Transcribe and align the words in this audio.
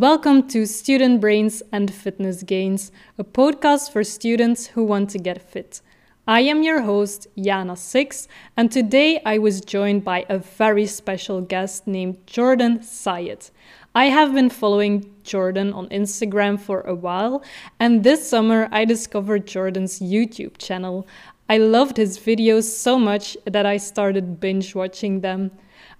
Welcome 0.00 0.46
to 0.50 0.64
Student 0.64 1.20
Brains 1.20 1.60
and 1.72 1.92
Fitness 1.92 2.44
Gains, 2.44 2.92
a 3.18 3.24
podcast 3.24 3.90
for 3.90 4.04
students 4.04 4.68
who 4.68 4.84
want 4.84 5.10
to 5.10 5.18
get 5.18 5.42
fit. 5.42 5.80
I 6.24 6.42
am 6.42 6.62
your 6.62 6.82
host, 6.82 7.26
Yana 7.36 7.76
Six, 7.76 8.28
and 8.56 8.70
today 8.70 9.20
I 9.26 9.38
was 9.38 9.60
joined 9.60 10.04
by 10.04 10.24
a 10.28 10.38
very 10.38 10.86
special 10.86 11.40
guest 11.40 11.88
named 11.88 12.24
Jordan 12.28 12.78
Syatt. 12.78 13.50
I 13.92 14.04
have 14.04 14.32
been 14.34 14.50
following 14.50 15.12
Jordan 15.24 15.72
on 15.72 15.88
Instagram 15.88 16.60
for 16.60 16.82
a 16.82 16.94
while, 16.94 17.42
and 17.80 18.04
this 18.04 18.30
summer 18.30 18.68
I 18.70 18.84
discovered 18.84 19.48
Jordan's 19.48 19.98
YouTube 19.98 20.58
channel. 20.58 21.08
I 21.48 21.58
loved 21.58 21.96
his 21.96 22.20
videos 22.20 22.70
so 22.70 23.00
much 23.00 23.36
that 23.46 23.66
I 23.66 23.78
started 23.78 24.38
binge 24.38 24.76
watching 24.76 25.22
them. 25.22 25.50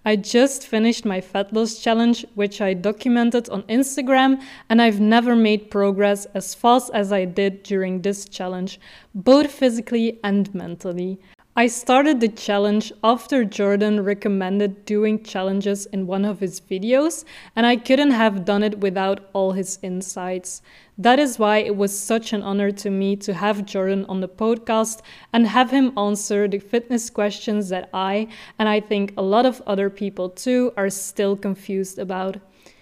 I 0.08 0.16
just 0.16 0.66
finished 0.66 1.04
my 1.04 1.20
fat 1.20 1.52
loss 1.52 1.78
challenge, 1.78 2.24
which 2.34 2.62
I 2.62 2.72
documented 2.72 3.50
on 3.50 3.62
Instagram, 3.64 4.40
and 4.70 4.80
I've 4.80 5.00
never 5.00 5.36
made 5.36 5.70
progress 5.70 6.24
as 6.32 6.54
fast 6.54 6.90
as 6.94 7.12
I 7.12 7.26
did 7.26 7.62
during 7.62 8.00
this 8.00 8.26
challenge, 8.26 8.80
both 9.14 9.50
physically 9.50 10.18
and 10.24 10.54
mentally. 10.54 11.20
I 11.58 11.66
started 11.66 12.20
the 12.20 12.28
challenge 12.28 12.92
after 13.02 13.44
Jordan 13.44 14.04
recommended 14.04 14.84
doing 14.84 15.24
challenges 15.24 15.86
in 15.86 16.06
one 16.06 16.24
of 16.24 16.38
his 16.38 16.60
videos, 16.60 17.24
and 17.56 17.66
I 17.66 17.74
couldn't 17.74 18.12
have 18.12 18.44
done 18.44 18.62
it 18.62 18.78
without 18.78 19.28
all 19.32 19.50
his 19.50 19.80
insights. 19.82 20.62
That 20.96 21.18
is 21.18 21.36
why 21.36 21.56
it 21.56 21.74
was 21.74 21.98
such 21.98 22.32
an 22.32 22.44
honor 22.44 22.70
to 22.70 22.90
me 22.90 23.16
to 23.16 23.34
have 23.34 23.66
Jordan 23.66 24.06
on 24.08 24.20
the 24.20 24.28
podcast 24.28 25.00
and 25.32 25.48
have 25.48 25.72
him 25.72 25.98
answer 25.98 26.46
the 26.46 26.60
fitness 26.60 27.10
questions 27.10 27.70
that 27.70 27.90
I, 27.92 28.28
and 28.56 28.68
I 28.68 28.78
think 28.78 29.14
a 29.16 29.22
lot 29.22 29.44
of 29.44 29.60
other 29.66 29.90
people 29.90 30.30
too, 30.30 30.72
are 30.76 30.90
still 30.90 31.34
confused 31.34 31.98
about. 31.98 32.36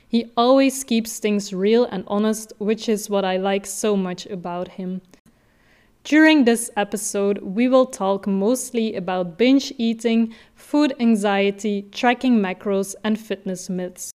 He 0.07 0.33
always 0.37 0.85
keeps 0.85 1.19
things 1.19 1.55
real 1.55 1.87
and 1.87 2.05
honest, 2.09 2.53
which 2.59 2.91
is 2.91 3.09
what 3.09 3.25
I 3.25 3.39
like 3.39 3.65
so 3.65 3.97
much 3.97 4.27
about 4.27 4.69
him. 4.73 5.01
During 6.07 6.45
this 6.45 6.71
episode, 6.77 7.39
we 7.39 7.67
will 7.67 7.85
talk 7.85 8.29
mostly 8.29 8.95
about 8.95 9.37
binge 9.37 9.73
eating, 9.77 10.33
food 10.55 10.95
anxiety, 11.01 11.89
tracking 11.91 12.39
macros, 12.39 12.95
and 13.03 13.19
fitness 13.19 13.69
myths. 13.69 14.15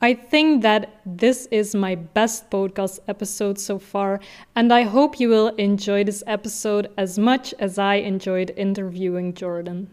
I 0.00 0.14
think 0.14 0.62
that 0.62 1.00
this 1.04 1.46
is 1.50 1.74
my 1.74 1.96
best 1.96 2.50
podcast 2.50 3.00
episode 3.08 3.58
so 3.58 3.80
far, 3.80 4.20
and 4.54 4.72
I 4.72 4.82
hope 4.82 5.18
you 5.18 5.28
will 5.28 5.48
enjoy 5.56 6.04
this 6.04 6.22
episode 6.28 6.88
as 6.96 7.18
much 7.18 7.52
as 7.58 7.80
I 7.80 7.96
enjoyed 7.96 8.52
interviewing 8.56 9.34
Jordan. 9.34 9.90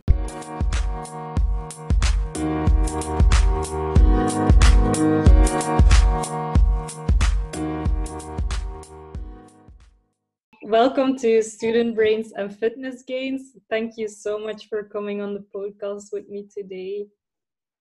Welcome 10.64 11.18
to 11.18 11.42
Student 11.42 11.96
Brains 11.96 12.34
and 12.34 12.56
Fitness 12.56 13.02
Gains. 13.02 13.58
Thank 13.68 13.98
you 13.98 14.08
so 14.08 14.38
much 14.38 14.70
for 14.70 14.84
coming 14.84 15.20
on 15.20 15.34
the 15.34 15.44
podcast 15.54 16.14
with 16.14 16.30
me 16.30 16.46
today. 16.56 17.08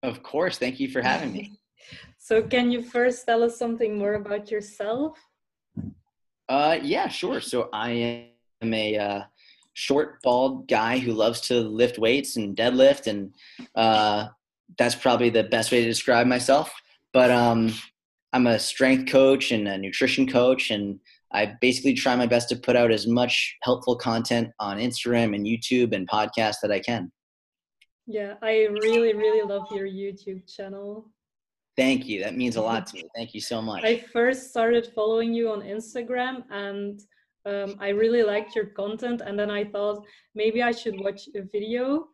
Of 0.02 0.22
course. 0.22 0.56
Thank 0.56 0.80
you 0.80 0.88
for 0.88 1.02
having 1.02 1.30
me. 1.30 1.60
so, 2.18 2.40
can 2.40 2.70
you 2.70 2.82
first 2.82 3.26
tell 3.26 3.42
us 3.42 3.58
something 3.58 3.98
more 3.98 4.14
about 4.14 4.50
yourself? 4.50 5.18
Uh, 6.48 6.78
yeah, 6.80 7.06
sure. 7.08 7.42
So, 7.42 7.68
I 7.70 8.30
am 8.62 8.72
a 8.72 8.96
uh, 8.96 9.22
short, 9.74 10.22
bald 10.22 10.66
guy 10.66 10.98
who 10.98 11.12
loves 11.12 11.42
to 11.42 11.60
lift 11.60 11.98
weights 11.98 12.36
and 12.36 12.56
deadlift, 12.56 13.06
and 13.08 13.34
uh, 13.74 14.28
that's 14.78 14.94
probably 14.94 15.28
the 15.28 15.44
best 15.44 15.70
way 15.70 15.82
to 15.82 15.86
describe 15.86 16.26
myself. 16.26 16.72
But 17.12 17.30
um, 17.30 17.74
I'm 18.32 18.46
a 18.46 18.58
strength 18.58 19.12
coach 19.12 19.52
and 19.52 19.68
a 19.68 19.76
nutrition 19.76 20.26
coach, 20.26 20.70
and 20.70 20.98
I 21.32 21.54
basically 21.60 21.94
try 21.94 22.16
my 22.16 22.26
best 22.26 22.48
to 22.48 22.56
put 22.56 22.76
out 22.76 22.90
as 22.90 23.06
much 23.06 23.56
helpful 23.62 23.96
content 23.96 24.48
on 24.58 24.78
Instagram 24.78 25.34
and 25.34 25.46
YouTube 25.46 25.94
and 25.94 26.08
podcasts 26.08 26.60
that 26.62 26.72
I 26.72 26.80
can. 26.80 27.10
Yeah, 28.06 28.34
I 28.42 28.66
really, 28.82 29.14
really 29.14 29.46
love 29.46 29.66
your 29.70 29.86
YouTube 29.86 30.52
channel. 30.52 31.08
Thank 31.76 32.06
you. 32.06 32.20
That 32.20 32.36
means 32.36 32.56
a 32.56 32.62
lot 32.62 32.86
to 32.88 32.96
me. 32.96 33.04
Thank 33.14 33.34
you 33.34 33.40
so 33.40 33.62
much. 33.62 33.84
I 33.84 33.98
first 33.98 34.50
started 34.50 34.90
following 34.94 35.32
you 35.32 35.50
on 35.50 35.60
Instagram 35.60 36.42
and 36.50 37.00
um, 37.46 37.76
I 37.80 37.90
really 37.90 38.22
liked 38.22 38.54
your 38.54 38.66
content. 38.66 39.22
And 39.24 39.38
then 39.38 39.50
I 39.50 39.64
thought 39.64 40.04
maybe 40.34 40.62
I 40.62 40.72
should 40.72 41.00
watch 41.00 41.28
a 41.36 41.42
video. 41.52 42.06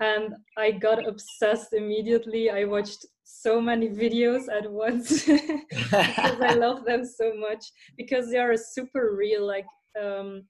And 0.00 0.34
I 0.58 0.72
got 0.72 1.06
obsessed 1.06 1.72
immediately. 1.72 2.50
I 2.50 2.64
watched 2.64 3.06
so 3.24 3.60
many 3.60 3.88
videos 3.88 4.44
at 4.52 4.70
once 4.70 5.24
because 5.70 6.40
I 6.40 6.54
love 6.54 6.84
them 6.84 7.04
so 7.04 7.34
much 7.34 7.64
because 7.96 8.30
they 8.30 8.38
are 8.38 8.56
super 8.56 9.14
real. 9.16 9.46
Like, 9.46 9.66
um, 10.00 10.44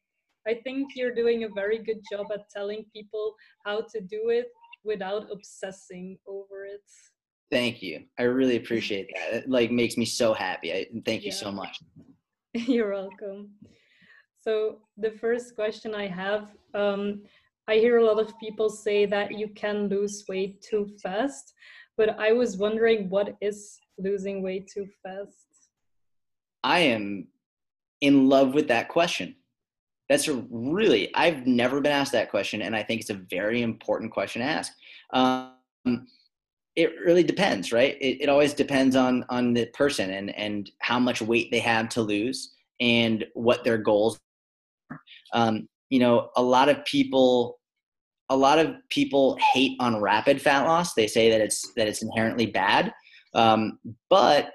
I 0.46 0.54
think 0.54 0.90
you're 0.94 1.14
doing 1.14 1.44
a 1.44 1.48
very 1.54 1.78
good 1.78 2.00
job 2.10 2.26
at 2.32 2.50
telling 2.50 2.84
people 2.92 3.34
how 3.64 3.82
to 3.92 4.00
do 4.00 4.28
it 4.28 4.48
without 4.84 5.30
obsessing 5.30 6.18
over 6.26 6.66
it. 6.66 6.82
Thank 7.50 7.82
you. 7.82 8.04
I 8.18 8.24
really 8.24 8.56
appreciate 8.56 9.08
that. 9.14 9.34
It 9.34 9.48
like 9.48 9.70
makes 9.70 9.96
me 9.96 10.04
so 10.04 10.34
happy. 10.34 10.72
I 10.72 10.86
thank 11.04 11.24
you 11.24 11.32
so 11.32 11.52
much. 11.52 11.80
You're 12.54 12.92
welcome. 12.92 13.50
So 14.40 14.78
the 14.98 15.12
first 15.12 15.54
question 15.54 15.94
I 15.94 16.06
have, 16.08 16.50
um, 16.74 17.22
I 17.66 17.76
hear 17.76 17.96
a 17.96 18.04
lot 18.04 18.18
of 18.18 18.38
people 18.38 18.68
say 18.68 19.06
that 19.06 19.38
you 19.38 19.48
can 19.48 19.88
lose 19.88 20.24
weight 20.28 20.60
too 20.60 20.90
fast 21.02 21.54
but 21.96 22.18
I 22.18 22.32
was 22.32 22.56
wondering 22.56 23.08
what 23.08 23.36
is 23.40 23.78
losing 23.98 24.42
weight 24.42 24.68
too 24.72 24.88
fast? 25.02 25.36
I 26.62 26.80
am 26.80 27.28
in 28.00 28.28
love 28.28 28.54
with 28.54 28.68
that 28.68 28.88
question. 28.88 29.36
That's 30.08 30.28
a 30.28 30.44
really, 30.50 31.14
I've 31.14 31.46
never 31.46 31.80
been 31.80 31.92
asked 31.92 32.12
that 32.12 32.30
question, 32.30 32.62
and 32.62 32.76
I 32.76 32.82
think 32.82 33.00
it's 33.00 33.10
a 33.10 33.20
very 33.30 33.62
important 33.62 34.12
question 34.12 34.42
to 34.42 34.48
ask. 34.48 34.72
Um, 35.12 35.52
it 36.76 36.90
really 37.04 37.22
depends, 37.22 37.72
right? 37.72 37.96
It, 38.00 38.22
it 38.22 38.28
always 38.28 38.52
depends 38.52 38.96
on 38.96 39.24
on 39.28 39.54
the 39.54 39.66
person 39.66 40.10
and 40.10 40.34
and 40.36 40.70
how 40.80 40.98
much 40.98 41.22
weight 41.22 41.50
they 41.50 41.60
have 41.60 41.88
to 41.90 42.02
lose 42.02 42.54
and 42.80 43.24
what 43.34 43.64
their 43.64 43.78
goals. 43.78 44.18
Are. 44.90 45.00
Um, 45.32 45.68
you 45.90 46.00
know, 46.00 46.30
a 46.36 46.42
lot 46.42 46.68
of 46.68 46.84
people 46.84 47.58
a 48.30 48.36
lot 48.36 48.58
of 48.58 48.74
people 48.88 49.38
hate 49.52 49.76
on 49.80 50.00
rapid 50.00 50.40
fat 50.40 50.66
loss. 50.66 50.94
They 50.94 51.06
say 51.06 51.30
that 51.30 51.40
it's 51.40 51.72
that 51.74 51.88
it's 51.88 52.02
inherently 52.02 52.46
bad. 52.46 52.92
Um, 53.34 53.78
but 54.08 54.50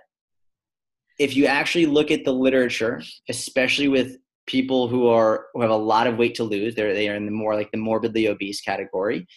if 1.19 1.35
you 1.35 1.45
actually 1.45 1.85
look 1.85 2.11
at 2.11 2.23
the 2.23 2.31
literature, 2.31 3.01
especially 3.27 3.87
with 3.87 4.17
people 4.47 4.87
who 4.87 5.07
are 5.07 5.47
who 5.53 5.61
have 5.61 5.69
a 5.69 5.75
lot 5.75 6.07
of 6.07 6.17
weight 6.17 6.35
to 6.35 6.43
lose, 6.43 6.75
they're 6.75 6.93
they 6.93 7.09
are 7.09 7.15
in 7.15 7.25
the 7.25 7.31
more 7.31 7.55
like 7.55 7.71
the 7.71 7.77
morbidly 7.77 8.27
obese 8.27 8.61
category. 8.61 9.27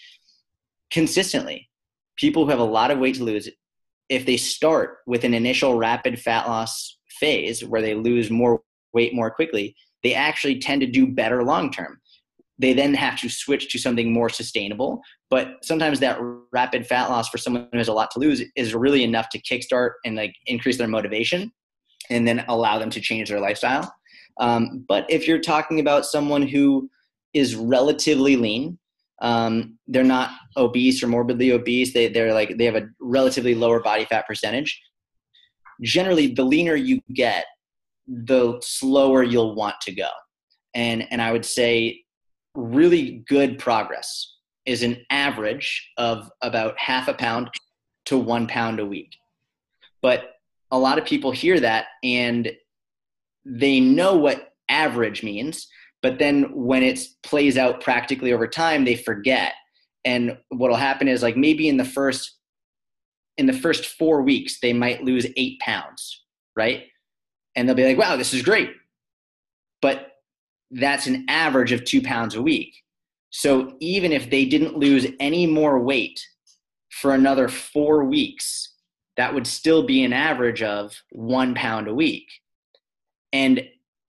Consistently, 0.91 1.69
people 2.17 2.45
who 2.45 2.51
have 2.51 2.59
a 2.59 2.65
lot 2.65 2.91
of 2.91 2.99
weight 2.99 3.17
to 3.17 3.25
lose, 3.25 3.49
if 4.09 4.25
they 4.25 4.37
start 4.37 4.99
with 5.07 5.25
an 5.25 5.35
initial 5.35 5.77
rapid 5.77 6.19
fat 6.19 6.47
loss 6.47 6.99
phase 7.09 7.65
where 7.65 7.83
they 7.83 7.95
lose 7.95 8.31
more 8.31 8.63
weight 8.93 9.15
more 9.15 9.31
quickly, 9.31 9.75
they 10.03 10.15
actually 10.15 10.59
tend 10.59 10.81
to 10.81 10.87
do 10.87 11.07
better 11.07 11.43
long 11.43 11.71
term 11.71 11.99
they 12.63 12.73
then 12.73 12.95
have 12.95 13.19
to 13.19 13.29
switch 13.29 13.71
to 13.73 13.79
something 13.79 14.13
more 14.13 14.29
sustainable. 14.29 15.03
But 15.29 15.57
sometimes 15.65 15.99
that 15.99 16.19
rapid 16.53 16.87
fat 16.87 17.11
loss 17.11 17.29
for 17.29 17.37
someone 17.37 17.69
who 17.73 17.79
has 17.79 17.89
a 17.89 17.93
lot 17.93 18.13
to 18.13 18.21
lose 18.21 18.41
is 18.55 18.73
really 18.73 19.03
enough 19.03 19.29
to 19.31 19.43
kickstart 19.43 19.91
and 20.05 20.15
like 20.15 20.33
increase 20.47 20.79
their 20.79 20.87
motivation 20.87 21.51
and 22.09 22.27
then 22.27 22.45
allow 22.47 22.79
them 22.79 22.91
to 22.91 23.01
change 23.01 23.29
their 23.29 23.41
lifestyle. 23.41 23.93
Um, 24.39 24.85
but 24.89 25.07
if 25.11 25.27
you're 25.27 25.41
talking 25.41 25.81
about 25.81 26.07
someone 26.07 26.43
who 26.43 26.89
is 27.35 27.57
relatively 27.57 28.37
lean, 28.37 28.79
um, 29.21 29.77
they're 29.89 30.05
not 30.05 30.31
obese 30.57 31.03
or 31.03 31.09
morbidly 31.09 31.51
obese. 31.51 31.93
They, 31.93 32.09
they're 32.09 32.33
like 32.33 32.59
they 32.59 32.65
have 32.65 32.77
a 32.77 32.89
relatively 33.01 33.57
lower 33.57 33.81
body 33.81 34.05
fat 34.05 34.27
percentage. 34.27 34.81
Generally, 35.83 36.35
the 36.35 36.45
leaner 36.45 36.77
you 36.77 37.01
get, 37.13 37.45
the 38.07 38.61
slower 38.63 39.25
you'll 39.25 39.57
want 39.57 39.77
to 39.83 39.93
go. 39.93 40.09
And 40.75 41.07
and 41.11 41.21
I 41.21 41.33
would 41.33 41.45
say 41.45 42.03
really 42.55 43.25
good 43.29 43.59
progress 43.59 44.37
is 44.67 44.83
an 44.83 45.05
average 45.11 45.91
of 45.97 46.31
about 46.43 46.75
half 46.79 47.09
a 47.09 47.15
pound 47.15 47.51
to 48.07 48.19
one 48.19 48.47
pound 48.47 48.81
a 48.81 48.87
week. 48.87 49.15
But 50.01 50.35
a 50.71 50.79
lot 50.79 50.99
of 50.99 51.05
people 51.05 51.33
hear 51.33 51.61
that 51.61 51.87
and 52.03 52.51
they 53.45 53.81
know 53.81 54.17
what 54.17 54.53
average 54.69 55.23
means, 55.23 55.69
but 56.01 56.19
then 56.19 56.45
when 56.55 56.83
it 56.83 57.01
plays 57.23 57.57
out 57.57 57.81
practically 57.81 58.33
over 58.33 58.47
time, 58.47 58.85
they 58.85 58.97
forget. 58.97 59.53
And 60.05 60.39
what'll 60.49 60.77
happen 60.77 61.09
is 61.09 61.23
like 61.23 61.37
maybe 61.37 61.69
in 61.69 61.77
the 61.77 61.85
first 61.85 62.39
in 63.39 63.47
the 63.47 63.53
first 63.53 63.87
four 63.87 64.21
weeks, 64.23 64.61
they 64.61 64.75
might 64.75 65.05
lose 65.05 65.27
eight 65.37 65.59
pounds, 65.61 66.23
right? 66.55 66.85
And 67.57 67.67
they'll 67.67 67.77
be 67.77 67.87
like, 67.87 67.97
wow, 67.97 68.17
this 68.17 68.35
is 68.35 68.43
great. 68.43 68.71
But 69.81 70.12
that's 70.73 71.07
an 71.07 71.27
average 71.29 71.73
of 71.73 71.85
two 71.85 72.03
pounds 72.03 72.35
a 72.35 72.43
week. 72.43 72.75
So 73.31 73.77
even 73.81 74.13
if 74.13 74.31
they 74.31 74.45
didn't 74.45 74.77
lose 74.77 75.07
any 75.21 75.47
more 75.47 75.79
weight 75.79 76.21
for 76.91 77.15
another 77.15 77.49
four 77.49 78.05
weeks, 78.05 78.75
that 79.17 79.33
would 79.33 79.47
still 79.47 79.85
be 79.85 80.05
an 80.05 80.13
average 80.13 80.63
of 80.63 80.95
one 81.11 81.55
pound 81.55 81.89
a 81.89 81.95
week. 81.95 82.29
And 83.33 83.67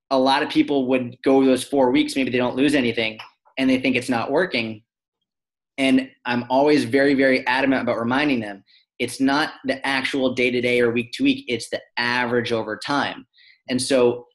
a 0.10 0.20
lot 0.20 0.44
of 0.44 0.50
people 0.50 0.88
would 0.88 1.18
go 1.24 1.44
those 1.44 1.64
four 1.64 1.92
weeks, 1.92 2.16
maybe 2.16 2.30
they 2.30 2.38
don't 2.38 2.56
lose 2.56 2.76
anything, 2.76 3.20
and 3.58 3.70
they 3.70 3.80
think 3.80 3.96
it's 3.96 4.10
not 4.10 4.32
working. 4.32 4.84
And 5.78 6.10
I'm 6.26 6.46
always 6.50 6.84
very, 6.84 7.14
very 7.14 7.46
adamant 7.48 7.82
about 7.82 8.00
reminding 8.00 8.42
them 8.42 8.64
it's 9.00 9.20
not 9.20 9.54
the 9.66 9.86
actual 9.86 10.36
day 10.36 10.52
to 10.52 10.62
day 10.62 10.82
or 10.82 10.92
week 10.92 11.12
to 11.14 11.24
week, 11.24 11.46
it's 11.48 11.70
the 11.70 11.82
average 11.98 12.52
over 12.52 12.78
time. 12.78 13.26
And 13.70 13.82
so, 13.82 14.28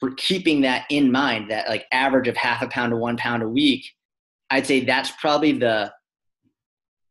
for 0.00 0.12
keeping 0.12 0.60
that 0.62 0.84
in 0.90 1.10
mind, 1.10 1.50
that 1.50 1.68
like 1.68 1.86
average 1.92 2.28
of 2.28 2.36
half 2.36 2.62
a 2.62 2.68
pound 2.68 2.90
to 2.90 2.96
one 2.96 3.16
pound 3.16 3.42
a 3.42 3.48
week, 3.48 3.84
I'd 4.50 4.66
say 4.66 4.80
that's 4.80 5.10
probably 5.12 5.52
the 5.52 5.92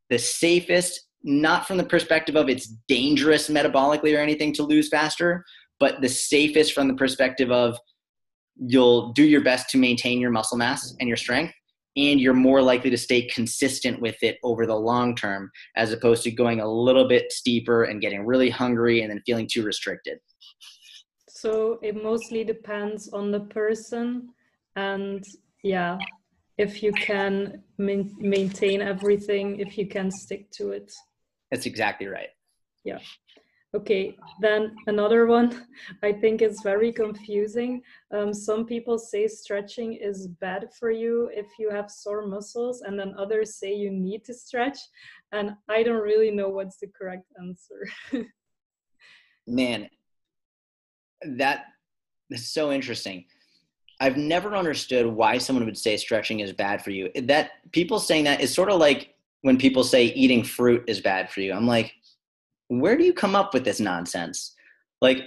the 0.10 0.18
safest, 0.18 1.06
not 1.24 1.68
from 1.68 1.78
the 1.78 1.84
perspective 1.84 2.38
of 2.38 2.48
it's 2.48 2.68
dangerous 2.88 3.50
metabolically 3.50 4.16
or 4.16 4.22
anything 4.22 4.54
to 4.54 4.64
lose 4.64 4.88
faster, 4.88 5.44
but 5.80 6.02
the 6.02 6.08
safest 6.08 6.74
from 6.74 6.88
the 6.88 6.94
perspective 6.94 7.52
of 7.52 7.78
you'll 8.56 9.12
do 9.12 9.24
your 9.24 9.42
best 9.42 9.70
to 9.70 9.78
maintain 9.78 10.20
your 10.20 10.32
muscle 10.32 10.58
mass 10.58 10.96
and 11.00 11.08
your 11.08 11.18
strength 11.18 11.54
and 11.98 12.20
you're 12.20 12.34
more 12.34 12.62
likely 12.62 12.90
to 12.92 12.98
stay 12.98 13.24
consistent 13.24 14.00
with 14.00 14.22
it 14.22 14.38
over 14.44 14.66
the 14.66 14.76
long 14.76 15.16
term 15.16 15.52
as 15.76 15.92
opposed 15.92 16.24
to 16.24 16.32
going 16.32 16.60
a 16.60 16.72
little 16.72 17.08
bit 17.08 17.32
steeper 17.32 17.84
and 17.86 18.02
getting 18.02 18.26
really 18.26 18.50
hungry 18.50 19.02
and 19.02 19.12
then 19.12 19.22
feeling 19.26 19.48
too 19.52 19.64
restricted 19.64 20.20
so 21.42 21.80
it 21.82 22.02
mostly 22.02 22.44
depends 22.44 23.10
on 23.10 23.32
the 23.32 23.40
person 23.40 24.30
and 24.76 25.24
yeah 25.64 25.98
if 26.58 26.82
you 26.82 26.92
can 26.94 27.62
maintain 27.78 28.82
everything 28.82 29.60
if 29.60 29.78
you 29.78 29.88
can 29.88 30.10
stick 30.10 30.50
to 30.52 30.72
it 30.72 30.92
that's 31.52 31.66
exactly 31.66 32.08
right 32.08 32.30
yeah 32.84 33.00
Okay, 33.76 34.16
then 34.40 34.76
another 34.88 35.26
one 35.28 35.68
I 36.04 36.14
think 36.14 36.42
is 36.42 36.62
very 36.64 36.92
confusing. 36.92 37.82
Um, 38.12 38.34
some 38.34 38.66
people 38.66 38.98
say 38.98 39.28
stretching 39.28 39.94
is 39.94 40.30
bad 40.40 40.70
for 40.80 40.90
you 40.90 41.30
if 41.34 41.48
you 41.60 41.70
have 41.70 41.92
sore 41.92 42.26
muscles, 42.26 42.82
and 42.82 42.98
then 42.98 43.14
others 43.18 43.60
say 43.60 43.74
you 43.74 43.92
need 43.92 44.24
to 44.26 44.34
stretch. 44.34 44.80
And 45.34 45.52
I 45.68 45.84
don't 45.84 46.02
really 46.02 46.32
know 46.32 46.50
what's 46.50 46.78
the 46.78 46.88
correct 46.88 47.26
answer. 47.40 47.88
Man, 49.48 49.90
that 51.26 51.66
is 52.30 52.48
so 52.48 52.72
interesting. 52.72 53.26
I've 54.00 54.18
never 54.18 54.56
understood 54.56 55.08
why 55.08 55.38
someone 55.38 55.66
would 55.66 55.78
say 55.78 55.98
stretching 55.98 56.42
is 56.42 56.54
bad 56.54 56.84
for 56.84 56.92
you. 56.92 57.10
That 57.24 57.52
people 57.72 58.00
saying 58.00 58.26
that 58.26 58.42
is 58.42 58.54
sort 58.54 58.70
of 58.70 58.80
like 58.80 59.16
when 59.42 59.58
people 59.58 59.84
say 59.84 60.06
eating 60.06 60.44
fruit 60.44 60.84
is 60.88 61.02
bad 61.02 61.32
for 61.32 61.42
you. 61.42 61.54
I'm 61.54 61.66
like, 61.66 61.94
where 62.68 62.98
do 62.98 63.04
you 63.04 63.14
come 63.14 63.36
up 63.36 63.54
with 63.54 63.64
this 63.64 63.80
nonsense? 63.80 64.54
Like, 65.02 65.24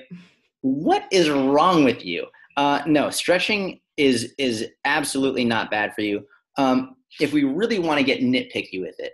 what 0.61 1.05
is 1.11 1.31
wrong 1.31 1.85
with 1.85 2.05
you? 2.05 2.27
Uh, 2.57 2.83
no, 2.87 3.11
stretching 3.11 3.81
is 3.97 4.35
is 4.39 4.69
absolutely 4.85 5.45
not 5.45 5.71
bad 5.71 5.95
for 5.95 6.03
you. 6.03 6.27
Um, 6.57 6.97
if 7.21 7.33
we 7.33 7.45
really 7.45 7.79
want 7.79 7.99
to 7.99 8.05
get 8.05 8.21
nitpicky 8.21 8.81
with 8.81 8.99
it, 8.99 9.13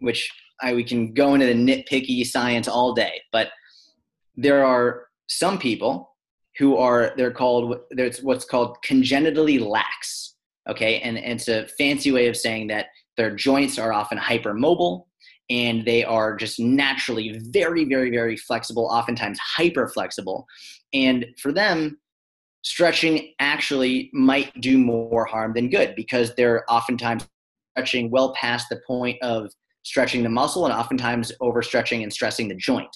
which 0.00 0.30
I, 0.60 0.74
we 0.74 0.84
can 0.84 1.12
go 1.12 1.34
into 1.34 1.46
the 1.46 1.54
nitpicky 1.54 2.24
science 2.26 2.66
all 2.66 2.92
day, 2.94 3.20
but 3.32 3.48
there 4.36 4.64
are 4.64 5.07
some 5.28 5.58
people 5.58 6.16
who 6.58 6.76
are 6.76 7.12
they're 7.16 7.30
called 7.30 7.76
there's 7.90 8.22
what's 8.22 8.44
called 8.44 8.76
congenitally 8.82 9.58
lax. 9.58 10.34
Okay, 10.68 11.00
and, 11.00 11.16
and 11.16 11.40
it's 11.40 11.48
a 11.48 11.66
fancy 11.78 12.12
way 12.12 12.28
of 12.28 12.36
saying 12.36 12.66
that 12.68 12.86
their 13.16 13.34
joints 13.34 13.78
are 13.78 13.92
often 13.92 14.18
hypermobile 14.18 15.04
and 15.50 15.84
they 15.86 16.04
are 16.04 16.36
just 16.36 16.60
naturally 16.60 17.40
very, 17.50 17.84
very, 17.84 18.10
very 18.10 18.36
flexible, 18.36 18.86
oftentimes 18.86 19.38
hyper 19.38 19.88
flexible. 19.88 20.46
And 20.92 21.24
for 21.38 21.52
them, 21.52 21.98
stretching 22.62 23.32
actually 23.40 24.10
might 24.12 24.52
do 24.60 24.78
more 24.78 25.24
harm 25.24 25.54
than 25.54 25.70
good 25.70 25.94
because 25.96 26.34
they're 26.34 26.64
oftentimes 26.70 27.26
stretching 27.72 28.10
well 28.10 28.34
past 28.34 28.66
the 28.68 28.80
point 28.86 29.16
of 29.22 29.50
stretching 29.84 30.22
the 30.22 30.28
muscle 30.28 30.66
and 30.66 30.74
oftentimes 30.74 31.32
overstretching 31.40 32.02
and 32.02 32.12
stressing 32.12 32.48
the 32.48 32.54
joint. 32.54 32.94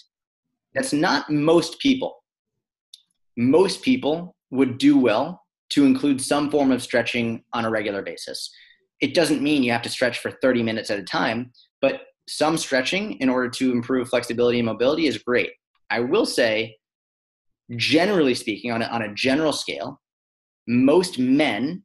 That's 0.75 0.93
not 0.93 1.31
most 1.31 1.79
people. 1.79 2.22
Most 3.37 3.83
people 3.83 4.35
would 4.51 4.79
do 4.79 4.99
well 4.99 5.43
to 5.71 5.85
include 5.85 6.21
some 6.21 6.51
form 6.51 6.71
of 6.71 6.83
stretching 6.83 7.43
on 7.55 7.65
a 7.65 7.71
regular 7.71 8.03
basis. 8.03 8.51
It 9.01 9.15
doesn't 9.15 9.43
mean 9.43 9.63
you 9.63 9.73
have 9.73 9.83
to 9.83 9.89
stretch 9.89 10.19
for 10.19 10.31
30 10.43 10.63
minutes 10.63 10.91
at 10.91 10.99
a 10.99 11.05
time, 11.05 11.53
but 11.81 12.03
some 12.29 12.57
stretching 12.57 13.19
in 13.21 13.29
order 13.29 13.49
to 13.49 13.73
improve 13.73 14.09
flexibility 14.09 14.59
and 14.59 14.67
mobility 14.67 15.07
is 15.07 15.19
great. 15.19 15.51
I 15.91 16.01
will 16.01 16.27
say, 16.27 16.77
generally 17.77 18.35
speaking, 18.35 18.71
on 18.71 18.83
a, 18.83 18.87
on 18.87 19.03
a 19.03 19.15
general 19.15 19.53
scale, 19.53 20.01
most 20.69 21.19
men 21.19 21.83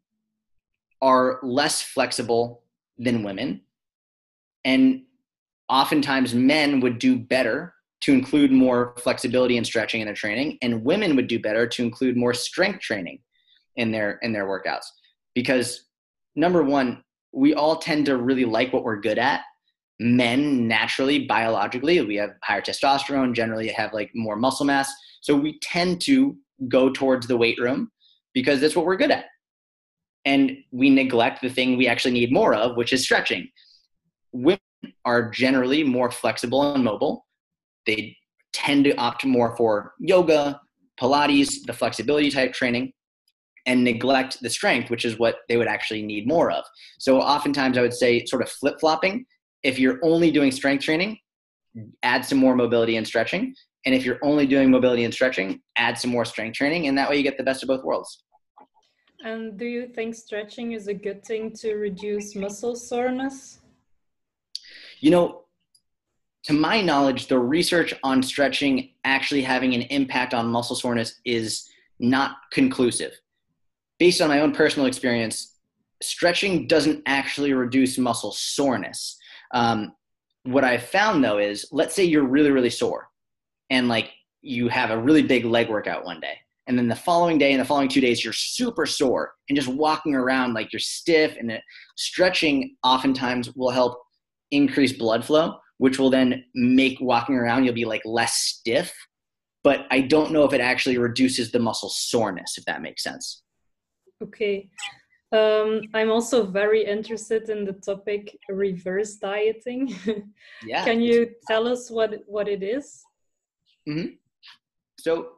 are 1.01 1.39
less 1.43 1.81
flexible 1.81 2.63
than 2.97 3.23
women. 3.23 3.61
And 4.65 5.03
oftentimes, 5.69 6.33
men 6.33 6.81
would 6.81 6.99
do 6.99 7.17
better 7.17 7.73
to 8.01 8.13
include 8.13 8.51
more 8.51 8.93
flexibility 8.99 9.57
and 9.57 9.65
stretching 9.65 10.01
in 10.01 10.05
their 10.05 10.15
training, 10.15 10.57
and 10.61 10.83
women 10.83 11.15
would 11.15 11.27
do 11.27 11.39
better 11.39 11.67
to 11.67 11.83
include 11.83 12.15
more 12.15 12.33
strength 12.33 12.79
training 12.79 13.19
in 13.75 13.91
their 13.91 14.19
in 14.21 14.33
their 14.33 14.45
workouts. 14.45 14.85
Because 15.33 15.85
number 16.35 16.63
one, 16.63 17.03
we 17.31 17.53
all 17.53 17.77
tend 17.77 18.05
to 18.07 18.17
really 18.17 18.45
like 18.45 18.73
what 18.73 18.83
we're 18.83 18.99
good 18.99 19.17
at. 19.19 19.41
Men 19.99 20.67
naturally 20.67 21.25
biologically 21.25 22.01
we 22.01 22.15
have 22.15 22.31
higher 22.43 22.61
testosterone 22.61 23.33
generally 23.33 23.69
have 23.69 23.93
like 23.93 24.11
more 24.13 24.35
muscle 24.35 24.65
mass. 24.65 24.91
So 25.21 25.35
we 25.35 25.59
tend 25.59 26.01
to 26.01 26.37
go 26.67 26.89
towards 26.91 27.27
the 27.27 27.37
weight 27.37 27.59
room 27.59 27.91
because 28.33 28.61
that's 28.61 28.75
what 28.75 28.85
we're 28.85 28.97
good 28.97 29.11
at. 29.11 29.25
And 30.25 30.57
we 30.71 30.89
neglect 30.89 31.41
the 31.41 31.49
thing 31.49 31.77
we 31.77 31.87
actually 31.87 32.13
need 32.13 32.31
more 32.31 32.53
of 32.53 32.75
which 32.75 32.93
is 32.93 33.03
stretching. 33.03 33.49
Women 34.31 34.59
are 35.05 35.31
generally 35.31 35.83
more 35.83 36.11
flexible 36.11 36.73
and 36.73 36.83
mobile 36.83 37.26
they 37.87 38.15
tend 38.53 38.83
to 38.85 38.95
opt 38.97 39.25
more 39.25 39.55
for 39.57 39.93
yoga 39.99 40.59
pilates 41.01 41.65
the 41.65 41.73
flexibility 41.73 42.29
type 42.29 42.53
training 42.53 42.91
and 43.65 43.83
neglect 43.83 44.39
the 44.41 44.49
strength 44.49 44.89
which 44.89 45.05
is 45.05 45.19
what 45.19 45.37
they 45.49 45.57
would 45.57 45.67
actually 45.67 46.01
need 46.01 46.27
more 46.27 46.51
of 46.51 46.63
so 46.99 47.19
oftentimes 47.19 47.77
i 47.77 47.81
would 47.81 47.93
say 47.93 48.23
sort 48.25 48.41
of 48.41 48.49
flip-flopping 48.49 49.25
if 49.63 49.79
you're 49.79 49.99
only 50.03 50.31
doing 50.31 50.51
strength 50.51 50.83
training, 50.83 51.17
add 52.03 52.25
some 52.25 52.37
more 52.37 52.55
mobility 52.55 52.97
and 52.97 53.05
stretching. 53.05 53.53
And 53.85 53.95
if 53.95 54.05
you're 54.05 54.19
only 54.23 54.45
doing 54.45 54.69
mobility 54.71 55.03
and 55.03 55.13
stretching, 55.13 55.61
add 55.77 55.97
some 55.97 56.11
more 56.11 56.25
strength 56.25 56.55
training. 56.55 56.87
And 56.87 56.97
that 56.97 57.09
way 57.09 57.17
you 57.17 57.23
get 57.23 57.37
the 57.37 57.43
best 57.43 57.63
of 57.63 57.67
both 57.67 57.83
worlds. 57.83 58.23
And 59.23 59.57
do 59.57 59.65
you 59.65 59.87
think 59.87 60.15
stretching 60.15 60.73
is 60.73 60.87
a 60.87 60.93
good 60.93 61.25
thing 61.25 61.51
to 61.61 61.75
reduce 61.75 62.35
muscle 62.35 62.75
soreness? 62.75 63.59
You 64.99 65.11
know, 65.11 65.43
to 66.47 66.53
my 66.53 66.79
knowledge, 66.79 67.27
the 67.27 67.37
research 67.37 67.93
on 68.03 68.23
stretching 68.23 68.91
actually 69.03 69.41
having 69.41 69.73
an 69.73 69.81
impact 69.81 70.33
on 70.33 70.47
muscle 70.47 70.77
soreness 70.77 71.19
is 71.25 71.69
not 71.99 72.37
conclusive. 72.53 73.11
Based 73.99 74.21
on 74.21 74.29
my 74.29 74.39
own 74.39 74.53
personal 74.53 74.87
experience, 74.87 75.57
stretching 76.01 76.65
doesn't 76.65 77.03
actually 77.05 77.51
reduce 77.51 77.97
muscle 77.97 78.31
soreness. 78.31 79.17
Um, 79.53 79.93
what 80.43 80.63
I've 80.63 80.83
found 80.83 81.21
though 81.21 81.37
is, 81.37 81.67
let's 81.73 81.93
say 81.93 82.05
you're 82.05 82.23
really, 82.23 82.51
really 82.51 82.69
sore 82.69 83.09
and 83.69 83.89
like 83.89 84.11
you 84.41 84.69
have 84.69 84.89
a 84.89 84.97
really 84.97 85.23
big 85.23 85.43
leg 85.43 85.67
workout 85.67 86.05
one 86.05 86.21
day. 86.21 86.37
And 86.67 86.79
then 86.79 86.87
the 86.87 86.95
following 86.95 87.37
day 87.37 87.51
and 87.51 87.59
the 87.59 87.65
following 87.65 87.89
two 87.89 87.99
days, 87.99 88.23
you're 88.23 88.31
super 88.31 88.85
sore 88.85 89.33
and 89.49 89.57
just 89.57 89.67
walking 89.67 90.15
around 90.15 90.53
like 90.53 90.71
you're 90.71 90.79
stiff. 90.79 91.35
And 91.37 91.51
it, 91.51 91.61
stretching 91.97 92.77
oftentimes 92.85 93.53
will 93.53 93.71
help 93.71 94.01
increase 94.51 94.93
blood 94.93 95.25
flow, 95.25 95.57
which 95.77 95.99
will 95.99 96.09
then 96.09 96.43
make 96.55 96.97
walking 96.99 97.35
around, 97.35 97.63
you'll 97.63 97.73
be 97.73 97.85
like 97.85 98.01
less 98.05 98.33
stiff. 98.33 98.93
But 99.63 99.85
I 99.91 100.01
don't 100.01 100.31
know 100.31 100.43
if 100.43 100.53
it 100.53 100.61
actually 100.61 100.97
reduces 100.97 101.51
the 101.51 101.59
muscle 101.59 101.89
soreness, 101.89 102.57
if 102.57 102.65
that 102.65 102.81
makes 102.81 103.03
sense. 103.03 103.43
Okay. 104.23 104.69
Um, 105.33 105.81
I'm 105.93 106.09
also 106.09 106.45
very 106.45 106.85
interested 106.85 107.49
in 107.49 107.65
the 107.65 107.73
topic 107.73 108.37
reverse 108.47 109.15
dieting. 109.15 109.93
yeah. 110.65 110.85
Can 110.85 111.01
you 111.01 111.31
tell 111.47 111.67
us 111.67 111.91
what 111.91 112.23
what 112.25 112.47
it 112.47 112.63
is? 112.63 113.03
Mm-hmm. 113.87 114.13
So, 114.99 115.33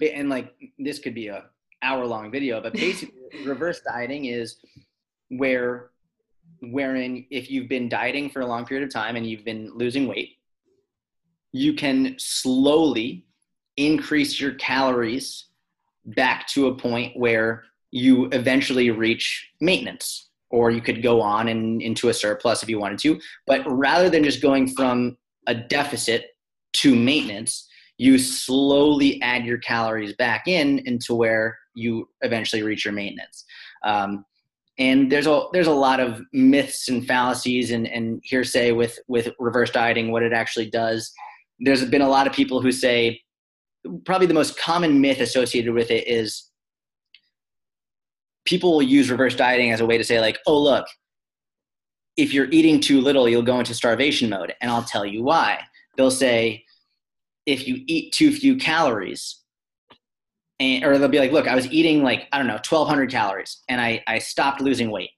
and 0.00 0.28
like 0.28 0.54
this 0.78 0.98
could 0.98 1.14
be 1.14 1.28
a 1.28 1.44
hour 1.82 2.04
long 2.04 2.32
video, 2.32 2.60
but 2.60 2.72
basically, 2.72 3.14
reverse 3.44 3.80
dieting 3.80 4.24
is 4.24 4.56
where 5.28 5.90
wherein 6.72 7.26
if 7.30 7.50
you've 7.50 7.68
been 7.68 7.88
dieting 7.88 8.30
for 8.30 8.40
a 8.40 8.46
long 8.46 8.64
period 8.64 8.86
of 8.86 8.92
time 8.92 9.16
and 9.16 9.26
you've 9.26 9.44
been 9.44 9.70
losing 9.74 10.06
weight, 10.06 10.36
you 11.52 11.74
can 11.74 12.16
slowly 12.18 13.24
increase 13.76 14.40
your 14.40 14.54
calories 14.54 15.46
back 16.06 16.46
to 16.48 16.68
a 16.68 16.74
point 16.74 17.16
where 17.16 17.64
you 17.90 18.28
eventually 18.32 18.90
reach 18.90 19.50
maintenance 19.60 20.30
or 20.50 20.70
you 20.70 20.80
could 20.80 21.02
go 21.02 21.20
on 21.20 21.48
and 21.48 21.80
into 21.80 22.08
a 22.08 22.14
surplus 22.14 22.62
if 22.62 22.68
you 22.68 22.78
wanted 22.78 22.98
to 22.98 23.18
but 23.46 23.62
rather 23.66 24.10
than 24.10 24.22
just 24.22 24.42
going 24.42 24.68
from 24.68 25.16
a 25.46 25.54
deficit 25.54 26.26
to 26.74 26.94
maintenance, 26.94 27.68
you 27.98 28.18
slowly 28.18 29.20
add 29.22 29.44
your 29.44 29.58
calories 29.58 30.14
back 30.14 30.46
in 30.46 30.80
into 30.86 31.14
where 31.14 31.56
you 31.74 32.08
eventually 32.22 32.62
reach 32.62 32.84
your 32.84 32.94
maintenance. 32.94 33.44
Um, 33.84 34.24
and 34.78 35.10
there's 35.10 35.26
a 35.26 35.44
there's 35.52 35.66
a 35.66 35.72
lot 35.72 36.00
of 36.00 36.20
myths 36.32 36.88
and 36.88 37.06
fallacies 37.06 37.70
and, 37.70 37.86
and 37.86 38.20
hearsay 38.24 38.72
with 38.72 38.98
with 39.08 39.28
reverse 39.38 39.70
dieting, 39.70 40.10
what 40.10 40.22
it 40.22 40.32
actually 40.32 40.70
does. 40.70 41.12
There's 41.60 41.84
been 41.84 42.02
a 42.02 42.08
lot 42.08 42.26
of 42.26 42.32
people 42.32 42.60
who 42.60 42.72
say 42.72 43.20
probably 44.04 44.26
the 44.26 44.34
most 44.34 44.58
common 44.58 45.00
myth 45.00 45.20
associated 45.20 45.74
with 45.74 45.90
it 45.90 46.08
is 46.08 46.50
people 48.44 48.72
will 48.72 48.82
use 48.82 49.10
reverse 49.10 49.36
dieting 49.36 49.70
as 49.70 49.80
a 49.80 49.86
way 49.86 49.98
to 49.98 50.04
say 50.04 50.20
like, 50.20 50.38
oh 50.46 50.58
look, 50.58 50.86
if 52.16 52.32
you're 52.32 52.50
eating 52.50 52.80
too 52.80 53.00
little, 53.00 53.28
you'll 53.28 53.42
go 53.42 53.58
into 53.58 53.74
starvation 53.74 54.28
mode. 54.28 54.54
And 54.60 54.70
I'll 54.70 54.84
tell 54.84 55.04
you 55.04 55.22
why. 55.22 55.60
They'll 55.96 56.10
say, 56.10 56.64
if 57.46 57.66
you 57.68 57.82
eat 57.86 58.12
too 58.12 58.32
few 58.32 58.56
calories, 58.56 59.40
and, 60.64 60.84
or 60.84 60.98
they'll 60.98 61.08
be 61.08 61.18
like, 61.18 61.32
look, 61.32 61.46
I 61.46 61.54
was 61.54 61.70
eating 61.70 62.02
like, 62.02 62.26
I 62.32 62.38
don't 62.38 62.46
know, 62.46 62.54
1200 62.54 63.10
calories 63.10 63.62
and 63.68 63.80
I, 63.80 64.02
I 64.06 64.18
stopped 64.18 64.60
losing 64.60 64.90
weight. 64.90 65.10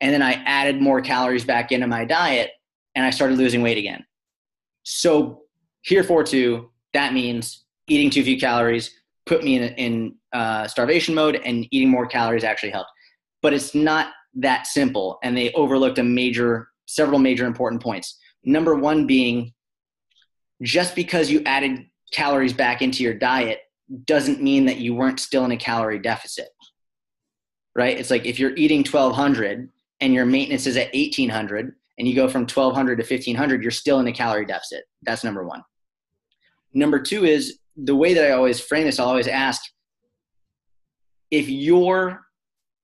And 0.00 0.12
then 0.12 0.22
I 0.22 0.32
added 0.44 0.80
more 0.80 1.00
calories 1.00 1.44
back 1.44 1.72
into 1.72 1.86
my 1.86 2.04
diet 2.04 2.50
and 2.94 3.04
I 3.04 3.10
started 3.10 3.38
losing 3.38 3.62
weight 3.62 3.78
again. 3.78 4.04
So, 4.84 5.42
here 5.82 6.04
for 6.04 6.22
two, 6.22 6.70
that 6.92 7.14
means 7.14 7.64
eating 7.88 8.10
too 8.10 8.22
few 8.22 8.38
calories 8.38 8.94
put 9.26 9.44
me 9.44 9.56
in, 9.56 9.74
in 9.74 10.14
uh, 10.32 10.66
starvation 10.66 11.14
mode 11.14 11.40
and 11.44 11.66
eating 11.70 11.88
more 11.88 12.06
calories 12.06 12.44
actually 12.44 12.70
helped. 12.70 12.90
But 13.42 13.54
it's 13.54 13.74
not 13.74 14.08
that 14.34 14.66
simple. 14.66 15.18
And 15.22 15.36
they 15.36 15.52
overlooked 15.52 15.98
a 15.98 16.02
major, 16.02 16.68
several 16.86 17.18
major 17.18 17.46
important 17.46 17.82
points. 17.82 18.18
Number 18.44 18.74
one 18.74 19.06
being 19.06 19.52
just 20.62 20.94
because 20.96 21.30
you 21.30 21.42
added 21.46 21.86
calories 22.12 22.52
back 22.52 22.82
into 22.82 23.02
your 23.02 23.14
diet 23.14 23.60
doesn't 24.04 24.42
mean 24.42 24.66
that 24.66 24.78
you 24.78 24.94
weren't 24.94 25.20
still 25.20 25.44
in 25.44 25.52
a 25.52 25.56
calorie 25.56 25.98
deficit. 25.98 26.48
Right? 27.74 27.98
It's 27.98 28.10
like 28.10 28.26
if 28.26 28.38
you're 28.38 28.56
eating 28.56 28.80
1200 28.80 29.68
and 30.00 30.14
your 30.14 30.26
maintenance 30.26 30.66
is 30.66 30.76
at 30.76 30.92
1800 30.94 31.74
and 31.98 32.08
you 32.08 32.14
go 32.14 32.28
from 32.28 32.42
1200 32.42 32.96
to 32.96 33.02
1500, 33.02 33.62
you're 33.62 33.70
still 33.70 34.00
in 34.00 34.06
a 34.06 34.12
calorie 34.12 34.46
deficit. 34.46 34.84
That's 35.02 35.24
number 35.24 35.46
one. 35.46 35.62
Number 36.74 37.00
two 37.00 37.24
is 37.24 37.58
the 37.76 37.94
way 37.94 38.14
that 38.14 38.24
I 38.24 38.32
always 38.32 38.60
frame 38.60 38.84
this, 38.84 38.98
I'll 38.98 39.08
always 39.08 39.28
ask 39.28 39.62
if 41.30 41.48
your 41.48 42.22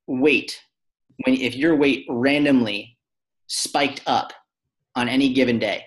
weight, 0.06 0.60
when 1.24 1.34
if 1.34 1.54
your 1.54 1.76
weight 1.76 2.06
randomly 2.08 2.96
spiked 3.46 4.02
up 4.06 4.32
on 4.94 5.08
any 5.08 5.32
given 5.32 5.58
day, 5.58 5.84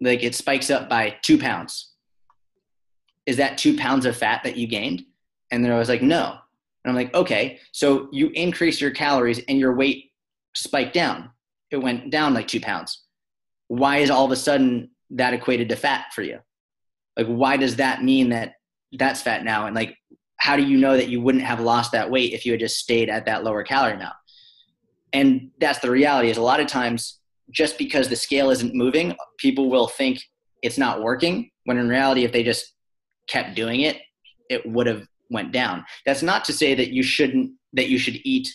like 0.00 0.22
it 0.22 0.34
spikes 0.34 0.70
up 0.70 0.88
by 0.88 1.16
two 1.22 1.38
pounds, 1.38 1.87
is 3.28 3.36
that 3.36 3.58
two 3.58 3.76
pounds 3.76 4.06
of 4.06 4.16
fat 4.16 4.42
that 4.44 4.56
you 4.56 4.66
gained? 4.66 5.04
And 5.50 5.64
then 5.64 5.70
I 5.70 5.78
was 5.78 5.88
like, 5.88 6.02
no. 6.02 6.38
And 6.84 6.90
I'm 6.90 6.94
like, 6.94 7.14
okay, 7.14 7.58
so 7.72 8.08
you 8.12 8.28
increased 8.30 8.80
your 8.80 8.90
calories 8.90 9.40
and 9.48 9.58
your 9.58 9.74
weight 9.74 10.10
spiked 10.54 10.94
down. 10.94 11.30
It 11.70 11.76
went 11.76 12.10
down 12.10 12.34
like 12.34 12.48
two 12.48 12.60
pounds. 12.60 13.04
Why 13.68 13.98
is 13.98 14.10
all 14.10 14.24
of 14.24 14.32
a 14.32 14.36
sudden 14.36 14.90
that 15.10 15.34
equated 15.34 15.68
to 15.68 15.76
fat 15.76 16.06
for 16.14 16.22
you? 16.22 16.38
like 17.18 17.26
why 17.26 17.56
does 17.56 17.76
that 17.76 18.02
mean 18.02 18.30
that 18.30 18.54
that's 18.92 19.20
fat 19.20 19.44
now 19.44 19.66
and 19.66 19.76
like 19.76 19.94
how 20.38 20.56
do 20.56 20.62
you 20.62 20.78
know 20.78 20.96
that 20.96 21.08
you 21.08 21.20
wouldn't 21.20 21.44
have 21.44 21.60
lost 21.60 21.92
that 21.92 22.10
weight 22.10 22.32
if 22.32 22.46
you 22.46 22.52
had 22.52 22.60
just 22.60 22.78
stayed 22.78 23.10
at 23.10 23.26
that 23.26 23.44
lower 23.44 23.62
calorie 23.62 23.94
amount 23.94 24.14
and 25.12 25.50
that's 25.60 25.80
the 25.80 25.90
reality 25.90 26.30
is 26.30 26.38
a 26.38 26.42
lot 26.42 26.60
of 26.60 26.66
times 26.66 27.18
just 27.50 27.76
because 27.76 28.08
the 28.08 28.16
scale 28.16 28.50
isn't 28.50 28.74
moving 28.74 29.14
people 29.38 29.68
will 29.68 29.88
think 29.88 30.22
it's 30.62 30.78
not 30.78 31.02
working 31.02 31.50
when 31.64 31.76
in 31.76 31.88
reality 31.88 32.24
if 32.24 32.32
they 32.32 32.42
just 32.42 32.74
kept 33.28 33.54
doing 33.54 33.82
it 33.82 33.98
it 34.50 34.64
would 34.66 34.86
have 34.86 35.06
went 35.30 35.52
down 35.52 35.84
that's 36.06 36.22
not 36.22 36.44
to 36.44 36.52
say 36.52 36.74
that 36.74 36.90
you 36.90 37.02
shouldn't 37.02 37.52
that 37.72 37.88
you 37.88 37.98
should 37.98 38.18
eat 38.24 38.48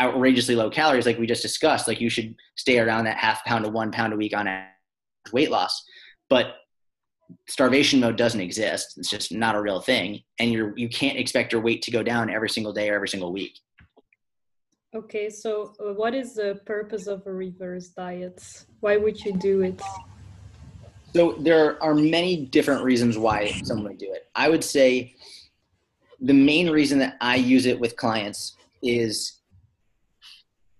outrageously 0.00 0.56
low 0.56 0.68
calories 0.68 1.06
like 1.06 1.18
we 1.18 1.26
just 1.26 1.42
discussed 1.42 1.86
like 1.86 2.00
you 2.00 2.10
should 2.10 2.34
stay 2.56 2.78
around 2.78 3.04
that 3.04 3.16
half 3.16 3.44
pound 3.44 3.64
to 3.64 3.70
one 3.70 3.92
pound 3.92 4.12
a 4.12 4.16
week 4.16 4.36
on 4.36 4.48
weight 5.32 5.50
loss 5.50 5.84
but 6.28 6.56
starvation 7.48 8.00
mode 8.00 8.16
doesn't 8.16 8.40
exist. 8.40 8.94
It's 8.98 9.10
just 9.10 9.32
not 9.32 9.54
a 9.54 9.60
real 9.60 9.80
thing, 9.80 10.22
and 10.38 10.52
you're 10.52 10.76
you 10.76 10.88
can't 10.88 11.18
expect 11.18 11.52
your 11.52 11.62
weight 11.62 11.82
to 11.82 11.90
go 11.90 12.02
down 12.02 12.30
every 12.30 12.48
single 12.48 12.72
day 12.72 12.90
or 12.90 12.94
every 12.94 13.08
single 13.08 13.32
week. 13.32 13.58
Okay, 14.94 15.30
so 15.30 15.72
uh, 15.80 15.94
what 15.94 16.14
is 16.14 16.34
the 16.34 16.60
purpose 16.66 17.06
of 17.06 17.26
a 17.26 17.32
reverse 17.32 17.88
diet? 17.88 18.66
Why 18.80 18.96
would 18.96 19.18
you 19.24 19.32
do 19.32 19.62
it? 19.62 19.80
So 21.14 21.36
there 21.38 21.82
are 21.82 21.94
many 21.94 22.46
different 22.46 22.84
reasons 22.84 23.18
why 23.18 23.60
someone 23.64 23.88
would 23.88 23.98
do 23.98 24.12
it. 24.12 24.28
I 24.34 24.48
would 24.48 24.64
say 24.64 25.14
the 26.20 26.32
main 26.32 26.70
reason 26.70 26.98
that 27.00 27.16
I 27.20 27.36
use 27.36 27.66
it 27.66 27.78
with 27.78 27.96
clients 27.96 28.56
is 28.82 29.40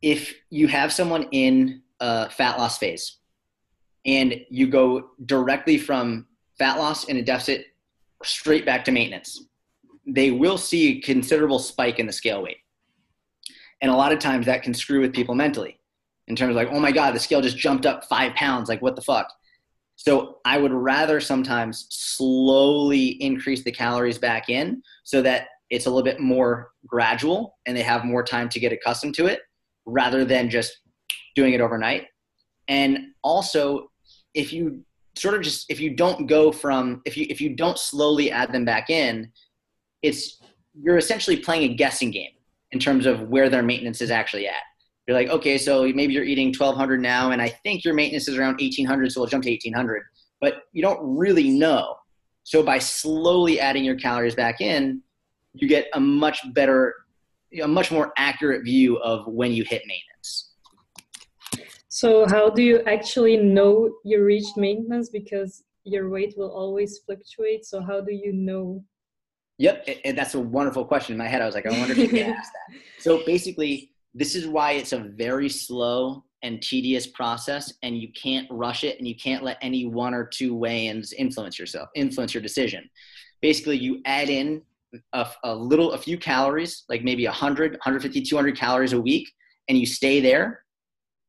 if 0.00 0.34
you 0.50 0.68
have 0.68 0.92
someone 0.92 1.28
in 1.32 1.82
a 2.00 2.28
fat 2.30 2.58
loss 2.58 2.78
phase 2.78 3.18
and 4.04 4.34
you 4.50 4.66
go 4.66 5.10
directly 5.26 5.78
from 5.78 6.26
fat 6.58 6.78
loss 6.78 7.08
and 7.08 7.18
a 7.18 7.22
deficit 7.22 7.66
straight 8.24 8.66
back 8.66 8.84
to 8.84 8.90
maintenance. 8.90 9.44
They 10.06 10.30
will 10.32 10.58
see 10.58 10.98
a 10.98 11.00
considerable 11.00 11.60
spike 11.60 11.98
in 11.98 12.06
the 12.06 12.12
scale 12.12 12.42
weight. 12.42 12.58
And 13.80 13.90
a 13.90 13.94
lot 13.94 14.12
of 14.12 14.18
times 14.18 14.46
that 14.46 14.62
can 14.62 14.74
screw 14.74 15.00
with 15.00 15.12
people 15.12 15.34
mentally 15.34 15.78
in 16.26 16.36
terms 16.36 16.50
of 16.50 16.56
like, 16.56 16.68
oh 16.70 16.80
my 16.80 16.92
God, 16.92 17.14
the 17.14 17.20
scale 17.20 17.40
just 17.40 17.56
jumped 17.56 17.86
up 17.86 18.04
five 18.04 18.34
pounds. 18.34 18.68
Like, 18.68 18.82
what 18.82 18.96
the 18.96 19.02
fuck? 19.02 19.32
So 19.96 20.38
I 20.44 20.58
would 20.58 20.72
rather 20.72 21.20
sometimes 21.20 21.86
slowly 21.90 23.08
increase 23.22 23.62
the 23.62 23.72
calories 23.72 24.18
back 24.18 24.48
in 24.48 24.82
so 25.04 25.22
that 25.22 25.46
it's 25.70 25.86
a 25.86 25.90
little 25.90 26.04
bit 26.04 26.20
more 26.20 26.70
gradual 26.86 27.56
and 27.66 27.76
they 27.76 27.82
have 27.82 28.04
more 28.04 28.22
time 28.22 28.48
to 28.50 28.60
get 28.60 28.72
accustomed 28.72 29.14
to 29.14 29.26
it 29.26 29.40
rather 29.86 30.24
than 30.24 30.50
just 30.50 30.80
doing 31.34 31.54
it 31.54 31.60
overnight. 31.60 32.06
And 32.68 32.98
also, 33.22 33.90
if 34.34 34.52
you 34.52 34.84
sort 35.16 35.34
of 35.34 35.42
just 35.42 35.66
if 35.70 35.78
you 35.78 35.94
don't 35.94 36.26
go 36.26 36.50
from 36.50 37.02
if 37.04 37.16
you 37.16 37.26
if 37.28 37.40
you 37.40 37.54
don't 37.54 37.78
slowly 37.78 38.30
add 38.30 38.52
them 38.52 38.64
back 38.64 38.88
in 38.88 39.30
it's 40.00 40.40
you're 40.80 40.96
essentially 40.96 41.36
playing 41.36 41.70
a 41.70 41.74
guessing 41.74 42.10
game 42.10 42.30
in 42.70 42.78
terms 42.78 43.04
of 43.04 43.28
where 43.28 43.50
their 43.50 43.62
maintenance 43.62 44.00
is 44.00 44.10
actually 44.10 44.46
at 44.46 44.62
you're 45.06 45.16
like 45.16 45.28
okay 45.28 45.58
so 45.58 45.82
maybe 45.94 46.12
you're 46.12 46.24
eating 46.24 46.48
1200 46.48 47.00
now 47.00 47.30
and 47.30 47.42
i 47.42 47.48
think 47.48 47.84
your 47.84 47.94
maintenance 47.94 48.28
is 48.28 48.36
around 48.36 48.60
1800 48.60 49.10
so 49.10 49.20
we'll 49.20 49.28
jump 49.28 49.42
to 49.44 49.50
1800 49.50 50.02
but 50.40 50.62
you 50.72 50.82
don't 50.82 51.00
really 51.02 51.48
know 51.48 51.94
so 52.44 52.62
by 52.62 52.78
slowly 52.78 53.60
adding 53.60 53.84
your 53.84 53.96
calories 53.96 54.34
back 54.34 54.60
in 54.60 55.00
you 55.54 55.68
get 55.68 55.88
a 55.94 56.00
much 56.00 56.40
better 56.54 56.94
a 57.62 57.68
much 57.68 57.90
more 57.90 58.12
accurate 58.16 58.64
view 58.64 58.96
of 58.98 59.26
when 59.26 59.52
you 59.52 59.64
hit 59.64 59.82
maintenance 59.86 60.52
so 61.88 62.26
how 62.26 62.48
do 62.48 62.62
you 62.62 62.80
actually 62.86 63.36
know 63.36 63.92
you 64.02 64.24
reached 64.24 64.56
maintenance 64.56 65.10
because 65.10 65.62
your 65.84 66.08
weight 66.10 66.34
will 66.36 66.50
always 66.50 66.98
fluctuate? 67.04 67.64
So 67.64 67.82
how 67.82 68.00
do 68.00 68.12
you 68.12 68.32
know? 68.32 68.82
Yep, 69.58 69.88
and 70.04 70.16
that's 70.16 70.34
a 70.34 70.40
wonderful 70.40 70.84
question 70.84 71.12
in 71.12 71.18
my 71.18 71.28
head. 71.28 71.42
I 71.42 71.46
was 71.46 71.54
like, 71.54 71.66
I 71.66 71.78
wonder 71.78 71.92
if 71.92 71.98
you 71.98 72.08
can 72.08 72.32
ask 72.36 72.50
that. 72.52 72.78
So 72.98 73.22
basically, 73.26 73.91
this 74.14 74.34
is 74.34 74.46
why 74.46 74.72
it's 74.72 74.92
a 74.92 74.98
very 74.98 75.48
slow 75.48 76.24
and 76.42 76.60
tedious 76.60 77.06
process, 77.06 77.72
and 77.82 77.96
you 77.96 78.08
can't 78.12 78.46
rush 78.50 78.84
it, 78.84 78.98
and 78.98 79.06
you 79.06 79.14
can't 79.14 79.44
let 79.44 79.58
any 79.62 79.86
one 79.86 80.12
or 80.12 80.26
two 80.26 80.54
weigh-ins 80.54 81.12
influence 81.12 81.58
yourself, 81.58 81.88
influence 81.94 82.34
your 82.34 82.42
decision. 82.42 82.88
Basically, 83.40 83.78
you 83.78 84.00
add 84.04 84.28
in 84.28 84.62
a, 85.12 85.26
a 85.44 85.54
little, 85.54 85.92
a 85.92 85.98
few 85.98 86.18
calories, 86.18 86.84
like 86.88 87.04
maybe 87.04 87.24
100, 87.26 87.72
150, 87.72 88.22
200 88.22 88.56
calories 88.56 88.92
a 88.92 89.00
week, 89.00 89.30
and 89.68 89.78
you 89.78 89.86
stay 89.86 90.20
there 90.20 90.64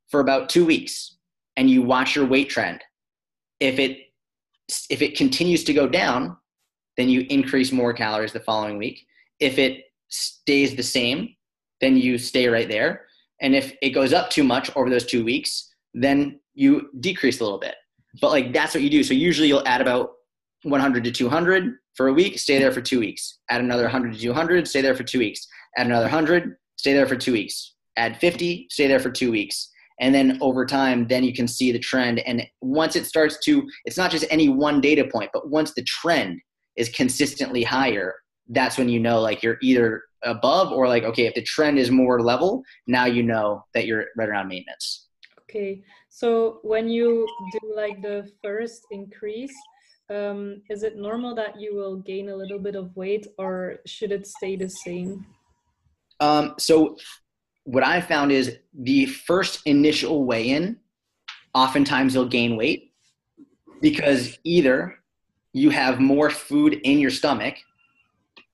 for 0.10 0.20
about 0.20 0.50
two 0.50 0.66
weeks 0.66 1.18
and 1.58 1.70
you 1.70 1.82
watch 1.82 2.16
your 2.16 2.26
weight 2.26 2.50
trend. 2.50 2.82
If 3.60 3.80
it 3.80 3.98
if 4.90 5.02
it 5.02 5.18
continues 5.18 5.64
to 5.66 5.74
go 5.74 5.88
down, 5.88 6.38
then 6.98 7.10
you 7.10 7.26
increase 7.30 7.72
more 7.72 7.94
calories 7.94 8.32
the 8.32 8.40
following 8.40 8.78
week. 8.78 9.06
If 9.40 9.58
it 9.58 9.86
stays 10.10 10.76
the 10.76 10.84
same, 10.84 11.36
then 11.84 11.98
you 11.98 12.18
stay 12.18 12.48
right 12.48 12.68
there. 12.68 13.06
And 13.42 13.56
if 13.56 13.74
it 13.82 13.90
goes 13.90 14.14
up 14.14 14.30
too 14.30 14.44
much 14.44 14.74
over 14.76 14.90
those 14.90 15.06
two 15.06 15.24
weeks, 15.24 15.70
then 15.94 16.40
you 16.54 16.90
decrease 17.00 17.40
a 17.40 17.44
little 17.44 17.60
bit. 17.60 17.76
But 18.22 18.32
like 18.32 18.54
that's 18.54 18.74
what 18.74 18.84
you 18.84 18.90
do. 18.90 19.04
So 19.04 19.14
usually 19.14 19.48
you'll 19.48 19.68
add 19.68 19.82
about 19.82 20.12
100 20.64 21.04
to 21.04 21.12
200 21.12 21.76
for 21.96 22.08
a 22.08 22.14
week, 22.14 22.40
stay 22.40 22.58
there 22.58 22.72
for 22.72 22.82
two 22.82 23.00
weeks. 23.00 23.40
Add 23.50 23.62
another 23.62 23.84
100 23.84 24.14
to 24.14 24.20
200, 24.20 24.68
stay 24.68 24.82
there 24.82 24.96
for 24.96 25.04
two 25.04 25.20
weeks. 25.20 25.48
Add 25.78 25.88
another 25.88 26.06
100, 26.06 26.56
stay 26.78 26.94
there 26.94 27.08
for 27.08 27.16
two 27.16 27.34
weeks. 27.34 27.76
Add 27.98 28.18
50, 28.18 28.68
stay 28.72 28.88
there 28.88 29.00
for 29.00 29.12
two 29.12 29.32
weeks 29.32 29.70
and 30.00 30.14
then 30.14 30.38
over 30.42 30.66
time 30.66 31.08
then 31.08 31.24
you 31.24 31.34
can 31.34 31.48
see 31.48 31.72
the 31.72 31.80
trend 31.80 32.20
and 32.20 32.46
once 32.62 32.96
it 32.96 33.06
starts 33.06 33.38
to 33.44 33.68
it's 33.86 33.98
not 33.98 34.12
just 34.12 34.26
any 34.30 34.50
one 34.50 34.82
data 34.82 35.08
point 35.12 35.30
but 35.34 35.50
once 35.50 35.74
the 35.74 35.84
trend 35.84 36.40
is 36.76 36.90
consistently 36.90 37.64
higher 37.64 38.16
that's 38.50 38.78
when 38.78 38.90
you 38.90 39.00
know 39.00 39.22
like 39.22 39.42
you're 39.42 39.58
either 39.62 40.04
above 40.24 40.72
or 40.72 40.88
like 40.88 41.04
okay 41.04 41.26
if 41.26 41.34
the 41.34 41.42
trend 41.42 41.78
is 41.78 41.92
more 41.92 42.22
level 42.22 42.64
now 42.88 43.06
you 43.06 43.24
know 43.24 43.64
that 43.74 43.86
you're 43.86 44.06
right 44.18 44.30
around 44.30 44.48
maintenance 44.48 45.08
okay 45.42 45.84
So 46.14 46.60
when 46.62 46.90
you 46.90 47.28
do 47.52 47.74
like 47.76 48.04
the 48.04 48.30
first 48.44 48.86
increase, 48.92 49.52
um, 50.12 50.62
is 50.70 50.84
it 50.84 50.96
normal 50.96 51.34
that 51.34 51.60
you 51.60 51.76
will 51.76 51.96
gain 51.96 52.30
a 52.30 52.36
little 52.36 52.60
bit 52.60 52.76
of 52.76 52.96
weight 52.96 53.26
or 53.40 53.78
should 53.88 54.12
it 54.12 54.28
stay 54.28 54.56
the 54.56 54.70
same? 54.70 55.26
Um, 56.20 56.54
so 56.60 56.98
what 57.64 57.84
I 57.84 58.00
found 58.00 58.32
is 58.32 58.60
the 58.78 59.08
first 59.08 59.62
initial 59.66 60.26
weigh 60.26 60.50
in, 60.50 60.78
oftentimes 61.56 62.14
you'll 62.14 62.30
gain 62.30 62.58
weight 62.58 62.94
because 63.82 64.38
either 64.44 65.00
you 65.52 65.72
have 65.72 66.00
more 66.00 66.30
food 66.30 66.76
in 66.84 67.00
your 67.00 67.10
stomach 67.10 67.56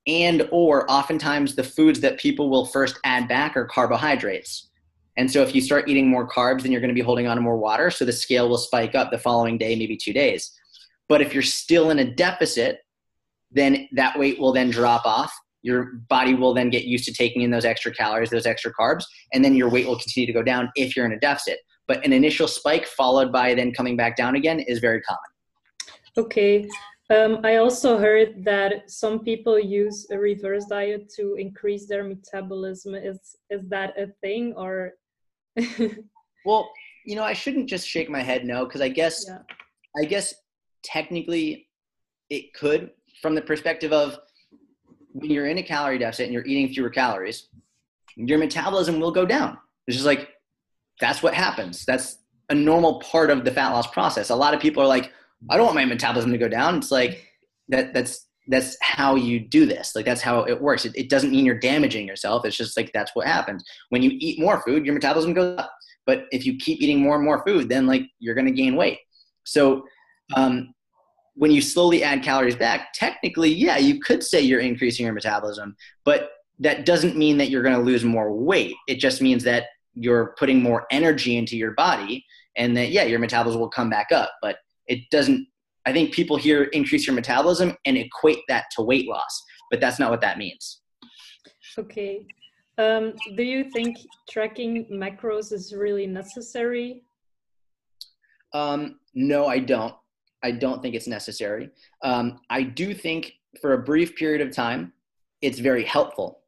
and 0.08 0.48
or 0.52 0.90
oftentimes 0.90 1.56
the 1.56 1.64
foods 1.64 2.00
that 2.02 2.20
people 2.20 2.50
will 2.50 2.66
first 2.66 3.00
add 3.04 3.28
back 3.28 3.56
are 3.56 3.66
carbohydrates. 3.66 4.70
And 5.18 5.30
so 5.30 5.42
if 5.42 5.54
you 5.54 5.62
start 5.62 5.90
eating 5.90 6.08
more 6.08 6.28
carbs 6.28 6.62
then 6.62 6.72
you're 6.72 6.82
going 6.82 6.90
to 6.90 6.96
be 6.96 7.02
holding 7.02 7.28
on 7.28 7.36
to 7.36 7.42
more 7.42 7.58
water 7.58 7.92
so 7.92 8.06
the 8.06 8.14
scale 8.14 8.50
will 8.50 8.58
spike 8.58 8.96
up 8.96 9.12
the 9.12 9.18
following 9.18 9.58
day 9.58 9.76
maybe 9.76 9.98
two 9.98 10.14
days. 10.14 10.52
But 11.08 11.22
if 11.22 11.34
you're 11.34 11.44
still 11.44 11.90
in 11.90 12.00
a 12.00 12.06
deficit 12.06 12.80
then 13.52 13.88
that 13.94 14.18
weight 14.18 14.40
will 14.40 14.54
then 14.54 14.70
drop 14.70 15.06
off. 15.06 15.34
Your 15.64 15.94
body 16.08 16.36
will 16.36 16.54
then 16.54 16.70
get 16.70 16.86
used 16.86 17.06
to 17.06 17.14
taking 17.14 17.42
in 17.42 17.52
those 17.52 17.66
extra 17.66 17.92
calories 17.92 18.30
those 18.30 18.46
extra 18.46 18.74
carbs 18.74 19.04
and 19.34 19.44
then 19.44 19.56
your 19.56 19.70
weight 19.70 19.88
will 19.88 20.00
continue 20.00 20.28
to 20.28 20.34
go 20.34 20.44
down 20.44 20.70
if 20.76 20.96
you're 20.96 21.06
in 21.06 21.12
a 21.12 21.20
deficit. 21.20 21.60
But 21.88 22.06
an 22.06 22.14
initial 22.14 22.48
spike 22.48 22.86
followed 22.86 23.32
by 23.32 23.56
then 23.56 23.74
coming 23.74 23.98
back 23.98 24.16
down 24.16 24.36
again 24.36 24.60
is 24.60 24.80
very 24.80 25.02
common. 25.02 25.20
Okay 26.18 26.68
um, 27.10 27.40
I 27.44 27.56
also 27.56 27.98
heard 27.98 28.44
that 28.46 28.90
some 28.90 29.20
people 29.20 29.58
use 29.60 30.08
a 30.12 30.18
reverse 30.20 30.66
diet 30.66 31.12
to 31.16 31.36
increase 31.36 31.88
their 31.88 32.04
metabolism. 32.04 32.94
Is 32.96 33.36
is 33.50 33.68
that 33.70 33.98
a 33.98 34.08
thing 34.22 34.54
or? 34.56 34.94
well, 36.46 36.70
you 37.06 37.16
know, 37.16 37.24
I 37.24 37.34
shouldn't 37.34 37.68
just 37.68 37.88
shake 37.88 38.10
my 38.10 38.22
head 38.22 38.46
no, 38.46 38.66
because 38.66 38.82
I 38.82 38.90
guess, 38.90 39.26
yeah. 39.28 39.40
I 40.00 40.06
guess 40.06 40.34
technically, 40.84 41.68
it 42.30 42.54
could 42.54 42.92
from 43.22 43.36
the 43.36 43.42
perspective 43.42 43.92
of 43.92 44.20
when 45.14 45.32
you're 45.32 45.48
in 45.48 45.58
a 45.58 45.64
calorie 45.64 45.98
deficit 45.98 46.26
and 46.26 46.34
you're 46.34 46.46
eating 46.46 46.72
fewer 46.72 46.90
calories, 46.90 47.50
your 48.16 48.38
metabolism 48.38 49.00
will 49.00 49.12
go 49.12 49.26
down. 49.26 49.58
It's 49.88 49.98
just 49.98 50.06
like 50.06 50.30
that's 51.00 51.24
what 51.24 51.34
happens. 51.34 51.86
That's 51.86 52.18
a 52.50 52.56
normal 52.56 53.00
part 53.00 53.30
of 53.32 53.46
the 53.46 53.52
fat 53.52 53.70
loss 53.70 53.88
process. 53.88 54.30
A 54.30 54.36
lot 54.36 54.54
of 54.54 54.60
people 54.60 54.84
are 54.84 54.88
like, 54.88 55.12
I 55.50 55.58
don't 55.58 55.66
want 55.66 55.76
my 55.76 55.86
metabolism 55.86 56.32
to 56.32 56.38
go 56.38 56.48
down. 56.48 56.78
It's 56.78 56.92
like 56.92 57.26
that 57.70 57.94
that's 57.94 58.28
that's 58.48 58.78
how 58.82 59.16
you 59.16 59.40
do 59.40 59.66
this. 59.66 59.96
Like 59.96 60.06
that's 60.06 60.22
how 60.22 60.44
it 60.44 60.60
works. 60.60 60.86
It, 60.86 60.94
it 60.96 61.10
doesn't 61.10 61.32
mean 61.32 61.46
you're 61.46 61.60
damaging 61.60 62.08
yourself. 62.08 62.46
It's 62.46 62.58
just 62.58 62.76
like 62.76 62.92
that's 62.94 63.12
what 63.14 63.28
happens. 63.28 63.64
When 63.90 64.02
you 64.02 64.12
eat 64.14 64.40
more 64.40 64.62
food, 64.62 64.86
your 64.86 64.96
metabolism 64.96 65.34
goes 65.34 65.60
up. 65.60 65.72
But 66.06 66.26
if 66.32 66.46
you 66.46 66.58
keep 66.58 66.82
eating 66.82 67.02
more 67.02 67.16
and 67.16 67.24
more 67.24 67.44
food, 67.46 67.70
then 67.70 67.86
like 67.86 68.04
you're 68.20 68.36
gonna 68.36 68.52
gain 68.52 68.76
weight. 68.76 69.00
So 69.44 69.84
um, 70.36 70.74
when 71.36 71.52
you 71.52 71.62
slowly 71.62 72.04
add 72.04 72.22
calories 72.24 72.56
back, 72.56 72.94
technically, 72.94 73.50
yeah, 73.50 73.78
you 73.78 74.00
could 74.00 74.24
say 74.24 74.42
you're 74.42 74.60
increasing 74.60 75.06
your 75.06 75.14
metabolism, 75.14 75.76
but 76.04 76.32
that 76.60 76.86
doesn't 76.86 77.16
mean 77.16 77.38
that 77.38 77.50
you're 77.50 77.64
going 77.64 77.76
to 77.76 77.82
lose 77.82 78.04
more 78.04 78.34
weight. 78.34 78.76
It 78.88 78.96
just 78.96 79.22
means 79.22 79.44
that 79.46 79.68
you're 79.94 80.36
putting 80.38 80.62
more 80.62 80.86
energy 80.92 81.38
into 81.38 81.56
your 81.56 81.72
body 81.72 82.26
and 82.58 82.76
that, 82.76 82.90
yeah, 82.90 83.04
your 83.04 83.20
metabolism 83.20 83.62
will 83.62 83.70
come 83.70 83.90
back 83.90 84.12
up. 84.12 84.32
But 84.42 84.58
it 84.90 85.00
doesn't 85.10 85.48
i 85.86 85.94
think 85.94 86.14
people 86.14 86.36
here 86.36 86.64
increase 86.80 87.08
your 87.08 87.16
metabolism 87.16 87.76
and 87.86 87.98
equate 87.98 88.42
that 88.50 88.66
to 88.76 88.82
weight 88.82 89.08
loss 89.08 89.44
but 89.70 89.80
that's 89.80 90.00
not 90.00 90.10
what 90.10 90.22
that 90.22 90.38
means. 90.38 90.82
Okay. 91.78 92.26
Um, 92.78 93.14
do 93.36 93.44
you 93.44 93.70
think 93.70 93.98
tracking 94.30 94.86
macros 94.92 95.52
is 95.52 95.74
really 95.74 96.08
necessary? 96.08 97.04
Um, 98.54 99.00
no 99.14 99.48
i 99.48 99.60
don't. 99.60 99.94
I 100.42 100.52
don't 100.52 100.82
think 100.82 100.96
it's 100.96 101.08
necessary. 101.08 101.70
Um, 102.04 102.40
i 102.50 102.64
do 102.64 102.94
think 102.94 103.34
for 103.62 103.74
a 103.74 103.84
brief 103.84 104.16
period 104.16 104.42
of 104.42 104.54
time 104.54 104.94
it's 105.42 105.60
very 105.60 105.84
helpful 105.84 106.40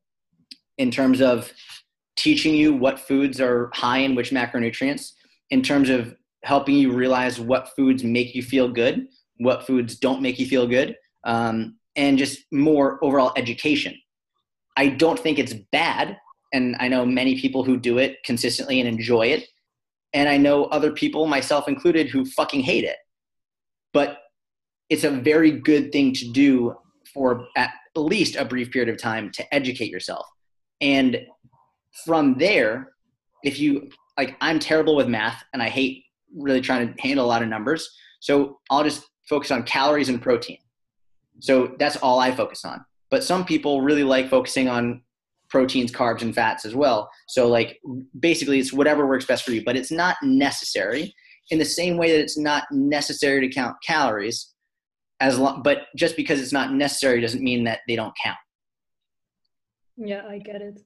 in 0.77 0.91
terms 0.91 1.21
of 1.21 1.51
teaching 2.17 2.55
you 2.55 2.73
what 2.73 2.99
foods 2.99 3.39
are 3.39 3.69
high 3.73 3.99
in 3.99 4.15
which 4.15 4.31
macronutrients 4.31 5.13
in 5.49 5.61
terms 5.61 5.89
of 5.89 6.15
helping 6.43 6.75
you 6.75 6.91
realize 6.91 7.39
what 7.39 7.69
foods 7.75 8.03
make 8.03 8.33
you 8.33 8.41
feel 8.43 8.67
good, 8.69 9.07
what 9.37 9.65
foods 9.65 9.97
don't 9.97 10.21
make 10.21 10.39
you 10.39 10.45
feel 10.45 10.67
good, 10.67 10.95
um, 11.23 11.77
and 11.95 12.17
just 12.17 12.39
more 12.51 13.03
overall 13.03 13.31
education. 13.35 13.95
I 14.77 14.87
don't 14.87 15.19
think 15.19 15.37
it's 15.37 15.53
bad, 15.71 16.17
and 16.53 16.75
I 16.79 16.87
know 16.87 17.05
many 17.05 17.39
people 17.39 17.63
who 17.63 17.77
do 17.77 17.97
it 17.97 18.23
consistently 18.23 18.79
and 18.79 18.87
enjoy 18.87 19.27
it, 19.27 19.47
and 20.13 20.27
I 20.27 20.37
know 20.37 20.65
other 20.65 20.91
people, 20.91 21.27
myself 21.27 21.67
included, 21.67 22.09
who 22.09 22.25
fucking 22.25 22.61
hate 22.61 22.83
it. 22.83 22.97
But 23.93 24.17
it's 24.89 25.03
a 25.03 25.11
very 25.11 25.51
good 25.51 25.91
thing 25.91 26.13
to 26.13 26.29
do 26.31 26.75
for 27.13 27.45
at 27.55 27.71
least 27.95 28.35
a 28.35 28.45
brief 28.45 28.71
period 28.71 28.89
of 28.89 29.01
time 29.01 29.31
to 29.31 29.53
educate 29.53 29.89
yourself. 29.89 30.25
And 30.81 31.25
from 32.05 32.37
there, 32.37 32.93
if 33.43 33.59
you 33.59 33.89
like, 34.17 34.35
I'm 34.41 34.59
terrible 34.59 34.95
with 34.95 35.07
math 35.07 35.43
and 35.53 35.61
I 35.61 35.69
hate 35.69 36.03
really 36.35 36.61
trying 36.61 36.93
to 36.93 37.01
handle 37.01 37.25
a 37.25 37.27
lot 37.27 37.41
of 37.41 37.49
numbers. 37.49 37.89
So 38.19 38.59
I'll 38.69 38.83
just 38.83 39.03
focus 39.27 39.51
on 39.51 39.63
calories 39.63 40.09
and 40.09 40.21
protein. 40.21 40.57
So 41.39 41.75
that's 41.79 41.95
all 41.97 42.19
I 42.19 42.31
focus 42.31 42.65
on. 42.65 42.83
But 43.09 43.23
some 43.23 43.45
people 43.45 43.81
really 43.81 44.03
like 44.03 44.29
focusing 44.29 44.67
on 44.67 45.01
proteins, 45.49 45.91
carbs, 45.91 46.21
and 46.21 46.33
fats 46.33 46.65
as 46.65 46.75
well. 46.75 47.09
So 47.27 47.47
like 47.47 47.79
basically 48.19 48.59
it's 48.59 48.71
whatever 48.71 49.05
works 49.07 49.25
best 49.25 49.43
for 49.43 49.51
you, 49.51 49.63
but 49.63 49.75
it's 49.75 49.91
not 49.91 50.15
necessary 50.23 51.13
in 51.49 51.59
the 51.59 51.65
same 51.65 51.97
way 51.97 52.11
that 52.11 52.21
it's 52.21 52.37
not 52.37 52.63
necessary 52.71 53.45
to 53.47 53.53
count 53.53 53.75
calories 53.85 54.53
as 55.19 55.37
long, 55.37 55.61
but 55.61 55.79
just 55.95 56.15
because 56.15 56.41
it's 56.41 56.53
not 56.53 56.73
necessary 56.73 57.19
doesn't 57.21 57.43
mean 57.43 57.65
that 57.65 57.79
they 57.87 57.95
don't 57.95 58.13
count. 58.23 58.37
Yeah, 59.97 60.25
I 60.27 60.39
get 60.39 60.61
it. 60.61 60.79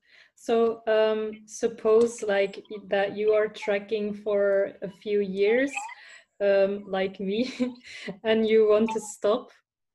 So 0.45 0.83
um, 0.85 1.31
suppose 1.47 2.21
like 2.21 2.63
that 2.89 3.17
you 3.17 3.31
are 3.31 3.47
tracking 3.47 4.13
for 4.13 4.73
a 4.83 4.89
few 5.01 5.21
years, 5.21 5.71
um, 6.39 6.83
like 6.85 7.19
me, 7.19 7.51
and 8.23 8.47
you 8.47 8.69
want 8.69 8.91
to 8.91 8.99
stop, 8.99 9.49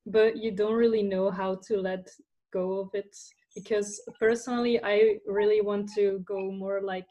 but 0.06 0.36
you 0.36 0.50
don't 0.50 0.74
really 0.74 1.04
know 1.04 1.30
how 1.30 1.60
to 1.68 1.80
let 1.80 2.08
go 2.52 2.80
of 2.80 2.88
it. 2.94 3.16
Because 3.54 4.02
personally, 4.18 4.82
I 4.82 5.18
really 5.24 5.60
want 5.60 5.88
to 5.94 6.18
go 6.26 6.50
more 6.50 6.80
like 6.82 7.10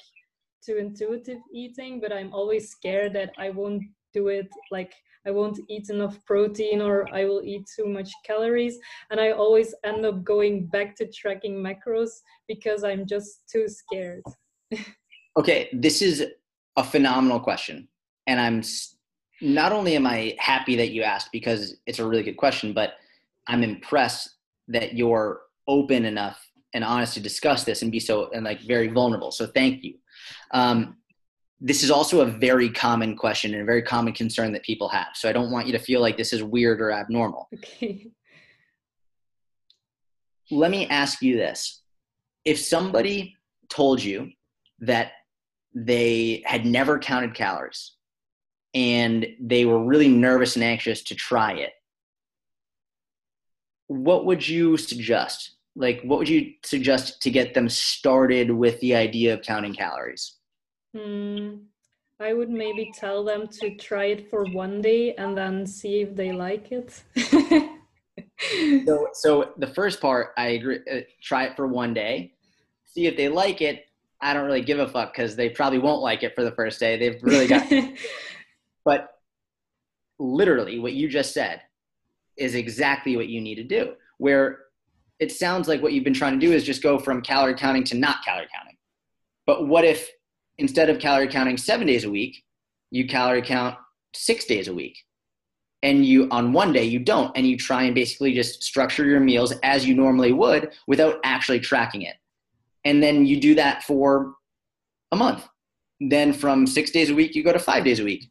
to 0.63 0.77
intuitive 0.77 1.39
eating, 1.53 2.01
but 2.01 2.11
I'm 2.11 2.33
always 2.33 2.71
scared 2.71 3.13
that 3.13 3.31
I 3.37 3.51
won't 3.51 3.83
do 4.13 4.27
it 4.27 4.47
like 4.71 4.93
I 5.27 5.31
won't 5.31 5.59
eat 5.67 5.89
enough 5.89 6.17
protein 6.25 6.81
or 6.81 7.07
I 7.13 7.25
will 7.25 7.41
eat 7.43 7.65
too 7.75 7.85
much 7.85 8.09
calories. 8.25 8.79
And 9.11 9.19
I 9.19 9.31
always 9.31 9.75
end 9.83 10.05
up 10.05 10.23
going 10.23 10.67
back 10.67 10.95
to 10.97 11.07
tracking 11.07 11.55
macros 11.55 12.09
because 12.47 12.83
I'm 12.83 13.05
just 13.05 13.41
too 13.51 13.67
scared. 13.67 14.23
okay, 15.37 15.69
this 15.73 16.01
is 16.01 16.25
a 16.77 16.83
phenomenal 16.83 17.39
question. 17.39 17.87
And 18.27 18.39
I'm 18.39 18.63
not 19.41 19.71
only 19.71 19.95
am 19.95 20.07
I 20.07 20.35
happy 20.39 20.75
that 20.77 20.91
you 20.91 21.03
asked 21.03 21.31
because 21.31 21.75
it's 21.85 21.99
a 21.99 22.05
really 22.05 22.23
good 22.23 22.37
question, 22.37 22.73
but 22.73 22.93
I'm 23.47 23.63
impressed 23.63 24.29
that 24.67 24.95
you're 24.95 25.41
open 25.67 26.05
enough 26.05 26.45
and 26.73 26.83
honest 26.83 27.15
to 27.15 27.19
discuss 27.19 27.63
this 27.63 27.81
and 27.81 27.91
be 27.91 27.99
so 27.99 28.29
and 28.31 28.45
like 28.45 28.61
very 28.61 28.87
vulnerable. 28.87 29.31
So 29.31 29.47
thank 29.47 29.83
you. 29.83 29.95
Um, 30.51 30.97
this 31.61 31.83
is 31.83 31.91
also 31.91 32.21
a 32.21 32.25
very 32.25 32.69
common 32.69 33.15
question 33.15 33.53
and 33.53 33.63
a 33.63 33.65
very 33.65 33.81
common 33.81 34.13
concern 34.13 34.53
that 34.53 34.63
people 34.63 34.87
have. 34.89 35.07
So 35.15 35.27
I 35.27 35.33
don't 35.33 35.51
want 35.51 35.67
you 35.67 35.73
to 35.73 35.79
feel 35.79 35.99
like 35.99 36.15
this 36.15 36.31
is 36.31 36.41
weird 36.41 36.81
or 36.81 36.91
abnormal. 36.91 37.49
Okay. 37.53 38.07
Let 40.51 40.71
me 40.71 40.87
ask 40.87 41.21
you 41.21 41.35
this. 41.35 41.81
If 42.45 42.59
somebody 42.59 43.35
told 43.69 44.01
you 44.01 44.31
that 44.79 45.11
they 45.75 46.41
had 46.45 46.65
never 46.65 46.97
counted 46.97 47.35
calories 47.35 47.91
and 48.73 49.27
they 49.39 49.65
were 49.65 49.83
really 49.83 50.07
nervous 50.07 50.55
and 50.55 50.63
anxious 50.63 51.03
to 51.03 51.15
try 51.15 51.53
it, 51.53 51.73
what 53.87 54.25
would 54.25 54.47
you 54.47 54.77
suggest? 54.77 55.57
Like, 55.75 56.01
what 56.03 56.19
would 56.19 56.29
you 56.29 56.53
suggest 56.63 57.21
to 57.23 57.29
get 57.29 57.53
them 57.53 57.69
started 57.69 58.49
with 58.49 58.79
the 58.79 58.95
idea 58.95 59.33
of 59.33 59.41
counting 59.41 59.73
calories? 59.73 60.38
Hmm. 60.95 61.55
I 62.21 62.33
would 62.33 62.49
maybe 62.49 62.91
tell 62.93 63.23
them 63.23 63.47
to 63.47 63.75
try 63.75 64.05
it 64.05 64.29
for 64.29 64.43
one 64.45 64.81
day 64.81 65.13
and 65.15 65.37
then 65.37 65.65
see 65.65 66.01
if 66.01 66.15
they 66.15 66.33
like 66.33 66.69
it. 66.71 67.01
so, 68.85 69.07
so 69.13 69.53
the 69.57 69.67
first 69.67 70.01
part, 70.01 70.33
I 70.37 70.47
agree. 70.47 70.79
Uh, 70.91 70.99
try 71.21 71.45
it 71.45 71.55
for 71.55 71.67
one 71.67 71.93
day, 71.93 72.33
see 72.83 73.07
if 73.07 73.15
they 73.15 73.29
like 73.29 73.61
it. 73.61 73.85
I 74.21 74.33
don't 74.33 74.45
really 74.45 74.61
give 74.61 74.79
a 74.79 74.87
fuck 74.87 75.13
because 75.13 75.37
they 75.37 75.49
probably 75.49 75.79
won't 75.79 76.01
like 76.01 76.23
it 76.23 76.35
for 76.35 76.43
the 76.43 76.51
first 76.51 76.77
day. 76.77 76.97
They've 76.97 77.23
really 77.23 77.47
got. 77.47 77.71
but 78.83 79.11
literally, 80.19 80.77
what 80.79 80.93
you 80.93 81.07
just 81.07 81.33
said 81.33 81.61
is 82.35 82.53
exactly 82.53 83.15
what 83.15 83.29
you 83.29 83.39
need 83.39 83.55
to 83.55 83.63
do. 83.63 83.93
Where 84.17 84.59
it 85.19 85.31
sounds 85.31 85.69
like 85.69 85.81
what 85.81 85.93
you've 85.93 86.03
been 86.03 86.13
trying 86.13 86.37
to 86.37 86.45
do 86.45 86.51
is 86.51 86.65
just 86.65 86.83
go 86.83 86.99
from 86.99 87.21
calorie 87.21 87.55
counting 87.55 87.85
to 87.85 87.95
not 87.95 88.25
calorie 88.25 88.47
counting. 88.53 88.75
But 89.45 89.67
what 89.67 89.85
if 89.85 90.09
instead 90.59 90.89
of 90.89 90.99
calorie 90.99 91.27
counting 91.27 91.57
seven 91.57 91.87
days 91.87 92.03
a 92.03 92.09
week, 92.09 92.43
you 92.91 93.07
calorie 93.07 93.41
count 93.41 93.75
six 94.13 94.45
days 94.45 94.67
a 94.67 94.73
week. 94.73 94.97
And 95.81 96.05
you 96.05 96.27
on 96.29 96.51
one 96.51 96.73
day 96.73 96.83
you 96.83 96.99
don't. 96.99 97.35
And 97.35 97.47
you 97.47 97.57
try 97.57 97.83
and 97.83 97.95
basically 97.95 98.33
just 98.33 98.63
structure 98.63 99.05
your 99.05 99.21
meals 99.21 99.53
as 99.63 99.87
you 99.87 99.95
normally 99.95 100.33
would 100.33 100.73
without 100.87 101.19
actually 101.23 101.61
tracking 101.61 102.01
it. 102.01 102.15
And 102.83 103.01
then 103.01 103.25
you 103.25 103.39
do 103.39 103.55
that 103.55 103.83
for 103.83 104.33
a 105.11 105.15
month. 105.15 105.47
Then 106.01 106.33
from 106.33 106.67
six 106.67 106.91
days 106.91 107.09
a 107.09 107.15
week 107.15 107.33
you 107.33 107.43
go 107.43 107.53
to 107.53 107.59
five 107.59 107.85
days 107.85 108.01
a 108.01 108.03
week. 108.03 108.25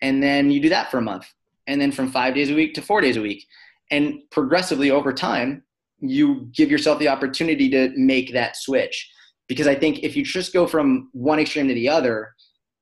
And 0.00 0.22
then 0.22 0.52
you 0.52 0.60
do 0.60 0.68
that 0.68 0.90
for 0.90 0.98
a 0.98 1.02
month. 1.02 1.26
And 1.66 1.80
then 1.80 1.90
from 1.90 2.12
five 2.12 2.34
days 2.34 2.50
a 2.50 2.54
week 2.54 2.74
to 2.74 2.82
four 2.82 3.00
days 3.00 3.16
a 3.16 3.22
week. 3.22 3.44
And 3.90 4.20
progressively 4.30 4.90
over 4.90 5.12
time 5.12 5.64
you 6.00 6.48
give 6.52 6.70
yourself 6.70 7.00
the 7.00 7.08
opportunity 7.08 7.68
to 7.70 7.90
make 7.96 8.32
that 8.32 8.56
switch 8.56 9.10
because 9.48 9.66
i 9.66 9.74
think 9.74 10.00
if 10.02 10.16
you 10.16 10.24
just 10.24 10.52
go 10.52 10.66
from 10.66 11.08
one 11.12 11.38
extreme 11.38 11.68
to 11.68 11.74
the 11.74 11.88
other 11.88 12.34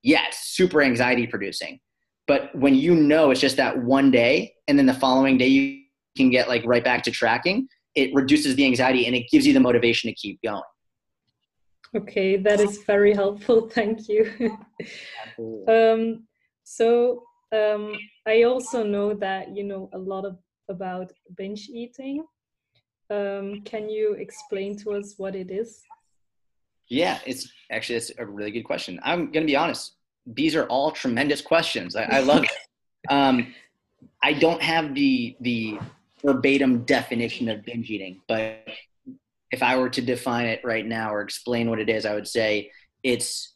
yeah 0.03 0.23
it's 0.29 0.49
super 0.55 0.83
anxiety 0.83 1.27
producing 1.27 1.79
but 2.27 2.55
when 2.55 2.75
you 2.75 2.95
know 2.95 3.31
it's 3.31 3.41
just 3.41 3.57
that 3.57 3.79
one 3.79 4.11
day 4.11 4.55
and 4.69 4.79
then 4.79 4.87
the 4.87 4.95
following 4.95 5.39
day 5.39 5.47
you 5.47 5.83
can 6.17 6.31
get 6.31 6.49
like 6.49 6.65
right 6.65 6.83
back 6.83 7.03
to 7.05 7.11
tracking, 7.11 7.69
it 7.95 8.13
reduces 8.15 8.57
the 8.57 8.65
anxiety 8.65 9.07
and 9.07 9.15
it 9.15 9.29
gives 9.31 9.47
you 9.47 9.53
the 9.53 9.61
motivation 9.61 10.11
to 10.11 10.15
keep 10.15 10.41
going. 10.43 10.63
Okay, 11.95 12.37
that 12.37 12.61
is 12.61 12.83
very 12.85 13.15
helpful. 13.15 13.69
Thank 13.73 14.09
you. 14.09 14.59
um, 15.69 16.27
so 16.65 17.23
um, 17.53 17.95
I 18.27 18.43
also 18.43 18.83
know 18.83 19.15
that 19.15 19.55
you 19.55 19.63
know 19.63 19.89
a 19.93 19.99
lot 19.99 20.25
of 20.25 20.39
about 20.69 21.13
binge 21.37 21.69
eating. 21.69 22.25
Um, 23.09 23.63
can 23.65 23.89
you 23.89 24.15
explain 24.15 24.77
to 24.79 24.95
us 24.95 25.15
what 25.17 25.37
it 25.37 25.53
is? 25.53 25.81
Yeah, 26.89 27.19
it's 27.27 27.51
actually 27.71 27.97
it's 27.97 28.13
a 28.19 28.27
really 28.27 28.51
good 28.51 28.65
question. 28.65 29.01
I'm 29.03 29.33
gonna 29.33 29.47
be 29.47 29.57
honest 29.57 29.97
these 30.27 30.57
are 30.57 30.67
all 30.67 30.91
tremendous 30.91 31.41
questions. 31.41 31.95
I, 31.95 32.03
I 32.05 32.21
love 32.21 32.45
it. 32.45 32.51
Um, 33.09 33.55
I 34.21 34.33
don't 34.33 34.61
have 34.61 34.93
the 34.93 35.37
the 35.41 35.79
verbatim 36.25 36.83
definition 36.87 37.49
of 37.49 37.65
binge 37.65 37.89
eating, 37.89 38.21
but 38.27 38.67
if 39.53 39.63
I 39.63 39.77
were 39.77 39.89
to 39.91 40.03
define 40.03 40.47
it 40.47 40.61
right 40.65 40.85
now 40.85 41.15
or 41.15 41.21
explain 41.21 41.71
what 41.71 41.79
it 41.79 41.89
is, 41.89 42.05
I 42.05 42.17
would 42.17 42.27
say 42.27 42.73
it's 43.05 43.55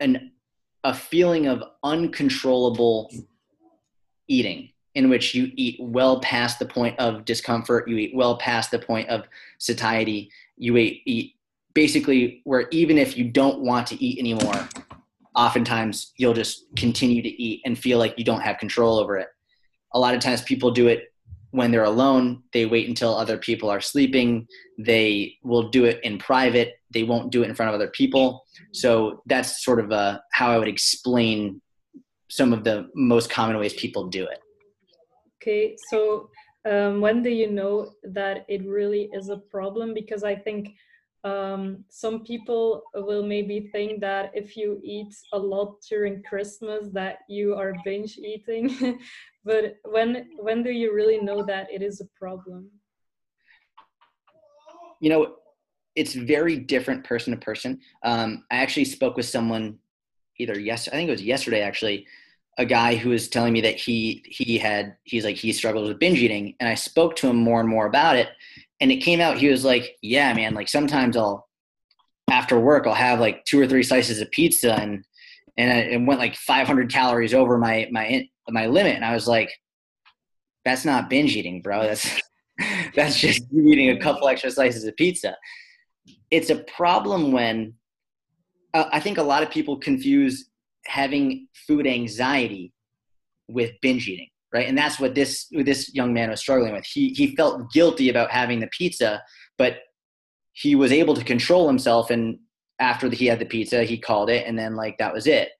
an 0.00 0.32
a 0.84 0.92
feeling 0.92 1.46
of 1.46 1.64
uncontrollable 1.82 3.10
eating 4.28 4.68
in 4.94 5.08
which 5.08 5.34
you 5.34 5.50
eat 5.56 5.78
well 5.80 6.20
past 6.20 6.58
the 6.58 6.66
point 6.66 6.98
of 6.98 7.24
discomfort, 7.24 7.88
you 7.88 7.96
eat 7.96 8.14
well 8.14 8.36
past 8.36 8.70
the 8.70 8.78
point 8.78 9.08
of 9.08 9.22
satiety, 9.56 10.30
you 10.58 10.76
eat, 10.76 11.00
eat 11.06 11.35
basically 11.76 12.40
where 12.44 12.68
even 12.70 12.96
if 12.96 13.18
you 13.18 13.24
don't 13.30 13.60
want 13.60 13.86
to 13.86 14.02
eat 14.02 14.18
anymore, 14.18 14.66
oftentimes 15.34 16.14
you'll 16.16 16.32
just 16.32 16.64
continue 16.74 17.20
to 17.20 17.28
eat 17.28 17.60
and 17.66 17.78
feel 17.78 17.98
like 17.98 18.14
you 18.16 18.24
don't 18.24 18.40
have 18.40 18.56
control 18.56 18.98
over 18.98 19.18
it. 19.18 19.28
A 19.92 19.98
lot 19.98 20.14
of 20.14 20.20
times 20.20 20.40
people 20.40 20.70
do 20.70 20.88
it 20.88 21.12
when 21.50 21.70
they're 21.70 21.84
alone. 21.84 22.42
They 22.54 22.64
wait 22.64 22.88
until 22.88 23.14
other 23.14 23.36
people 23.36 23.68
are 23.68 23.82
sleeping. 23.82 24.48
They 24.78 25.36
will 25.44 25.68
do 25.68 25.84
it 25.84 26.00
in 26.02 26.16
private. 26.16 26.76
They 26.94 27.02
won't 27.02 27.30
do 27.30 27.42
it 27.42 27.50
in 27.50 27.54
front 27.54 27.68
of 27.68 27.74
other 27.74 27.90
people. 27.90 28.46
So 28.72 29.22
that's 29.26 29.62
sort 29.62 29.78
of 29.78 29.92
uh, 29.92 30.20
how 30.32 30.50
I 30.50 30.58
would 30.58 30.68
explain 30.68 31.60
some 32.30 32.54
of 32.54 32.64
the 32.64 32.88
most 32.94 33.28
common 33.28 33.58
ways 33.58 33.74
people 33.74 34.06
do 34.08 34.24
it. 34.24 34.40
Okay, 35.42 35.76
so 35.90 36.30
um, 36.64 37.02
when 37.02 37.22
do 37.22 37.28
you 37.28 37.50
know 37.50 37.92
that 38.02 38.46
it 38.48 38.66
really 38.66 39.10
is 39.12 39.28
a 39.28 39.36
problem? 39.36 39.92
Because 39.92 40.24
I 40.24 40.34
think 40.34 40.74
um, 41.26 41.84
some 41.88 42.22
people 42.22 42.84
will 42.94 43.26
maybe 43.26 43.68
think 43.72 44.00
that 44.00 44.30
if 44.32 44.56
you 44.56 44.80
eat 44.84 45.12
a 45.32 45.38
lot 45.38 45.74
during 45.88 46.22
Christmas 46.22 46.88
that 46.92 47.18
you 47.28 47.56
are 47.56 47.72
binge 47.84 48.16
eating, 48.18 49.00
but 49.44 49.76
when 49.84 50.28
when 50.38 50.62
do 50.62 50.70
you 50.70 50.94
really 50.94 51.18
know 51.18 51.44
that 51.44 51.66
it 51.72 51.82
is 51.82 52.00
a 52.00 52.06
problem? 52.16 52.70
You 55.00 55.10
know, 55.10 55.36
it's 55.96 56.14
very 56.14 56.58
different 56.58 57.02
person 57.02 57.32
to 57.32 57.40
person. 57.40 57.80
Um, 58.04 58.44
I 58.52 58.58
actually 58.58 58.84
spoke 58.84 59.16
with 59.16 59.26
someone 59.26 59.78
either 60.38 60.60
yes, 60.60 60.86
I 60.86 60.92
think 60.92 61.08
it 61.08 61.12
was 61.12 61.24
yesterday 61.24 61.62
actually, 61.62 62.06
a 62.56 62.64
guy 62.64 62.94
who 62.94 63.10
was 63.10 63.28
telling 63.28 63.52
me 63.52 63.62
that 63.62 63.74
he 63.74 64.24
he 64.28 64.58
had 64.58 64.96
he's 65.02 65.24
like 65.24 65.36
he 65.36 65.52
struggled 65.52 65.88
with 65.88 65.98
binge 65.98 66.18
eating, 66.18 66.54
and 66.60 66.68
I 66.68 66.76
spoke 66.76 67.16
to 67.16 67.26
him 67.26 67.36
more 67.36 67.58
and 67.58 67.68
more 67.68 67.86
about 67.86 68.14
it, 68.14 68.28
and 68.80 68.92
it 68.92 68.96
came 68.96 69.20
out 69.20 69.38
he 69.38 69.48
was 69.48 69.64
like 69.64 69.96
yeah 70.02 70.32
man 70.34 70.54
like 70.54 70.68
sometimes 70.68 71.16
i'll 71.16 71.48
after 72.30 72.58
work 72.58 72.86
i'll 72.86 72.94
have 72.94 73.20
like 73.20 73.44
two 73.44 73.60
or 73.60 73.66
three 73.66 73.82
slices 73.82 74.20
of 74.20 74.30
pizza 74.30 74.74
and 74.74 75.04
and 75.58 75.92
it 75.92 76.06
went 76.06 76.20
like 76.20 76.34
500 76.34 76.92
calories 76.92 77.34
over 77.34 77.58
my 77.58 77.88
my 77.90 78.28
my 78.48 78.66
limit. 78.66 78.94
And 78.94 79.04
i 79.04 79.14
was 79.14 79.26
like 79.26 79.50
that's 80.64 80.84
not 80.84 81.08
binge 81.08 81.36
eating 81.36 81.62
bro. 81.62 81.82
That's 81.82 82.20
that's 82.94 83.18
just 83.18 83.42
eating 83.52 83.90
a 83.90 83.98
couple 83.98 84.28
extra 84.28 84.50
slices 84.50 84.84
of 84.84 84.96
pizza. 84.96 85.36
It's 86.30 86.50
a 86.50 86.56
problem 86.56 87.30
when 87.32 87.74
uh, 88.74 88.88
i 88.92 89.00
think 89.00 89.18
a 89.18 89.22
lot 89.22 89.42
of 89.42 89.50
people 89.50 89.76
confuse 89.76 90.50
having 90.86 91.48
food 91.66 91.86
anxiety 91.86 92.72
with 93.48 93.72
binge 93.80 94.08
eating 94.08 94.28
right? 94.56 94.68
And 94.68 94.76
that's 94.76 94.98
what 94.98 95.14
this 95.14 95.46
this 95.52 95.94
young 95.94 96.14
man 96.14 96.30
was 96.30 96.40
struggling 96.40 96.72
with. 96.72 96.86
He 96.86 97.10
he 97.10 97.36
felt 97.36 97.70
guilty 97.72 98.08
about 98.08 98.30
having 98.30 98.60
the 98.60 98.68
pizza, 98.68 99.22
but 99.58 99.76
he 100.52 100.74
was 100.74 100.92
able 100.92 101.14
to 101.14 101.22
control 101.22 101.68
himself. 101.68 102.10
And 102.10 102.38
after 102.80 103.10
he 103.10 103.26
had 103.26 103.38
the 103.38 103.44
pizza, 103.44 103.84
he 103.84 103.98
called 103.98 104.30
it, 104.30 104.46
and 104.46 104.58
then 104.58 104.74
like 104.74 104.96
that 104.98 105.12
was 105.12 105.26
it. 105.26 105.50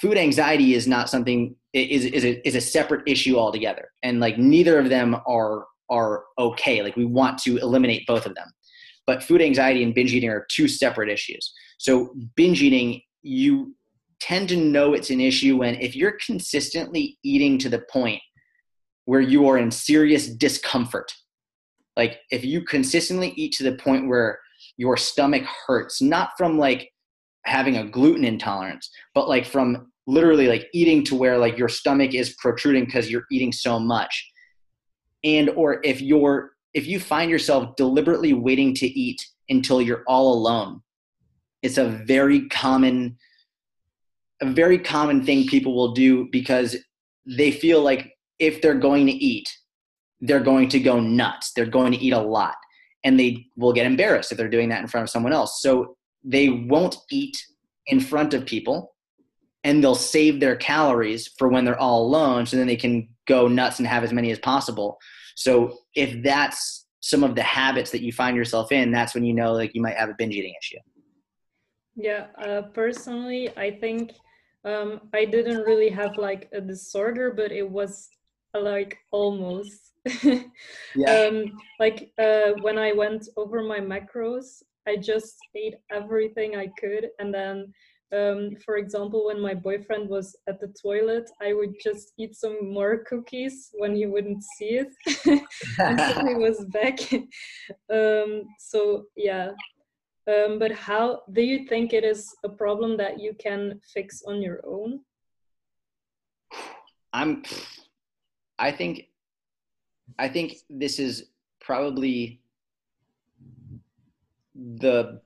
Food 0.00 0.16
anxiety 0.16 0.74
is 0.74 0.86
not 0.86 1.10
something 1.10 1.56
is 1.72 2.04
is 2.04 2.24
a, 2.24 2.48
is 2.48 2.54
a 2.54 2.60
separate 2.60 3.02
issue 3.08 3.36
altogether, 3.36 3.90
and 4.04 4.20
like 4.20 4.38
neither 4.38 4.78
of 4.78 4.88
them 4.88 5.16
are 5.26 5.66
are 5.90 6.22
okay. 6.38 6.82
Like 6.82 6.96
we 6.96 7.04
want 7.04 7.38
to 7.38 7.56
eliminate 7.56 8.06
both 8.06 8.26
of 8.26 8.36
them, 8.36 8.48
but 9.08 9.24
food 9.24 9.42
anxiety 9.42 9.82
and 9.82 9.92
binge 9.92 10.12
eating 10.12 10.30
are 10.30 10.46
two 10.52 10.68
separate 10.68 11.10
issues. 11.10 11.52
So 11.78 12.14
binge 12.36 12.62
eating, 12.62 13.00
you 13.22 13.74
tend 14.20 14.48
to 14.48 14.56
know 14.56 14.92
it's 14.92 15.10
an 15.10 15.20
issue 15.20 15.58
when 15.58 15.74
if 15.76 15.96
you're 15.96 16.18
consistently 16.24 17.18
eating 17.22 17.58
to 17.58 17.68
the 17.68 17.82
point 17.90 18.20
where 19.04 19.20
you 19.20 19.48
are 19.48 19.58
in 19.58 19.70
serious 19.70 20.28
discomfort 20.28 21.12
like 21.96 22.20
if 22.30 22.44
you 22.44 22.62
consistently 22.62 23.32
eat 23.36 23.52
to 23.52 23.64
the 23.64 23.76
point 23.76 24.08
where 24.08 24.38
your 24.76 24.96
stomach 24.96 25.44
hurts 25.66 26.00
not 26.02 26.30
from 26.36 26.58
like 26.58 26.90
having 27.46 27.78
a 27.78 27.88
gluten 27.88 28.24
intolerance 28.24 28.90
but 29.14 29.28
like 29.28 29.46
from 29.46 29.90
literally 30.06 30.48
like 30.48 30.68
eating 30.72 31.04
to 31.04 31.14
where 31.14 31.38
like 31.38 31.56
your 31.56 31.68
stomach 31.68 32.14
is 32.14 32.34
protruding 32.34 32.84
because 32.84 33.10
you're 33.10 33.26
eating 33.30 33.52
so 33.52 33.78
much. 33.78 34.30
And 35.22 35.50
or 35.50 35.80
if 35.84 36.00
you're 36.00 36.52
if 36.74 36.86
you 36.86 36.98
find 36.98 37.30
yourself 37.30 37.76
deliberately 37.76 38.32
waiting 38.32 38.74
to 38.74 38.86
eat 38.86 39.24
until 39.48 39.82
you're 39.82 40.04
all 40.06 40.32
alone 40.34 40.80
it's 41.62 41.78
a 41.78 41.84
very 41.84 42.48
common 42.48 43.16
a 44.40 44.46
very 44.46 44.78
common 44.78 45.24
thing 45.24 45.46
people 45.46 45.74
will 45.74 45.92
do 45.92 46.28
because 46.30 46.76
they 47.26 47.50
feel 47.50 47.82
like 47.82 48.12
if 48.38 48.62
they're 48.62 48.74
going 48.74 49.06
to 49.06 49.12
eat, 49.12 49.50
they're 50.20 50.40
going 50.40 50.68
to 50.70 50.80
go 50.80 51.00
nuts. 51.00 51.52
They're 51.52 51.66
going 51.66 51.92
to 51.92 51.98
eat 51.98 52.12
a 52.12 52.20
lot. 52.20 52.54
And 53.04 53.18
they 53.18 53.46
will 53.56 53.72
get 53.72 53.86
embarrassed 53.86 54.32
if 54.32 54.38
they're 54.38 54.48
doing 54.48 54.68
that 54.70 54.80
in 54.80 54.88
front 54.88 55.04
of 55.04 55.10
someone 55.10 55.32
else. 55.32 55.60
So 55.62 55.96
they 56.22 56.48
won't 56.48 56.96
eat 57.10 57.36
in 57.86 58.00
front 58.00 58.34
of 58.34 58.44
people 58.44 58.94
and 59.64 59.82
they'll 59.82 59.94
save 59.94 60.40
their 60.40 60.56
calories 60.56 61.28
for 61.38 61.48
when 61.48 61.64
they're 61.64 61.78
all 61.78 62.02
alone 62.02 62.46
so 62.46 62.56
then 62.56 62.66
they 62.66 62.76
can 62.76 63.08
go 63.26 63.46
nuts 63.46 63.78
and 63.78 63.86
have 63.86 64.04
as 64.04 64.12
many 64.12 64.30
as 64.30 64.38
possible. 64.38 64.98
So 65.34 65.78
if 65.94 66.22
that's 66.22 66.86
some 67.00 67.24
of 67.24 67.34
the 67.34 67.42
habits 67.42 67.90
that 67.90 68.02
you 68.02 68.12
find 68.12 68.36
yourself 68.36 68.72
in, 68.72 68.90
that's 68.90 69.14
when 69.14 69.24
you 69.24 69.34
know 69.34 69.52
like 69.52 69.74
you 69.74 69.82
might 69.82 69.96
have 69.96 70.10
a 70.10 70.14
binge 70.14 70.34
eating 70.34 70.54
issue. 70.60 70.78
Yeah, 71.96 72.26
uh, 72.42 72.62
personally, 72.62 73.50
I 73.56 73.70
think 73.70 74.12
um, 74.64 75.00
I 75.14 75.24
didn't 75.24 75.62
really 75.62 75.90
have 75.90 76.16
like 76.16 76.48
a 76.52 76.60
disorder, 76.60 77.32
but 77.32 77.52
it 77.52 77.68
was 77.68 78.08
like 78.54 78.98
almost. 79.10 79.92
yeah. 80.24 81.06
Um, 81.06 81.58
like 81.78 82.12
uh, 82.18 82.52
when 82.62 82.78
I 82.78 82.92
went 82.92 83.28
over 83.36 83.62
my 83.62 83.80
macros, 83.80 84.62
I 84.88 84.96
just 84.96 85.36
ate 85.54 85.74
everything 85.90 86.56
I 86.56 86.68
could, 86.78 87.08
and 87.18 87.32
then 87.32 87.72
um, 88.12 88.56
for 88.64 88.76
example, 88.76 89.26
when 89.26 89.40
my 89.40 89.54
boyfriend 89.54 90.08
was 90.08 90.36
at 90.48 90.60
the 90.60 90.74
toilet, 90.82 91.30
I 91.40 91.52
would 91.52 91.74
just 91.82 92.12
eat 92.18 92.34
some 92.34 92.72
more 92.72 93.04
cookies 93.04 93.70
when 93.78 93.94
he 93.94 94.06
wouldn't 94.06 94.42
see 94.58 94.80
it 94.82 94.88
until 95.78 96.26
he 96.26 96.34
was 96.34 96.64
back. 96.66 96.98
um, 97.92 98.42
so 98.58 99.04
yeah, 99.16 99.50
um, 100.30 100.58
but 100.58 100.72
how 100.72 101.22
do 101.32 101.42
you 101.42 101.66
think 101.66 101.92
it 101.92 102.04
is 102.04 102.34
a 102.44 102.48
problem 102.48 102.96
that 102.98 103.20
you 103.20 103.34
can 103.34 103.80
fix 103.92 104.22
on 104.26 104.40
your 104.40 104.60
own? 104.66 105.00
I'm. 107.12 107.42
I 108.58 108.70
think. 108.72 109.08
I 110.18 110.28
think 110.28 110.56
this 110.68 110.98
is 110.98 111.30
probably 111.60 112.40
the 114.54 115.20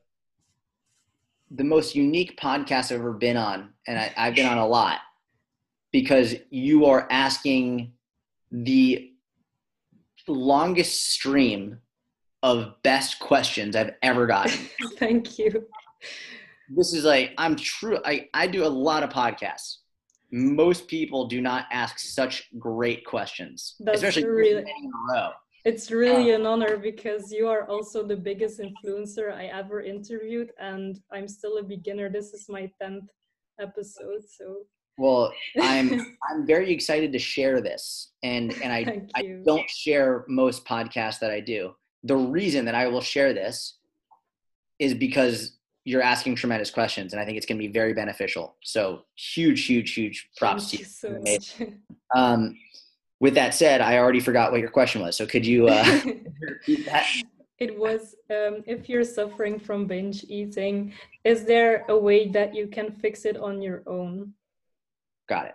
the 1.50 1.64
most 1.64 1.94
unique 1.94 2.38
podcast 2.38 2.92
I've 2.92 3.00
ever 3.00 3.12
been 3.12 3.36
on, 3.36 3.70
and 3.86 3.98
I, 3.98 4.12
I've 4.16 4.34
been 4.34 4.46
on 4.46 4.58
a 4.58 4.66
lot, 4.66 5.00
because 5.92 6.34
you 6.50 6.86
are 6.86 7.06
asking 7.10 7.92
the 8.50 9.10
longest 10.28 11.10
stream 11.10 11.78
of 12.44 12.74
best 12.82 13.18
questions 13.20 13.74
I've 13.74 13.92
ever 14.02 14.26
gotten. 14.26 14.68
Thank 14.98 15.38
you. 15.38 15.66
This 16.68 16.92
is 16.92 17.02
like 17.04 17.32
I'm 17.38 17.56
true. 17.56 17.98
I, 18.04 18.28
I 18.34 18.46
do 18.46 18.64
a 18.64 18.68
lot 18.68 19.02
of 19.02 19.08
podcasts. 19.08 19.78
Most 20.30 20.86
people 20.86 21.26
do 21.26 21.40
not 21.40 21.64
ask 21.72 21.98
such 21.98 22.50
great 22.58 23.04
questions, 23.06 23.76
That's 23.80 23.96
especially 23.96 24.26
really- 24.26 24.62
in 24.62 24.92
a 24.92 25.12
row. 25.12 25.30
It's 25.64 25.90
really 25.90 26.34
um, 26.34 26.42
an 26.42 26.46
honor 26.46 26.76
because 26.76 27.32
you 27.32 27.48
are 27.48 27.66
also 27.70 28.06
the 28.06 28.16
biggest 28.16 28.60
influencer 28.60 29.32
I 29.32 29.46
ever 29.46 29.80
interviewed, 29.80 30.50
and 30.60 31.00
I'm 31.10 31.26
still 31.26 31.56
a 31.56 31.62
beginner. 31.62 32.10
This 32.10 32.34
is 32.34 32.44
my 32.50 32.70
10th 32.82 33.06
episode, 33.58 34.20
so 34.28 34.66
Well, 34.98 35.32
I'm 35.62 36.14
I'm 36.28 36.46
very 36.46 36.70
excited 36.70 37.10
to 37.14 37.18
share 37.18 37.62
this, 37.62 38.12
and 38.22 38.52
and 38.62 38.70
I 38.70 39.06
I 39.14 39.40
don't 39.46 39.70
share 39.70 40.26
most 40.28 40.66
podcasts 40.66 41.18
that 41.20 41.30
I 41.30 41.40
do. 41.40 41.72
The 42.04 42.16
reason 42.16 42.66
that 42.66 42.74
I 42.74 42.86
will 42.86 43.00
share 43.00 43.32
this 43.32 43.78
is 44.78 44.94
because 44.94 45.56
you're 45.84 46.02
asking 46.02 46.36
tremendous 46.36 46.70
questions, 46.70 47.12
and 47.12 47.20
I 47.20 47.24
think 47.24 47.36
it's 47.36 47.46
going 47.46 47.58
to 47.58 47.66
be 47.66 47.72
very 47.72 47.92
beneficial. 47.92 48.56
So 48.62 49.04
huge, 49.16 49.66
huge, 49.66 49.92
huge 49.92 50.30
props 50.36 50.70
Thank 50.70 50.70
to 50.70 50.78
you 50.78 50.84
so 50.84 51.20
much. 51.20 51.70
Um, 52.14 52.56
with 53.20 53.34
that 53.34 53.54
said, 53.54 53.80
I 53.80 53.98
already 53.98 54.20
forgot 54.20 54.52
what 54.52 54.60
your 54.60 54.70
question 54.70 55.00
was. 55.00 55.16
So 55.16 55.26
could 55.26 55.44
you 55.44 55.66
uh, 55.66 56.00
repeat 56.40 56.86
that? 56.86 57.06
it 57.58 57.78
was 57.78 58.16
um, 58.30 58.62
if 58.66 58.88
you're 58.88 59.04
suffering 59.04 59.58
from 59.58 59.86
binge 59.86 60.24
eating, 60.28 60.92
is 61.24 61.44
there 61.44 61.84
a 61.88 61.96
way 61.96 62.28
that 62.28 62.54
you 62.54 62.66
can 62.66 62.92
fix 62.92 63.24
it 63.24 63.36
on 63.36 63.62
your 63.62 63.82
own? 63.86 64.34
Got 65.28 65.46
it. 65.46 65.54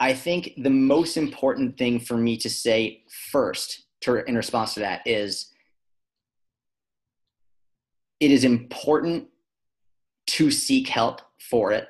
I 0.00 0.12
think 0.14 0.54
the 0.58 0.70
most 0.70 1.16
important 1.16 1.78
thing 1.78 2.00
for 2.00 2.16
me 2.16 2.36
to 2.38 2.50
say 2.50 3.04
first, 3.30 3.84
to, 4.02 4.24
in 4.24 4.36
response 4.36 4.74
to 4.74 4.80
that, 4.80 5.02
is 5.06 5.50
it 8.20 8.30
is 8.30 8.44
important 8.44 9.28
to 10.28 10.50
seek 10.50 10.88
help 10.88 11.20
for 11.40 11.72
it. 11.72 11.88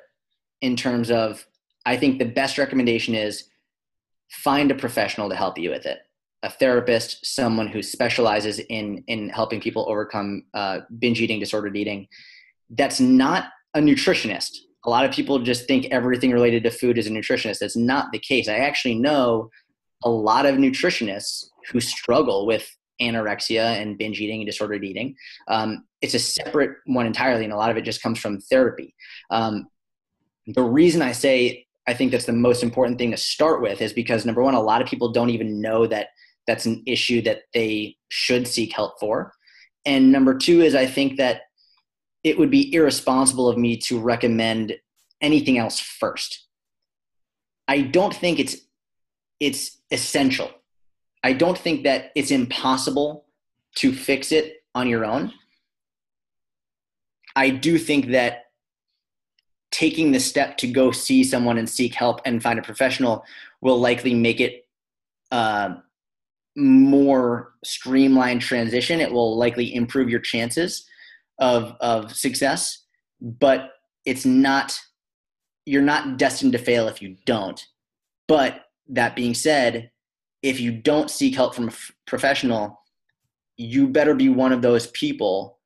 In 0.61 0.75
terms 0.75 1.11
of, 1.11 1.45
I 1.85 1.97
think 1.97 2.19
the 2.19 2.25
best 2.25 2.57
recommendation 2.57 3.13
is 3.13 3.45
find 4.29 4.71
a 4.71 4.75
professional 4.75 5.29
to 5.29 5.35
help 5.35 5.57
you 5.57 5.69
with 5.69 5.85
it. 5.85 5.99
A 6.41 6.49
therapist, 6.49 7.25
someone 7.25 7.67
who 7.67 7.81
specializes 7.81 8.59
in 8.59 9.03
in 9.07 9.29
helping 9.29 9.61
people 9.61 9.85
overcome 9.87 10.43
uh, 10.53 10.79
binge 10.99 11.21
eating, 11.21 11.39
disordered 11.39 11.77
eating. 11.77 12.07
That's 12.69 12.99
not 12.99 13.49
a 13.73 13.79
nutritionist 13.79 14.57
a 14.85 14.89
lot 14.89 15.05
of 15.05 15.11
people 15.11 15.39
just 15.39 15.65
think 15.67 15.87
everything 15.91 16.31
related 16.31 16.63
to 16.63 16.71
food 16.71 16.97
is 16.97 17.07
a 17.07 17.09
nutritionist. 17.09 17.59
That's 17.59 17.77
not 17.77 18.11
the 18.11 18.19
case. 18.19 18.49
I 18.49 18.57
actually 18.57 18.95
know 18.95 19.49
a 20.03 20.09
lot 20.09 20.45
of 20.45 20.55
nutritionists 20.55 21.45
who 21.71 21.79
struggle 21.79 22.45
with 22.45 22.69
anorexia 23.01 23.81
and 23.81 23.97
binge 23.97 24.19
eating 24.21 24.41
and 24.41 24.47
disordered 24.47 24.83
eating. 24.83 25.15
Um, 25.47 25.85
it's 26.01 26.13
a 26.13 26.19
separate 26.19 26.77
one 26.85 27.05
entirely, 27.05 27.43
and 27.43 27.53
a 27.53 27.57
lot 27.57 27.71
of 27.71 27.77
it 27.77 27.85
just 27.85 28.01
comes 28.01 28.19
from 28.19 28.39
therapy. 28.39 28.93
Um, 29.29 29.67
the 30.47 30.63
reason 30.63 31.01
I 31.01 31.11
say 31.13 31.65
I 31.87 31.93
think 31.93 32.11
that's 32.11 32.25
the 32.25 32.33
most 32.33 32.63
important 32.63 32.97
thing 32.97 33.11
to 33.11 33.17
start 33.17 33.61
with 33.61 33.81
is 33.81 33.93
because 33.93 34.25
number 34.25 34.41
one, 34.41 34.53
a 34.53 34.61
lot 34.61 34.81
of 34.81 34.87
people 34.87 35.11
don't 35.11 35.29
even 35.29 35.61
know 35.61 35.85
that 35.87 36.09
that's 36.47 36.65
an 36.65 36.83
issue 36.85 37.21
that 37.23 37.41
they 37.53 37.97
should 38.09 38.47
seek 38.47 38.73
help 38.73 38.99
for. 38.99 39.33
And 39.85 40.11
number 40.11 40.37
two 40.37 40.61
is 40.61 40.75
I 40.75 40.85
think 40.85 41.17
that 41.17 41.41
it 42.23 42.37
would 42.37 42.49
be 42.49 42.73
irresponsible 42.73 43.49
of 43.49 43.57
me 43.57 43.77
to 43.77 43.99
recommend 43.99 44.73
anything 45.21 45.57
else 45.57 45.79
first. 45.79 46.47
I 47.67 47.81
don't 47.81 48.13
think 48.13 48.39
it's 48.39 48.57
it's 49.39 49.81
essential. 49.91 50.51
I 51.23 51.33
don't 51.33 51.57
think 51.57 51.83
that 51.83 52.11
it's 52.15 52.31
impossible 52.31 53.25
to 53.75 53.93
fix 53.93 54.31
it 54.31 54.63
on 54.75 54.87
your 54.87 55.05
own. 55.05 55.33
I 57.35 57.49
do 57.49 57.77
think 57.77 58.07
that 58.07 58.45
taking 59.71 60.11
the 60.11 60.19
step 60.19 60.57
to 60.57 60.67
go 60.67 60.91
see 60.91 61.23
someone 61.23 61.57
and 61.57 61.67
seek 61.67 61.95
help 61.95 62.21
and 62.25 62.43
find 62.43 62.59
a 62.59 62.61
professional 62.61 63.25
will 63.61 63.79
likely 63.79 64.13
make 64.13 64.39
it 64.39 64.67
uh, 65.31 65.75
more 66.55 67.53
streamlined 67.63 68.41
transition. 68.41 69.01
It 69.01 69.11
will 69.11 69.35
likely 69.35 69.73
improve 69.73 70.09
your 70.09 70.19
chances 70.19 70.85
of 71.39 71.75
of 71.81 72.15
success, 72.15 72.83
but 73.19 73.71
it's 74.05 74.25
not 74.25 74.79
you're 75.65 75.81
not 75.81 76.17
destined 76.17 76.51
to 76.51 76.59
fail 76.59 76.87
if 76.87 77.01
you 77.01 77.15
don't. 77.25 77.65
But 78.27 78.65
that 78.89 79.15
being 79.15 79.33
said, 79.33 79.89
if 80.43 80.59
you 80.59 80.73
don't 80.73 81.09
seek 81.09 81.35
help 81.35 81.55
from 81.55 81.69
a 81.69 81.71
f- 81.71 81.91
professional, 82.05 82.81
you 83.55 83.87
better 83.87 84.13
be 84.13 84.29
one 84.29 84.51
of 84.51 84.61
those 84.61 84.87
people 84.87 85.57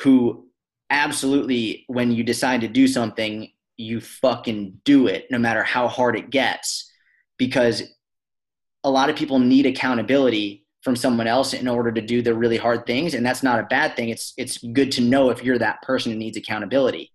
who 0.00 0.46
absolutely 0.90 1.84
when 1.88 2.12
you 2.12 2.22
decide 2.22 2.60
to 2.60 2.68
do 2.68 2.86
something, 2.86 3.50
you 3.76 4.00
fucking 4.00 4.78
do 4.84 5.06
it 5.06 5.26
no 5.30 5.38
matter 5.38 5.62
how 5.62 5.88
hard 5.88 6.16
it 6.16 6.30
gets. 6.30 6.90
Because 7.38 7.82
a 8.84 8.90
lot 8.90 9.08
of 9.08 9.16
people 9.16 9.38
need 9.38 9.66
accountability 9.66 10.66
from 10.82 10.94
someone 10.94 11.26
else 11.26 11.54
in 11.54 11.66
order 11.66 11.90
to 11.90 12.02
do 12.02 12.20
the 12.20 12.34
really 12.34 12.58
hard 12.58 12.84
things 12.84 13.14
and 13.14 13.24
that's 13.24 13.42
not 13.42 13.58
a 13.58 13.64
bad 13.64 13.96
thing. 13.96 14.10
It's 14.10 14.34
it's 14.36 14.58
good 14.58 14.92
to 14.92 15.00
know 15.00 15.30
if 15.30 15.42
you're 15.42 15.58
that 15.58 15.80
person 15.80 16.12
who 16.12 16.18
needs 16.18 16.36
accountability. 16.36 17.10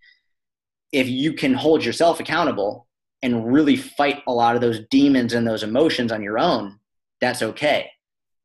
If 0.91 1.07
you 1.07 1.33
can 1.33 1.53
hold 1.53 1.85
yourself 1.85 2.19
accountable 2.19 2.87
and 3.21 3.53
really 3.53 3.75
fight 3.75 4.23
a 4.25 4.33
lot 4.33 4.55
of 4.55 4.61
those 4.61 4.79
demons 4.89 5.33
and 5.33 5.45
those 5.45 5.61
emotions 5.61 6.11
on 6.11 6.23
your 6.23 6.39
own 6.39 6.78
that's 7.21 7.41
okay. 7.41 7.89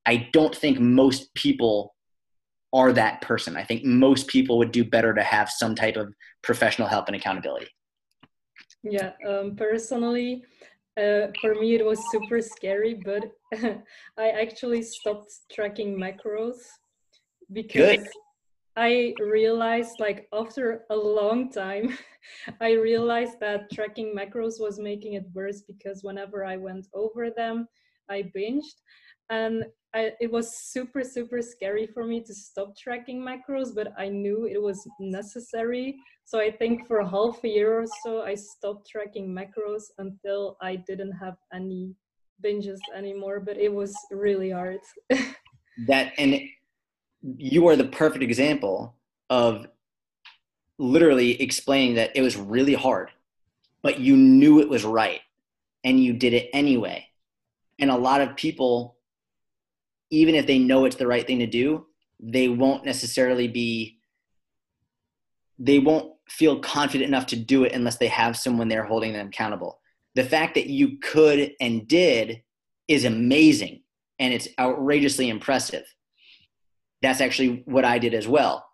I 0.07 0.29
don't 0.33 0.55
think 0.55 0.79
most 0.81 1.33
people 1.35 1.95
are 2.73 2.93
that 2.93 3.21
person. 3.21 3.57
I 3.57 3.65
think 3.65 3.85
most 3.85 4.27
people 4.27 4.59
would 4.59 4.73
do 4.73 4.85
better 4.85 5.15
to 5.15 5.23
have 5.23 5.49
some 5.49 5.75
type 5.75 5.97
of 5.97 6.13
professional 6.43 6.89
help 6.89 7.07
and 7.07 7.17
accountability. 7.17 7.69
Yeah, 8.83 9.13
um, 9.27 9.57
personally, 9.57 10.45
uh, 10.97 11.29
for 11.41 11.55
me 11.55 11.75
it 11.75 11.85
was 11.85 12.01
super 12.11 12.41
scary, 12.41 12.95
but 12.95 13.25
I 14.19 14.31
actually 14.31 14.83
stopped 14.83 15.33
tracking 15.53 15.97
macros 15.97 16.57
because 17.53 17.99
Good. 18.01 18.09
I 18.77 19.15
realized, 19.21 20.01
like, 20.01 20.27
after 20.33 20.85
a 20.91 20.97
long 20.97 21.51
time, 21.53 21.97
I 22.61 22.73
realized 22.73 23.39
that 23.41 23.71
tracking 23.73 24.15
macros 24.17 24.59
was 24.59 24.81
making 24.81 25.13
it 25.13 25.27
worse 25.33 25.63
because 25.63 26.03
whenever 26.03 26.45
I 26.45 26.57
went 26.57 26.89
over 26.93 27.31
them, 27.31 27.69
I 28.11 28.31
binged. 28.37 28.83
And 29.31 29.65
I, 29.95 30.13
it 30.21 30.31
was 30.31 30.57
super, 30.57 31.03
super 31.03 31.41
scary 31.41 31.87
for 31.87 32.05
me 32.05 32.21
to 32.23 32.35
stop 32.35 32.77
tracking 32.77 33.21
macros, 33.21 33.75
but 33.75 33.93
I 33.97 34.09
knew 34.09 34.47
it 34.47 34.61
was 34.61 34.87
necessary. 35.01 35.97
So 36.25 36.39
I 36.39 36.51
think 36.51 36.87
for 36.87 37.03
half 37.05 37.43
a 37.45 37.49
year 37.49 37.81
or 37.81 37.87
so, 38.03 38.23
I 38.23 38.35
stopped 38.35 38.89
tracking 38.91 39.29
macros 39.29 39.85
until 39.99 40.57
I 40.61 40.77
didn't 40.77 41.13
have 41.13 41.37
any 41.53 41.95
binges 42.45 42.81
anymore, 42.95 43.41
but 43.41 43.57
it 43.57 43.73
was 43.73 43.95
really 44.11 44.51
hard. 44.51 44.81
that 45.87 46.13
and 46.19 46.41
you 47.23 47.67
are 47.69 47.77
the 47.77 47.85
perfect 47.85 48.23
example 48.23 48.95
of 49.31 49.67
literally 50.79 51.41
explaining 51.41 51.95
that 51.97 52.11
it 52.15 52.21
was 52.21 52.37
really 52.37 52.75
hard 52.75 53.11
but 53.83 54.01
you 54.01 54.17
knew 54.17 54.61
it 54.61 54.69
was 54.69 54.85
right 54.85 55.21
and 55.85 56.03
you 56.03 56.13
did 56.13 56.33
it 56.33 56.51
anyway 56.53 57.07
and 57.79 57.91
a 57.91 57.97
lot 57.97 58.21
of 58.21 58.37
people 58.37 58.97
even 60.11 60.35
if 60.35 60.47
they 60.47 60.59
know 60.59 60.85
it's 60.85 60.97
the 60.97 61.07
right 61.07 61.27
thing 61.27 61.39
to 61.39 61.47
do 61.47 61.87
they 62.21 62.49
won't 62.49 62.85
necessarily 62.85 63.49
be 63.49 63.99
they 65.59 65.79
won't 65.79 66.13
feel 66.29 66.59
confident 66.59 67.09
enough 67.09 67.27
to 67.27 67.37
do 67.37 67.65
it 67.65 67.73
unless 67.73 67.99
they 67.99 68.09
have 68.09 68.37
someone 68.37 68.69
there 68.69 68.85
holding 68.85 69.13
them 69.13 69.29
accountable 69.29 69.81
the 70.15 70.25
fact 70.25 70.55
that 70.55 70.67
you 70.67 70.99
could 70.99 71.53
and 71.61 71.89
did 71.89 72.43
is 72.89 73.05
amazing 73.05 73.83
and 74.19 74.33
it's 74.33 74.49
outrageously 74.59 75.29
impressive 75.29 75.85
that's 77.05 77.21
actually 77.21 77.63
what 77.67 77.85
I 77.85 77.99
did 77.99 78.15
as 78.15 78.27
well. 78.27 78.67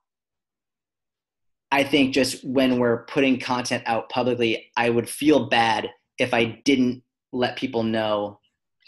I 1.73 1.83
think 1.83 2.15
just 2.15 2.45
when 2.45 2.79
we're 2.79 3.05
putting 3.07 3.41
content 3.41 3.83
out 3.87 4.09
publicly, 4.09 4.71
I 4.77 4.89
would 4.89 5.09
feel 5.09 5.49
bad 5.49 5.91
if 6.19 6.33
I 6.33 6.61
didn't 6.65 7.03
let 7.33 7.57
people 7.57 7.83
know 7.83 8.39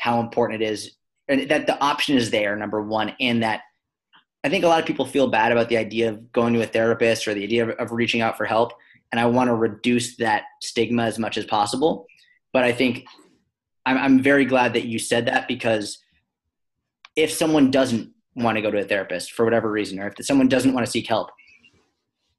how 0.03 0.19
important 0.19 0.61
it 0.61 0.67
is 0.67 0.97
and 1.29 1.49
that 1.49 1.69
the 1.69 1.81
option 1.81 2.17
is 2.17 2.31
there, 2.31 2.57
number 2.57 2.83
one, 2.83 3.15
and 3.21 3.45
that 3.45 3.61
I 4.43 4.49
think 4.49 4.65
a 4.65 4.69
lot 4.69 4.81
of 4.81 4.87
people 4.87 5.07
feel 5.07 5.29
bad 5.29 5.53
about 5.53 5.69
the 5.69 5.77
idea 5.77 6.09
of 6.09 6.33
going 6.33 6.53
to 6.55 6.63
a 6.63 6.67
therapist 6.67 7.29
or 7.29 7.35
the 7.35 7.45
idea 7.45 7.69
of, 7.69 7.71
of 7.79 7.93
reaching 7.93 8.21
out 8.21 8.37
for 8.37 8.45
help. 8.45 8.73
And 9.13 9.21
I 9.21 9.27
want 9.27 9.47
to 9.47 9.55
reduce 9.55 10.17
that 10.17 10.43
stigma 10.61 11.05
as 11.05 11.21
much 11.21 11.39
as 11.39 11.45
possible. 11.45 12.07
But 12.53 12.65
I 12.65 12.73
think 12.73 13.07
I'm, 13.87 13.97
I'm 13.97 14.23
very 14.23 14.45
glad 14.45 14.73
that 14.73 14.87
you 14.87 14.99
said 14.99 15.27
that 15.27 15.47
because 15.47 15.99
if 17.15 17.31
someone 17.31 17.71
doesn't 17.71 18.11
want 18.35 18.57
to 18.57 18.63
go 18.63 18.73
to 18.73 18.81
a 18.81 18.85
therapist 18.85 19.33
for 19.33 19.45
whatever 19.45 19.71
reason, 19.71 20.01
or 20.01 20.09
if 20.09 20.27
someone 20.27 20.49
doesn't 20.49 20.75
want 20.75 20.85
to 20.85 20.91
seek 20.91 21.07
help, 21.07 21.31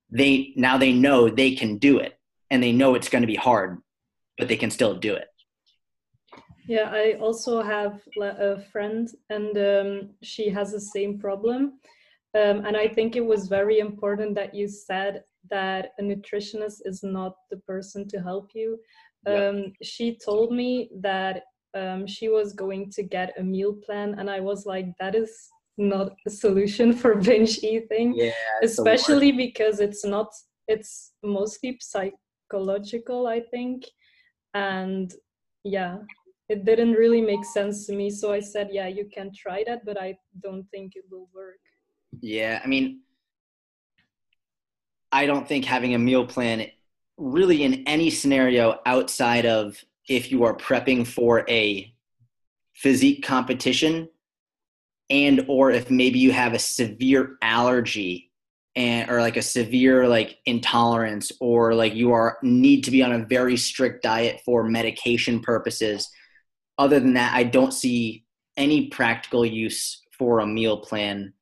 they 0.09 0.51
now 0.57 0.77
they 0.77 0.91
know 0.91 1.29
they 1.29 1.55
can 1.55 1.77
do 1.77 1.99
it 1.99 2.19
and 2.51 2.61
they 2.61 2.73
know 2.73 2.93
it's 2.93 3.09
going 3.09 3.23
to 3.23 3.27
be 3.27 3.35
hard 3.35 3.81
but 4.37 4.47
they 4.47 4.57
can 4.57 4.69
still 4.69 4.95
do 4.95 5.13
it 5.13 5.27
yeah 6.67 6.89
i 6.91 7.13
also 7.19 7.61
have 7.61 8.01
a 8.21 8.59
friend 8.71 9.09
and 9.29 9.57
um, 9.57 10.09
she 10.21 10.49
has 10.49 10.71
the 10.71 10.79
same 10.79 11.19
problem. 11.19 11.79
Um, 12.35 12.65
and 12.65 12.75
i 12.75 12.87
think 12.87 13.15
it 13.15 13.25
was 13.25 13.47
very 13.47 13.79
important 13.79 14.35
that 14.35 14.55
you 14.55 14.67
said 14.67 15.23
that 15.49 15.91
a 15.99 16.01
nutritionist 16.01 16.81
is 16.85 17.03
not 17.03 17.35
the 17.51 17.57
person 17.57 18.07
to 18.07 18.21
help 18.21 18.51
you. 18.55 18.79
Um, 19.27 19.73
she 19.81 20.17
told 20.17 20.51
me 20.51 20.89
that 20.99 21.43
um, 21.75 22.07
she 22.07 22.29
was 22.29 22.53
going 22.53 22.91
to 22.91 23.03
get 23.03 23.33
a 23.37 23.43
meal 23.43 23.73
plan 23.73 24.15
and 24.17 24.29
i 24.29 24.39
was 24.39 24.65
like 24.65 24.87
that 24.99 25.15
is 25.15 25.31
not 25.77 26.11
a 26.27 26.29
solution 26.29 26.93
for 26.93 27.15
binge 27.27 27.59
eating. 27.63 28.13
Yeah, 28.15 28.31
especially 28.61 29.31
because 29.31 29.79
it's 29.79 30.05
not 30.05 30.29
it's 30.67 31.11
mostly 31.23 31.77
psychological 31.81 33.27
i 33.27 33.39
think. 33.39 33.85
And 34.53 35.13
yeah 35.63 35.97
it 36.53 36.65
didn't 36.65 36.93
really 36.93 37.19
make 37.19 37.43
sense 37.43 37.87
to 37.87 37.95
me 37.95 38.09
so 38.11 38.31
i 38.31 38.39
said 38.39 38.69
yeah 38.71 38.87
you 38.87 39.05
can 39.15 39.31
try 39.33 39.63
that 39.65 39.83
but 39.85 39.99
i 39.99 40.15
don't 40.43 40.65
think 40.69 40.95
it 40.95 41.03
will 41.09 41.27
work. 41.33 41.63
Yeah 42.21 42.61
i 42.63 42.67
mean 42.67 43.01
i 45.11 45.25
don't 45.25 45.47
think 45.47 45.65
having 45.65 45.95
a 45.95 45.99
meal 45.99 46.25
plan 46.27 46.67
really 47.17 47.63
in 47.63 47.83
any 47.87 48.09
scenario 48.11 48.79
outside 48.85 49.45
of 49.47 49.83
if 50.07 50.31
you 50.31 50.43
are 50.43 50.55
prepping 50.55 51.05
for 51.07 51.43
a 51.49 51.91
physique 52.75 53.23
competition 53.25 54.07
and 55.09 55.45
or 55.47 55.71
if 55.71 55.89
maybe 55.89 56.19
you 56.19 56.31
have 56.31 56.53
a 56.53 56.59
severe 56.59 57.37
allergy 57.41 58.31
and 58.75 59.09
or 59.09 59.21
like 59.21 59.37
a 59.37 59.41
severe 59.41 60.07
like 60.07 60.37
intolerance 60.45 61.31
or 61.39 61.73
like 61.75 61.93
you 61.93 62.11
are 62.11 62.37
need 62.41 62.83
to 62.83 62.91
be 62.91 63.03
on 63.03 63.13
a 63.13 63.25
very 63.25 63.57
strict 63.57 64.03
diet 64.03 64.41
for 64.45 64.63
medication 64.63 65.39
purposes 65.39 66.09
other 66.77 66.99
than 66.99 67.13
that 67.13 67.33
i 67.33 67.43
don't 67.43 67.73
see 67.73 68.25
any 68.57 68.87
practical 68.87 69.45
use 69.45 70.01
for 70.11 70.39
a 70.39 70.47
meal 70.47 70.77
plan 70.77 71.33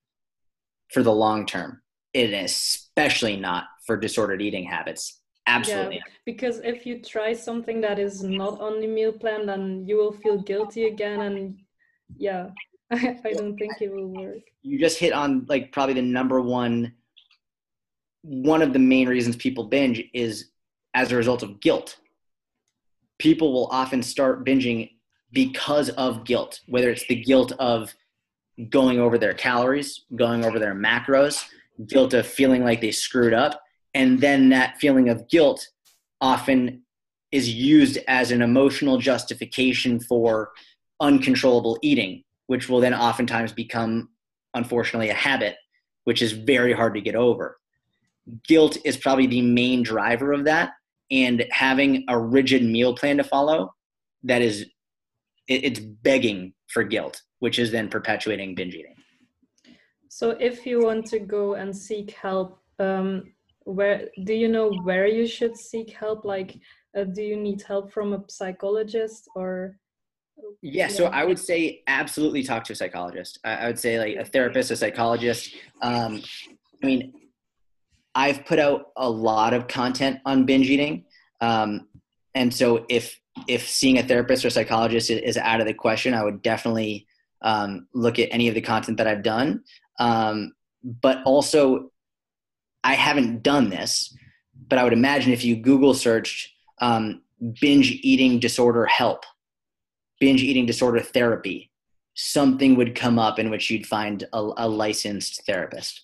for 0.89 1.04
the 1.04 1.13
long 1.13 1.46
term 1.46 1.82
and 2.13 2.34
especially 2.34 3.38
not 3.38 3.65
for 3.86 3.98
disordered 3.98 4.41
eating 4.41 4.65
habits 4.65 5.22
Absolutely. 5.48 5.96
Yeah, 5.96 6.02
because 6.26 6.60
if 6.60 6.86
you 6.86 7.02
try 7.02 7.34
something 7.34 7.82
that 7.82 7.98
is 8.00 8.24
not 8.24 8.62
on 8.62 8.80
the 8.80 8.88
meal 8.88 9.12
plan, 9.12 9.46
then 9.46 9.86
you 9.88 9.98
will 9.98 10.12
feel 10.12 10.38
guilty 10.41 10.86
again. 10.86 11.22
And 11.22 11.60
yeah, 12.17 12.50
I, 12.91 13.20
I 13.26 13.34
don't 13.34 13.58
think 13.58 13.82
it 13.82 13.91
will 13.91 14.08
work. 14.08 14.39
You 14.62 14.80
just 14.80 15.00
hit 15.00 15.13
on 15.13 15.46
like 15.50 15.72
probably 15.72 15.96
the 15.96 16.04
number 16.04 16.39
one, 16.41 16.94
one 18.22 18.62
of 18.62 18.74
the 18.74 18.80
main 18.80 19.10
reasons 19.10 19.36
people 19.36 19.65
binge 19.65 20.04
is 20.13 20.52
as 20.94 21.12
a 21.12 21.15
result 21.15 21.41
of 21.41 21.60
guilt. 21.60 21.98
People 23.17 23.52
will 23.52 23.67
often 23.72 24.04
start 24.04 24.46
binging 24.46 24.90
because 25.32 25.89
of 25.89 26.24
guilt, 26.26 26.62
whether 26.67 26.89
it's 26.89 27.08
the 27.08 27.15
guilt 27.15 27.54
of 27.60 27.94
going 28.70 29.00
over 29.00 29.17
their 29.17 29.34
calories, 29.34 30.06
going 30.15 30.46
over 30.46 30.60
their 30.60 30.76
macros, 30.76 31.46
guilt 31.88 32.13
of 32.13 32.28
feeling 32.28 32.63
like 32.63 32.82
they 32.82 32.91
screwed 32.91 33.34
up 33.34 33.62
and 33.94 34.20
then 34.20 34.50
that 34.50 34.78
feeling 34.78 35.10
of 35.10 35.28
guilt 35.28 35.67
often 36.20 36.84
is 37.32 37.50
used 37.50 37.98
as 38.08 38.32
an 38.32 38.41
emotional 38.41 38.98
justification 38.98 40.00
for 40.00 40.52
uncontrollable 41.00 41.78
eating, 41.82 42.24
which 42.48 42.70
will 42.70 42.80
then 42.80 42.94
oftentimes 42.94 43.52
become, 43.52 44.10
unfortunately, 44.54 45.10
a 45.10 45.15
habit, 45.15 45.56
which 46.04 46.22
is 46.22 46.32
very 46.32 46.74
hard 46.74 46.94
to 46.94 47.02
get 47.02 47.15
over. 47.15 47.58
Guilt 48.48 48.78
is 48.86 48.98
probably 48.98 49.28
the 49.28 49.41
main 49.41 49.82
driver 49.84 50.32
of 50.32 50.46
that, 50.46 50.72
and 51.10 51.46
having 51.52 52.06
a 52.08 52.17
rigid 52.17 52.63
meal 52.63 52.96
plan 52.96 53.17
to 53.17 53.24
follow 53.24 53.74
that 54.24 54.41
is 54.41 54.65
it's 55.47 55.80
begging 55.80 56.54
for 56.67 56.84
guilt, 56.84 57.21
which 57.39 57.60
is 57.60 57.71
then 57.71 57.89
perpetuating 57.89 58.56
binge 58.56 58.75
eating. 58.75 58.95
So, 60.10 60.32
if 60.32 60.65
you 60.65 60.84
want 60.84 61.06
to 61.08 61.19
go 61.19 61.56
and 61.56 61.75
seek 61.75 62.12
help, 62.12 62.60
um, 62.80 63.32
where 63.63 64.10
do 64.23 64.34
you 64.34 64.47
know 64.47 64.71
where 64.84 65.08
you 65.08 65.27
should 65.27 65.56
seek 65.56 65.91
help 65.91 66.25
like 66.25 66.58
uh, 66.97 67.04
do 67.04 67.21
you 67.21 67.38
need 67.38 67.62
help 67.62 67.91
from 67.91 68.13
a 68.13 68.23
psychologist 68.27 69.30
or 69.36 69.77
yeah, 70.62 70.88
so 70.88 71.06
I 71.06 71.23
would 71.23 71.38
say 71.38 71.84
absolutely 71.88 72.43
talk 72.43 72.63
to 72.65 72.73
a 72.73 72.75
psychologist. 72.75 73.39
I, 73.43 73.56
I 73.56 73.67
would 73.67 73.77
say 73.80 73.99
like 73.99 74.15
a 74.15 74.25
therapist, 74.25 74.71
a 74.71 74.75
psychologist. 74.75 75.56
Um, 75.82 76.21
I 76.82 76.86
mean, 76.86 77.13
I've 78.15 78.45
put 78.45 78.60
out 78.60 78.88
a 78.97 79.10
lot 79.10 79.54
of 79.54 79.67
content 79.67 80.19
on 80.25 80.45
binge 80.45 80.69
eating, 80.69 81.06
um, 81.41 81.88
and 82.36 82.54
so 82.54 82.86
if 82.89 83.20
if 83.48 83.67
seeing 83.67 83.98
a 83.98 84.04
therapist 84.04 84.44
or 84.44 84.50
psychologist 84.50 85.10
is, 85.10 85.22
is 85.22 85.38
out 85.38 85.62
of 85.62 85.67
the 85.67 85.74
question, 85.74 86.13
I 86.13 86.24
would 86.24 86.41
definitely 86.41 87.08
um, 87.41 87.88
look 87.94 88.20
at 88.20 88.30
any 88.32 88.48
of 88.48 88.56
the 88.56 88.62
content 88.62 88.98
that 88.98 89.08
I've 89.08 89.24
done. 89.24 89.63
Um, 90.00 90.54
but 90.84 91.20
also, 91.26 91.91
I 92.84 92.96
haven't 92.96 93.44
done 93.44 93.70
this, 93.70 94.15
but 94.67 94.80
I 94.80 94.84
would 94.84 94.94
imagine 94.94 95.32
if 95.32 95.46
you 95.46 95.56
Google 95.56 95.94
searched 95.94 96.52
um, 96.80 97.22
binge 97.60 97.91
eating 98.02 98.39
disorder 98.39 98.86
help, 98.86 99.26
binge 100.20 100.41
eating 100.41 100.65
disorder 100.65 101.00
therapy, 101.00 101.72
something 102.15 102.76
would 102.76 102.96
come 102.96 103.17
up 103.17 103.39
in 103.39 103.50
which 103.50 103.70
you'd 103.70 103.86
find 103.86 104.24
a, 104.34 104.50
a 104.58 104.67
licensed 104.67 105.46
therapist. 105.46 106.02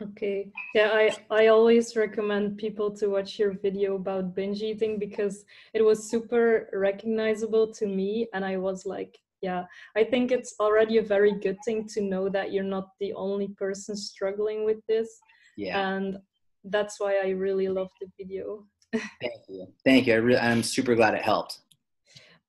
Okay. 0.00 0.50
Yeah, 0.74 0.90
I, 0.92 1.16
I 1.30 1.46
always 1.48 1.96
recommend 1.96 2.56
people 2.56 2.90
to 2.96 3.08
watch 3.08 3.38
your 3.38 3.52
video 3.52 3.96
about 3.96 4.34
binge 4.34 4.62
eating 4.62 4.98
because 4.98 5.44
it 5.74 5.82
was 5.82 6.08
super 6.08 6.68
recognizable 6.72 7.72
to 7.74 7.86
me. 7.86 8.28
And 8.32 8.44
I 8.44 8.58
was 8.58 8.86
like, 8.86 9.18
yeah, 9.42 9.64
I 9.96 10.04
think 10.04 10.30
it's 10.30 10.54
already 10.60 10.98
a 10.98 11.02
very 11.02 11.32
good 11.32 11.56
thing 11.64 11.88
to 11.94 12.00
know 12.00 12.28
that 12.28 12.52
you're 12.52 12.64
not 12.64 12.90
the 13.00 13.12
only 13.14 13.48
person 13.48 13.96
struggling 13.96 14.64
with 14.64 14.78
this. 14.86 15.08
Yeah. 15.56 15.96
And 15.96 16.18
that's 16.64 17.00
why 17.00 17.20
i 17.24 17.30
really 17.30 17.68
love 17.68 17.88
the 18.00 18.08
video. 18.18 18.64
Thank 18.92 19.42
you. 19.48 19.66
Thank 19.84 20.06
you. 20.06 20.14
I 20.14 20.16
really, 20.16 20.40
i'm 20.40 20.62
super 20.62 20.94
glad 20.94 21.14
it 21.14 21.22
helped. 21.22 21.60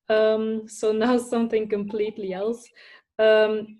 Um, 0.10 0.68
so 0.68 0.92
now 0.92 1.18
something 1.34 1.68
completely 1.68 2.34
else. 2.34 2.68
Um, 3.18 3.80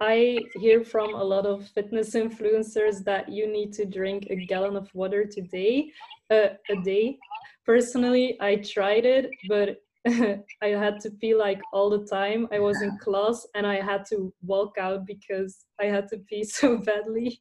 i 0.00 0.38
hear 0.54 0.84
from 0.84 1.14
a 1.14 1.24
lot 1.24 1.46
of 1.46 1.66
fitness 1.68 2.14
influencers 2.14 3.02
that 3.04 3.28
you 3.28 3.50
need 3.50 3.72
to 3.72 3.84
drink 3.84 4.26
a 4.30 4.36
gallon 4.36 4.76
of 4.76 4.88
water 4.94 5.24
today 5.24 5.90
uh, 6.30 6.48
a 6.70 6.76
day 6.84 7.16
personally 7.64 8.36
i 8.40 8.56
tried 8.56 9.04
it 9.04 9.30
but 9.48 9.76
I 10.62 10.68
had 10.68 11.00
to 11.00 11.10
pee 11.10 11.34
like 11.34 11.60
all 11.72 11.90
the 11.90 12.06
time. 12.06 12.46
I 12.52 12.60
was 12.60 12.80
in 12.80 12.96
class 12.98 13.44
and 13.54 13.66
I 13.66 13.80
had 13.80 14.04
to 14.10 14.32
walk 14.42 14.76
out 14.78 15.04
because 15.04 15.64
I 15.80 15.86
had 15.86 16.06
to 16.08 16.18
pee 16.18 16.44
so 16.60 16.78
badly. 16.78 17.40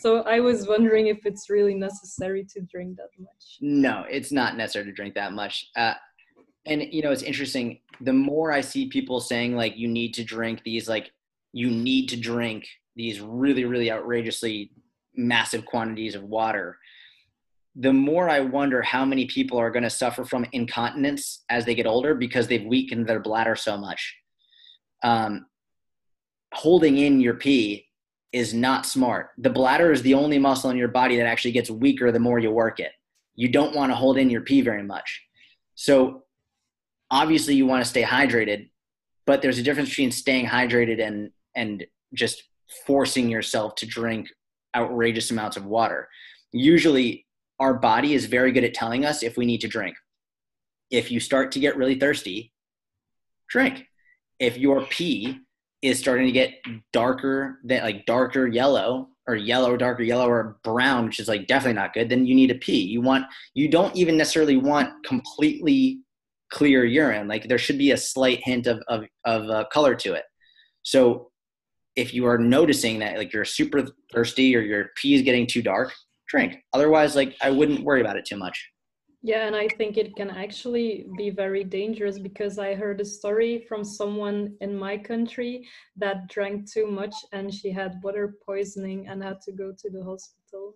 So 0.00 0.22
I 0.22 0.40
was 0.40 0.66
wondering 0.66 1.08
if 1.08 1.26
it's 1.26 1.50
really 1.50 1.74
necessary 1.74 2.46
to 2.54 2.60
drink 2.62 2.96
that 2.96 3.10
much. 3.18 3.58
No, 3.60 4.04
it's 4.08 4.32
not 4.32 4.56
necessary 4.56 4.86
to 4.86 4.92
drink 4.92 5.14
that 5.14 5.32
much. 5.32 5.68
Uh, 5.76 5.94
and 6.64 6.82
you 6.90 7.02
know, 7.02 7.10
it's 7.10 7.22
interesting. 7.22 7.80
The 8.00 8.12
more 8.12 8.50
I 8.50 8.62
see 8.62 8.88
people 8.88 9.20
saying 9.20 9.56
like 9.56 9.76
you 9.76 9.88
need 9.88 10.14
to 10.14 10.24
drink 10.24 10.62
these, 10.64 10.88
like 10.88 11.12
you 11.52 11.70
need 11.70 12.08
to 12.08 12.16
drink 12.16 12.66
these 12.96 13.20
really, 13.20 13.64
really 13.64 13.90
outrageously 13.90 14.72
massive 15.14 15.64
quantities 15.64 16.14
of 16.14 16.22
water 16.22 16.78
the 17.76 17.92
more 17.92 18.28
I 18.28 18.40
wonder 18.40 18.82
how 18.82 19.04
many 19.04 19.26
people 19.26 19.58
are 19.58 19.70
going 19.70 19.84
to 19.84 19.90
suffer 19.90 20.24
from 20.24 20.46
incontinence 20.52 21.44
as 21.48 21.64
they 21.64 21.74
get 21.74 21.86
older 21.86 22.14
because 22.14 22.46
they've 22.46 22.64
weakened 22.64 23.06
their 23.06 23.20
bladder 23.20 23.54
so 23.54 23.76
much. 23.76 24.16
Um, 25.02 25.46
holding 26.52 26.98
in 26.98 27.20
your 27.20 27.34
pee 27.34 27.86
is 28.32 28.52
not 28.52 28.86
smart. 28.86 29.30
The 29.38 29.50
bladder 29.50 29.92
is 29.92 30.02
the 30.02 30.14
only 30.14 30.38
muscle 30.38 30.70
in 30.70 30.76
your 30.76 30.88
body 30.88 31.16
that 31.16 31.26
actually 31.26 31.52
gets 31.52 31.70
weaker 31.70 32.10
the 32.10 32.18
more 32.18 32.38
you 32.38 32.50
work 32.50 32.80
it. 32.80 32.92
You 33.34 33.48
don't 33.48 33.74
want 33.74 33.90
to 33.90 33.96
hold 33.96 34.18
in 34.18 34.30
your 34.30 34.42
pee 34.42 34.60
very 34.60 34.82
much. 34.82 35.22
So, 35.74 36.24
obviously, 37.10 37.54
you 37.54 37.66
want 37.66 37.82
to 37.82 37.88
stay 37.88 38.02
hydrated, 38.02 38.68
but 39.26 39.40
there's 39.40 39.58
a 39.58 39.62
difference 39.62 39.88
between 39.88 40.10
staying 40.10 40.46
hydrated 40.46 41.00
and 41.00 41.30
and 41.54 41.84
just 42.14 42.42
forcing 42.86 43.28
yourself 43.28 43.74
to 43.76 43.86
drink 43.86 44.28
outrageous 44.76 45.30
amounts 45.30 45.56
of 45.56 45.64
water. 45.64 46.08
Usually, 46.52 47.26
our 47.58 47.74
body 47.74 48.14
is 48.14 48.26
very 48.26 48.52
good 48.52 48.64
at 48.64 48.74
telling 48.74 49.04
us 49.04 49.22
if 49.22 49.36
we 49.36 49.46
need 49.46 49.60
to 49.60 49.68
drink. 49.68 49.96
If 50.90 51.10
you 51.10 51.20
start 51.20 51.52
to 51.52 51.60
get 51.60 51.76
really 51.76 51.98
thirsty, 51.98 52.52
drink. 53.48 53.86
If 54.38 54.56
your 54.56 54.86
pee 54.86 55.38
is 55.82 55.98
starting 55.98 56.26
to 56.26 56.32
get 56.32 56.54
darker 56.92 57.58
like 57.64 58.04
darker 58.06 58.46
yellow 58.46 59.08
or 59.26 59.36
yellow, 59.36 59.76
darker 59.76 60.02
yellow 60.02 60.28
or 60.28 60.58
brown, 60.64 61.06
which 61.06 61.20
is 61.20 61.28
like 61.28 61.46
definitely 61.46 61.74
not 61.74 61.92
good, 61.92 62.08
then 62.08 62.26
you 62.26 62.34
need 62.34 62.50
a 62.50 62.56
pee. 62.56 62.80
You 62.82 63.00
want 63.00 63.26
you 63.54 63.68
don't 63.68 63.94
even 63.94 64.16
necessarily 64.16 64.56
want 64.56 65.04
completely 65.04 66.00
clear 66.50 66.84
urine. 66.84 67.28
Like 67.28 67.46
there 67.46 67.58
should 67.58 67.78
be 67.78 67.92
a 67.92 67.96
slight 67.96 68.40
hint 68.42 68.66
of 68.66 68.82
of, 68.88 69.04
of 69.24 69.48
uh, 69.48 69.64
color 69.72 69.94
to 69.96 70.14
it. 70.14 70.24
So 70.82 71.29
if 71.96 72.14
you 72.14 72.26
are 72.26 72.38
noticing 72.38 72.98
that 73.00 73.16
like 73.18 73.32
you're 73.32 73.44
super 73.44 73.84
thirsty 74.12 74.56
or 74.56 74.60
your 74.60 74.90
pee 74.96 75.14
is 75.14 75.22
getting 75.22 75.46
too 75.46 75.62
dark, 75.62 75.92
drink. 76.28 76.62
Otherwise, 76.72 77.16
like 77.16 77.36
I 77.42 77.50
wouldn't 77.50 77.84
worry 77.84 78.00
about 78.00 78.16
it 78.16 78.24
too 78.24 78.36
much. 78.36 78.70
Yeah, 79.22 79.46
and 79.46 79.54
I 79.54 79.68
think 79.68 79.98
it 79.98 80.16
can 80.16 80.30
actually 80.30 81.06
be 81.18 81.28
very 81.28 81.62
dangerous 81.62 82.18
because 82.18 82.58
I 82.58 82.74
heard 82.74 83.02
a 83.02 83.04
story 83.04 83.66
from 83.68 83.84
someone 83.84 84.56
in 84.62 84.74
my 84.74 84.96
country 84.96 85.68
that 85.98 86.26
drank 86.28 86.72
too 86.72 86.86
much 86.86 87.14
and 87.32 87.52
she 87.52 87.70
had 87.70 88.00
water 88.02 88.36
poisoning 88.46 89.08
and 89.08 89.22
had 89.22 89.42
to 89.42 89.52
go 89.52 89.72
to 89.76 89.90
the 89.90 90.02
hospital. 90.02 90.74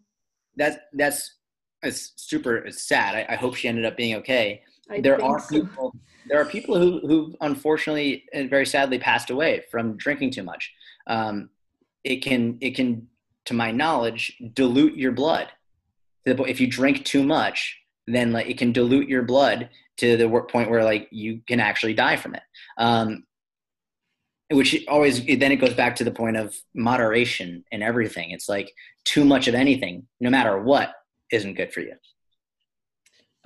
That's 0.56 0.76
that's 0.92 1.36
it's 1.82 2.12
super 2.16 2.56
it's 2.56 2.86
sad. 2.86 3.14
I, 3.14 3.32
I 3.32 3.36
hope 3.36 3.54
she 3.54 3.68
ended 3.68 3.86
up 3.86 3.96
being 3.96 4.16
okay. 4.16 4.62
I 4.90 5.00
there 5.00 5.22
are 5.22 5.40
so. 5.40 5.62
people 5.62 5.94
there 6.28 6.38
are 6.38 6.44
people 6.44 6.78
who 6.78 7.00
who 7.06 7.34
unfortunately 7.40 8.24
and 8.34 8.50
very 8.50 8.66
sadly 8.66 8.98
passed 8.98 9.30
away 9.30 9.62
from 9.70 9.96
drinking 9.96 10.32
too 10.32 10.42
much. 10.42 10.70
Um, 11.07 11.50
it 12.02 12.16
can 12.16 12.59
it 12.61 12.74
can, 12.76 13.09
to 13.46 13.55
my 13.55 13.70
knowledge, 13.70 14.36
dilute 14.55 14.96
your 14.96 15.12
blood. 15.12 15.48
If 16.24 16.61
you 16.61 16.66
drink 16.66 17.05
too 17.05 17.22
much, 17.22 17.78
then 18.07 18.32
like 18.32 18.48
it 18.48 18.59
can 18.59 18.72
dilute 18.72 19.09
your 19.09 19.22
blood 19.22 19.70
to 19.98 20.16
the 20.16 20.28
point 20.48 20.70
where 20.70 20.84
like 20.84 21.09
you 21.11 21.40
can 21.46 21.61
actually 21.61 21.94
die 21.94 22.16
from 22.16 22.34
it. 22.34 22.42
Um, 22.78 23.24
which 24.50 24.84
always 24.88 25.24
then 25.24 25.52
it 25.52 25.57
goes 25.57 25.74
back 25.74 25.96
to 25.96 26.05
the 26.05 26.11
point 26.11 26.36
of 26.36 26.55
moderation 26.74 27.64
and 27.72 27.82
everything. 27.82 28.30
It's 28.30 28.48
like 28.48 28.72
too 29.05 29.24
much 29.24 29.48
of 29.48 29.55
anything, 29.55 30.07
no 30.20 30.30
matter 30.30 30.61
what, 30.61 30.94
isn't 31.32 31.55
good 31.55 31.72
for 31.72 31.80
you. 31.80 31.94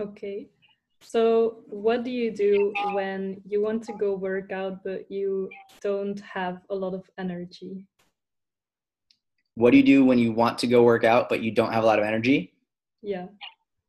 Okay. 0.00 0.48
So, 1.00 1.62
what 1.66 2.04
do 2.04 2.10
you 2.10 2.30
do 2.30 2.72
when 2.92 3.40
you 3.46 3.62
want 3.62 3.82
to 3.84 3.92
go 3.92 4.14
work 4.14 4.52
out 4.52 4.84
but 4.84 5.10
you 5.10 5.48
don't 5.80 6.20
have 6.20 6.60
a 6.70 6.74
lot 6.74 6.94
of 6.94 7.08
energy? 7.18 7.86
What 9.54 9.70
do 9.70 9.76
you 9.76 9.82
do 9.82 10.04
when 10.04 10.18
you 10.18 10.32
want 10.32 10.58
to 10.58 10.66
go 10.66 10.82
work 10.82 11.04
out 11.04 11.28
but 11.28 11.42
you 11.42 11.50
don't 11.50 11.72
have 11.72 11.82
a 11.82 11.86
lot 11.86 11.98
of 11.98 12.04
energy? 12.04 12.52
Yeah. 13.02 13.26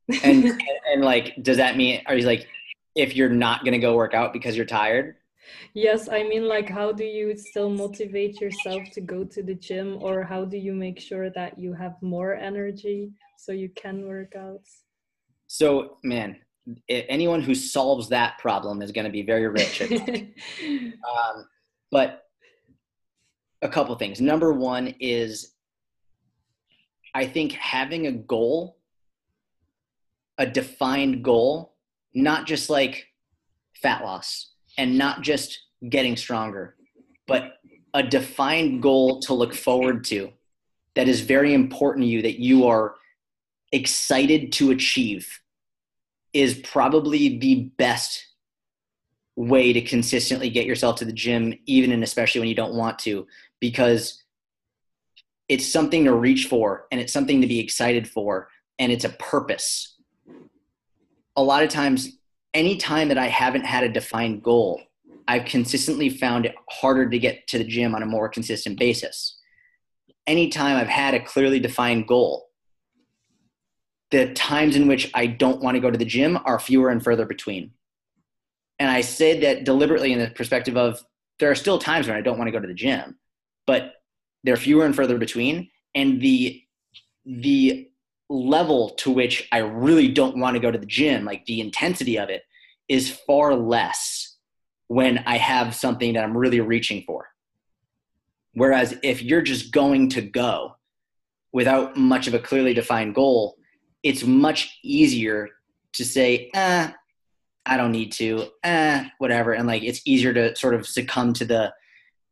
And 0.08 0.44
and, 0.44 0.62
and 0.92 1.04
like, 1.04 1.36
does 1.42 1.56
that 1.56 1.76
mean 1.76 2.02
are 2.06 2.16
you 2.16 2.26
like 2.26 2.46
if 2.94 3.14
you're 3.14 3.28
not 3.28 3.64
gonna 3.64 3.78
go 3.78 3.94
work 3.94 4.14
out 4.14 4.32
because 4.32 4.56
you're 4.56 4.66
tired? 4.66 5.16
Yes, 5.74 6.08
I 6.08 6.22
mean, 6.22 6.46
like, 6.46 6.68
how 6.68 6.92
do 6.92 7.04
you 7.04 7.36
still 7.36 7.70
motivate 7.70 8.40
yourself 8.40 8.82
to 8.92 9.00
go 9.00 9.24
to 9.24 9.42
the 9.42 9.54
gym, 9.54 9.98
or 10.00 10.22
how 10.22 10.44
do 10.44 10.56
you 10.56 10.72
make 10.72 11.00
sure 11.00 11.30
that 11.30 11.58
you 11.58 11.72
have 11.72 11.94
more 12.02 12.34
energy 12.34 13.10
so 13.36 13.52
you 13.52 13.68
can 13.70 14.06
work 14.06 14.36
out? 14.36 14.62
So 15.46 15.96
man, 16.04 16.36
anyone 16.88 17.42
who 17.42 17.54
solves 17.54 18.08
that 18.08 18.38
problem 18.38 18.82
is 18.82 18.92
gonna 18.92 19.10
be 19.10 19.22
very 19.22 19.48
rich. 19.48 19.82
um, 19.92 21.46
but 21.90 22.24
a 23.62 23.68
couple 23.68 23.94
things. 23.96 24.20
Number 24.20 24.52
one 24.52 24.94
is 25.00 25.54
I 27.14 27.26
think 27.26 27.52
having 27.52 28.06
a 28.06 28.12
goal, 28.12 28.78
a 30.38 30.46
defined 30.46 31.24
goal, 31.24 31.74
not 32.14 32.46
just 32.46 32.70
like 32.70 33.06
fat 33.74 34.02
loss 34.02 34.52
and 34.78 34.96
not 34.96 35.22
just 35.22 35.58
getting 35.88 36.16
stronger, 36.16 36.76
but 37.26 37.54
a 37.94 38.02
defined 38.02 38.82
goal 38.82 39.20
to 39.20 39.34
look 39.34 39.54
forward 39.54 40.04
to 40.04 40.30
that 40.94 41.08
is 41.08 41.20
very 41.20 41.54
important 41.54 42.04
to 42.04 42.08
you 42.08 42.22
that 42.22 42.40
you 42.40 42.66
are 42.66 42.94
excited 43.72 44.52
to 44.52 44.70
achieve 44.70 45.40
is 46.32 46.54
probably 46.54 47.38
the 47.38 47.70
best 47.76 48.26
way 49.36 49.72
to 49.72 49.80
consistently 49.80 50.50
get 50.50 50.66
yourself 50.66 50.96
to 50.96 51.04
the 51.04 51.12
gym 51.12 51.54
even 51.66 51.92
and 51.92 52.02
especially 52.02 52.40
when 52.40 52.48
you 52.48 52.54
don't 52.54 52.74
want 52.74 52.98
to 52.98 53.26
because 53.58 54.22
it's 55.48 55.70
something 55.70 56.04
to 56.04 56.14
reach 56.14 56.46
for 56.46 56.86
and 56.92 57.00
it's 57.00 57.12
something 57.12 57.40
to 57.40 57.46
be 57.46 57.58
excited 57.58 58.08
for 58.08 58.48
and 58.78 58.92
it's 58.92 59.04
a 59.04 59.10
purpose. 59.10 59.96
A 61.36 61.42
lot 61.42 61.62
of 61.62 61.70
times 61.70 62.18
any 62.52 62.76
time 62.76 63.08
that 63.08 63.18
i 63.18 63.28
haven't 63.28 63.64
had 63.64 63.84
a 63.84 63.88
defined 63.88 64.42
goal 64.42 64.82
i've 65.28 65.44
consistently 65.44 66.10
found 66.10 66.44
it 66.46 66.54
harder 66.68 67.08
to 67.08 67.18
get 67.18 67.46
to 67.46 67.58
the 67.58 67.64
gym 67.64 67.94
on 67.94 68.02
a 68.02 68.06
more 68.06 68.28
consistent 68.28 68.78
basis. 68.78 69.38
Anytime 70.26 70.76
i've 70.76 70.88
had 70.88 71.14
a 71.14 71.20
clearly 71.20 71.60
defined 71.60 72.06
goal 72.06 72.49
the 74.10 74.32
times 74.34 74.76
in 74.76 74.88
which 74.88 75.10
i 75.14 75.26
don't 75.26 75.62
want 75.62 75.74
to 75.74 75.80
go 75.80 75.90
to 75.90 75.98
the 75.98 76.04
gym 76.04 76.38
are 76.44 76.58
fewer 76.58 76.90
and 76.90 77.02
further 77.02 77.26
between. 77.26 77.72
And 78.78 78.90
i 78.90 79.00
say 79.00 79.40
that 79.40 79.64
deliberately 79.64 80.12
in 80.12 80.18
the 80.18 80.30
perspective 80.30 80.76
of 80.76 81.04
there 81.38 81.50
are 81.50 81.54
still 81.56 81.78
times 81.78 82.06
when 82.06 82.16
i 82.16 82.20
don't 82.20 82.38
want 82.38 82.48
to 82.48 82.52
go 82.52 82.60
to 82.60 82.68
the 82.68 82.74
gym 82.74 83.16
but 83.66 83.94
they're 84.42 84.56
fewer 84.56 84.84
and 84.84 84.96
further 84.96 85.18
between. 85.18 85.70
And 85.94 86.20
the 86.20 86.62
the 87.24 87.88
level 88.28 88.90
to 88.90 89.10
which 89.10 89.48
i 89.52 89.58
really 89.58 90.08
don't 90.08 90.38
want 90.38 90.54
to 90.54 90.60
go 90.60 90.70
to 90.70 90.78
the 90.78 90.86
gym 90.86 91.24
like 91.24 91.44
the 91.46 91.60
intensity 91.60 92.16
of 92.18 92.30
it 92.30 92.42
is 92.88 93.10
far 93.26 93.54
less 93.54 94.36
when 94.86 95.18
i 95.26 95.36
have 95.36 95.74
something 95.74 96.14
that 96.14 96.24
i'm 96.24 96.36
really 96.36 96.60
reaching 96.60 97.02
for. 97.06 97.28
Whereas 98.54 98.96
if 99.02 99.22
you're 99.22 99.42
just 99.42 99.72
going 99.72 100.08
to 100.10 100.20
go 100.22 100.76
without 101.52 101.96
much 101.96 102.26
of 102.26 102.34
a 102.34 102.40
clearly 102.40 102.74
defined 102.74 103.14
goal 103.14 103.56
it's 104.02 104.24
much 104.24 104.78
easier 104.82 105.48
to 105.92 106.04
say 106.04 106.50
eh, 106.54 106.90
i 107.66 107.76
don't 107.76 107.92
need 107.92 108.12
to 108.12 108.46
eh, 108.64 109.04
whatever 109.18 109.52
and 109.52 109.66
like 109.66 109.82
it's 109.82 110.00
easier 110.04 110.32
to 110.32 110.54
sort 110.56 110.74
of 110.74 110.86
succumb 110.86 111.32
to 111.32 111.44
the 111.44 111.72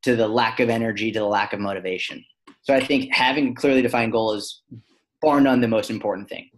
to 0.03 0.17
the 0.17 0.29
lack 0.29 0.61
of 0.61 0.69
energy, 0.69 1.11
to 1.13 1.19
the 1.21 1.25
lack 1.25 1.53
of 1.53 1.61
motivation. 1.61 2.25
So 2.63 2.75
I 2.75 2.81
think 2.81 3.13
having 3.13 3.49
a 3.49 3.55
clearly 3.55 3.83
defined 3.83 4.13
goal 4.13 4.33
is 4.35 4.63
bar 5.21 5.41
none 5.41 5.61
the 5.61 5.69
most 5.69 5.91
important 5.91 6.29
thing. 6.29 6.51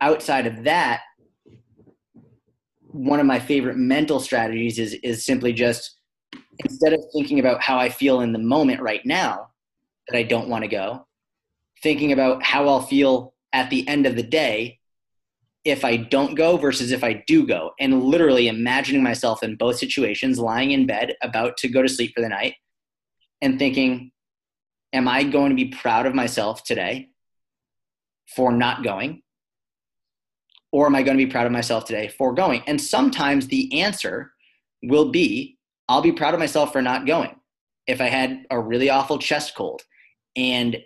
Outside 0.00 0.46
of 0.46 0.64
that, 0.64 1.02
one 2.86 3.20
of 3.20 3.26
my 3.26 3.38
favorite 3.38 3.76
mental 3.76 4.20
strategies 4.20 4.78
is 4.78 4.94
is 4.94 5.24
simply 5.24 5.52
just 5.52 5.96
instead 6.64 6.92
of 6.92 7.00
thinking 7.12 7.38
about 7.38 7.62
how 7.62 7.78
I 7.78 7.88
feel 7.88 8.20
in 8.20 8.32
the 8.32 8.38
moment 8.38 8.80
right 8.80 9.04
now 9.04 9.48
that 10.08 10.16
I 10.16 10.22
don't 10.22 10.48
want 10.48 10.64
to 10.64 10.68
go, 10.68 11.06
thinking 11.82 12.12
about 12.12 12.42
how 12.42 12.66
I'll 12.66 12.82
feel 12.82 13.34
at 13.52 13.70
the 13.70 13.86
end 13.88 14.06
of 14.06 14.16
the 14.16 14.22
day 14.22 14.78
if 15.64 15.84
I 15.84 15.96
don't 15.96 16.34
go 16.34 16.56
versus 16.56 16.92
if 16.92 17.04
I 17.04 17.24
do 17.26 17.46
go, 17.46 17.72
and 17.78 18.02
literally 18.02 18.48
imagining 18.48 19.02
myself 19.02 19.42
in 19.42 19.56
both 19.56 19.76
situations, 19.76 20.38
lying 20.38 20.70
in 20.70 20.86
bed 20.86 21.14
about 21.22 21.56
to 21.58 21.68
go 21.68 21.82
to 21.82 21.88
sleep 21.88 22.14
for 22.14 22.22
the 22.22 22.28
night 22.28 22.54
and 23.42 23.58
thinking, 23.58 24.10
am 24.92 25.08
I 25.08 25.24
going 25.24 25.50
to 25.50 25.56
be 25.56 25.66
proud 25.66 26.06
of 26.06 26.14
myself 26.14 26.64
today 26.64 27.08
for 28.34 28.52
not 28.52 28.82
going? 28.82 29.22
Or 30.72 30.86
am 30.86 30.94
I 30.94 31.02
going 31.02 31.18
to 31.18 31.24
be 31.24 31.30
proud 31.30 31.46
of 31.46 31.52
myself 31.52 31.84
today 31.84 32.08
for 32.08 32.32
going? 32.34 32.62
And 32.66 32.80
sometimes 32.80 33.46
the 33.46 33.80
answer 33.80 34.32
will 34.82 35.10
be, 35.10 35.58
I'll 35.88 36.02
be 36.02 36.12
proud 36.12 36.34
of 36.34 36.40
myself 36.40 36.72
for 36.72 36.82
not 36.82 37.06
going. 37.06 37.34
If 37.86 38.00
I 38.00 38.06
had 38.06 38.44
a 38.50 38.60
really 38.60 38.90
awful 38.90 39.18
chest 39.18 39.54
cold 39.54 39.82
and 40.36 40.78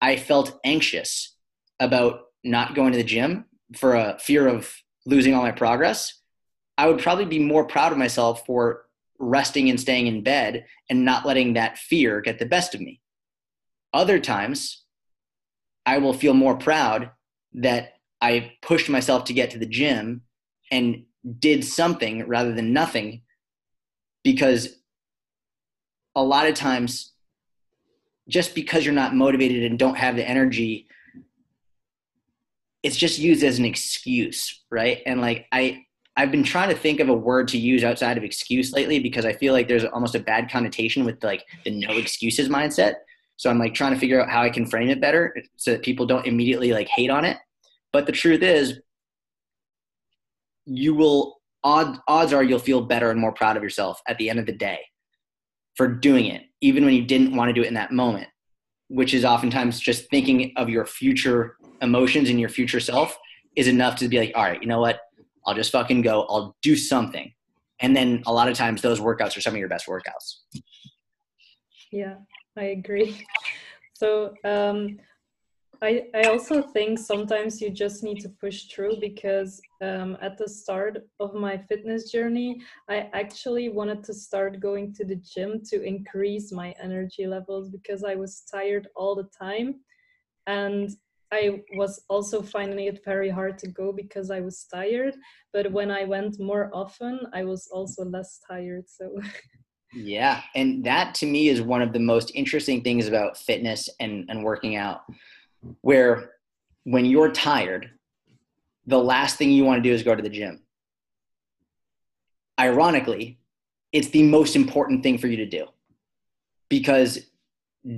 I 0.00 0.16
felt 0.16 0.58
anxious 0.64 1.36
about 1.80 2.20
not 2.44 2.74
going 2.74 2.92
to 2.92 2.98
the 2.98 3.04
gym 3.04 3.46
for 3.76 3.94
a 3.94 4.18
fear 4.20 4.46
of 4.46 4.72
losing 5.06 5.34
all 5.34 5.42
my 5.42 5.50
progress, 5.50 6.20
I 6.78 6.86
would 6.86 7.00
probably 7.00 7.24
be 7.24 7.38
more 7.38 7.64
proud 7.64 7.92
of 7.92 7.98
myself 7.98 8.46
for 8.46 8.84
resting 9.18 9.68
and 9.68 9.80
staying 9.80 10.06
in 10.06 10.22
bed 10.22 10.66
and 10.88 11.04
not 11.04 11.26
letting 11.26 11.54
that 11.54 11.78
fear 11.78 12.20
get 12.20 12.38
the 12.38 12.46
best 12.46 12.74
of 12.74 12.80
me. 12.80 13.00
Other 13.92 14.18
times, 14.18 14.84
I 15.84 15.98
will 15.98 16.14
feel 16.14 16.34
more 16.34 16.56
proud 16.56 17.10
that 17.54 17.94
I 18.20 18.52
pushed 18.62 18.88
myself 18.88 19.24
to 19.24 19.32
get 19.32 19.50
to 19.50 19.58
the 19.58 19.66
gym 19.66 20.22
and 20.70 21.04
did 21.38 21.64
something 21.64 22.26
rather 22.26 22.54
than 22.54 22.72
nothing 22.72 23.22
because 24.22 24.76
a 26.14 26.22
lot 26.22 26.46
of 26.46 26.54
times 26.54 27.12
just 28.28 28.54
because 28.54 28.84
you're 28.84 28.94
not 28.94 29.14
motivated 29.14 29.64
and 29.64 29.78
don't 29.78 29.96
have 29.96 30.16
the 30.16 30.28
energy 30.28 30.86
it's 32.82 32.96
just 32.96 33.18
used 33.18 33.44
as 33.44 33.58
an 33.58 33.64
excuse 33.64 34.62
right 34.70 35.02
and 35.06 35.20
like 35.20 35.46
i 35.52 35.84
I've 36.16 36.30
been 36.30 36.44
trying 36.44 36.68
to 36.68 36.74
think 36.74 37.00
of 37.00 37.08
a 37.08 37.14
word 37.14 37.48
to 37.48 37.58
use 37.58 37.82
outside 37.82 38.18
of 38.18 38.24
excuse 38.24 38.72
lately 38.72 38.98
because 38.98 39.24
I 39.24 39.32
feel 39.32 39.54
like 39.54 39.68
there's 39.68 39.86
almost 39.86 40.14
a 40.14 40.20
bad 40.20 40.50
connotation 40.50 41.04
with 41.04 41.24
like 41.24 41.44
the 41.64 41.70
no 41.70 41.96
excuses 41.96 42.48
mindset. 42.48 42.96
So 43.36 43.48
I'm 43.48 43.58
like 43.58 43.72
trying 43.72 43.94
to 43.94 43.98
figure 43.98 44.20
out 44.20 44.28
how 44.28 44.42
I 44.42 44.50
can 44.50 44.66
frame 44.66 44.90
it 44.90 45.00
better 45.00 45.34
so 45.56 45.72
that 45.72 45.82
people 45.82 46.04
don't 46.04 46.26
immediately 46.26 46.72
like 46.72 46.88
hate 46.88 47.08
on 47.08 47.24
it. 47.24 47.38
But 47.90 48.04
the 48.04 48.12
truth 48.12 48.42
is, 48.42 48.80
you 50.66 50.94
will 50.94 51.40
odd, 51.64 51.98
odds 52.06 52.34
are 52.34 52.42
you'll 52.42 52.58
feel 52.58 52.82
better 52.82 53.10
and 53.10 53.18
more 53.18 53.32
proud 53.32 53.56
of 53.56 53.62
yourself 53.62 54.00
at 54.06 54.18
the 54.18 54.28
end 54.28 54.38
of 54.38 54.44
the 54.46 54.52
day 54.52 54.80
for 55.74 55.88
doing 55.88 56.26
it, 56.26 56.42
even 56.60 56.84
when 56.84 56.92
you 56.92 57.04
didn't 57.04 57.34
want 57.34 57.48
to 57.48 57.54
do 57.54 57.62
it 57.62 57.68
in 57.68 57.74
that 57.74 57.92
moment. 57.92 58.28
Which 58.88 59.14
is 59.14 59.24
oftentimes 59.24 59.80
just 59.80 60.10
thinking 60.10 60.52
of 60.56 60.68
your 60.68 60.84
future 60.84 61.56
emotions 61.80 62.28
in 62.28 62.38
your 62.38 62.48
future 62.48 62.80
self 62.80 63.18
is 63.56 63.68
enough 63.68 63.96
to 63.96 64.08
be 64.08 64.18
like, 64.18 64.32
all 64.34 64.44
right, 64.44 64.60
you 64.60 64.68
know 64.68 64.80
what? 64.80 65.00
I'll 65.46 65.54
just 65.54 65.72
fucking 65.72 66.02
go. 66.02 66.26
I'll 66.28 66.56
do 66.62 66.76
something. 66.76 67.32
And 67.80 67.96
then 67.96 68.22
a 68.26 68.32
lot 68.32 68.48
of 68.48 68.56
times 68.56 68.82
those 68.82 69.00
workouts 69.00 69.36
are 69.36 69.40
some 69.40 69.54
of 69.54 69.58
your 69.58 69.68
best 69.68 69.86
workouts. 69.86 70.40
Yeah, 71.90 72.16
I 72.56 72.64
agree. 72.64 73.26
So, 73.94 74.34
um, 74.44 74.98
I, 75.82 76.08
I 76.14 76.24
also 76.24 76.60
think 76.60 76.98
sometimes 76.98 77.60
you 77.62 77.70
just 77.70 78.02
need 78.02 78.20
to 78.20 78.28
push 78.28 78.64
through 78.64 79.00
because 79.00 79.62
um, 79.80 80.18
at 80.20 80.36
the 80.36 80.46
start 80.46 80.98
of 81.20 81.34
my 81.34 81.56
fitness 81.56 82.10
journey, 82.12 82.60
I 82.88 83.08
actually 83.14 83.70
wanted 83.70 84.04
to 84.04 84.12
start 84.12 84.60
going 84.60 84.92
to 84.94 85.06
the 85.06 85.16
gym 85.16 85.62
to 85.70 85.82
increase 85.82 86.52
my 86.52 86.74
energy 86.82 87.26
levels 87.26 87.70
because 87.70 88.04
I 88.04 88.14
was 88.14 88.42
tired 88.50 88.88
all 88.94 89.14
the 89.14 89.28
time. 89.38 89.76
And 90.46 90.90
I 91.32 91.62
was 91.74 92.02
also 92.08 92.42
finding 92.42 92.86
it 92.86 93.04
very 93.04 93.30
hard 93.30 93.58
to 93.58 93.68
go 93.68 93.92
because 93.92 94.30
I 94.30 94.40
was 94.40 94.64
tired. 94.64 95.14
But 95.52 95.70
when 95.70 95.90
I 95.90 96.04
went 96.04 96.40
more 96.40 96.70
often, 96.72 97.20
I 97.32 97.44
was 97.44 97.68
also 97.72 98.04
less 98.04 98.40
tired. 98.46 98.88
So. 98.88 99.20
Yeah. 99.92 100.42
And 100.54 100.84
that 100.84 101.14
to 101.16 101.26
me 101.26 101.48
is 101.48 101.62
one 101.62 101.82
of 101.82 101.92
the 101.92 101.98
most 101.98 102.30
interesting 102.34 102.82
things 102.82 103.08
about 103.08 103.36
fitness 103.36 103.88
and, 103.98 104.24
and 104.28 104.44
working 104.44 104.76
out 104.76 105.02
where 105.80 106.32
when 106.84 107.04
you're 107.04 107.30
tired, 107.30 107.90
the 108.86 108.98
last 108.98 109.36
thing 109.36 109.50
you 109.50 109.64
want 109.64 109.82
to 109.82 109.88
do 109.88 109.94
is 109.94 110.02
go 110.02 110.14
to 110.14 110.22
the 110.22 110.28
gym. 110.28 110.62
Ironically, 112.58 113.38
it's 113.92 114.08
the 114.08 114.22
most 114.22 114.56
important 114.56 115.02
thing 115.02 115.18
for 115.18 115.26
you 115.26 115.36
to 115.36 115.46
do 115.46 115.66
because 116.68 117.18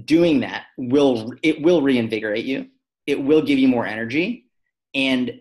doing 0.04 0.40
that 0.40 0.64
will 0.76 1.32
it 1.42 1.62
will 1.62 1.82
reinvigorate 1.82 2.44
you. 2.44 2.68
It 3.06 3.22
will 3.22 3.42
give 3.42 3.58
you 3.58 3.68
more 3.68 3.86
energy 3.86 4.46
and 4.94 5.40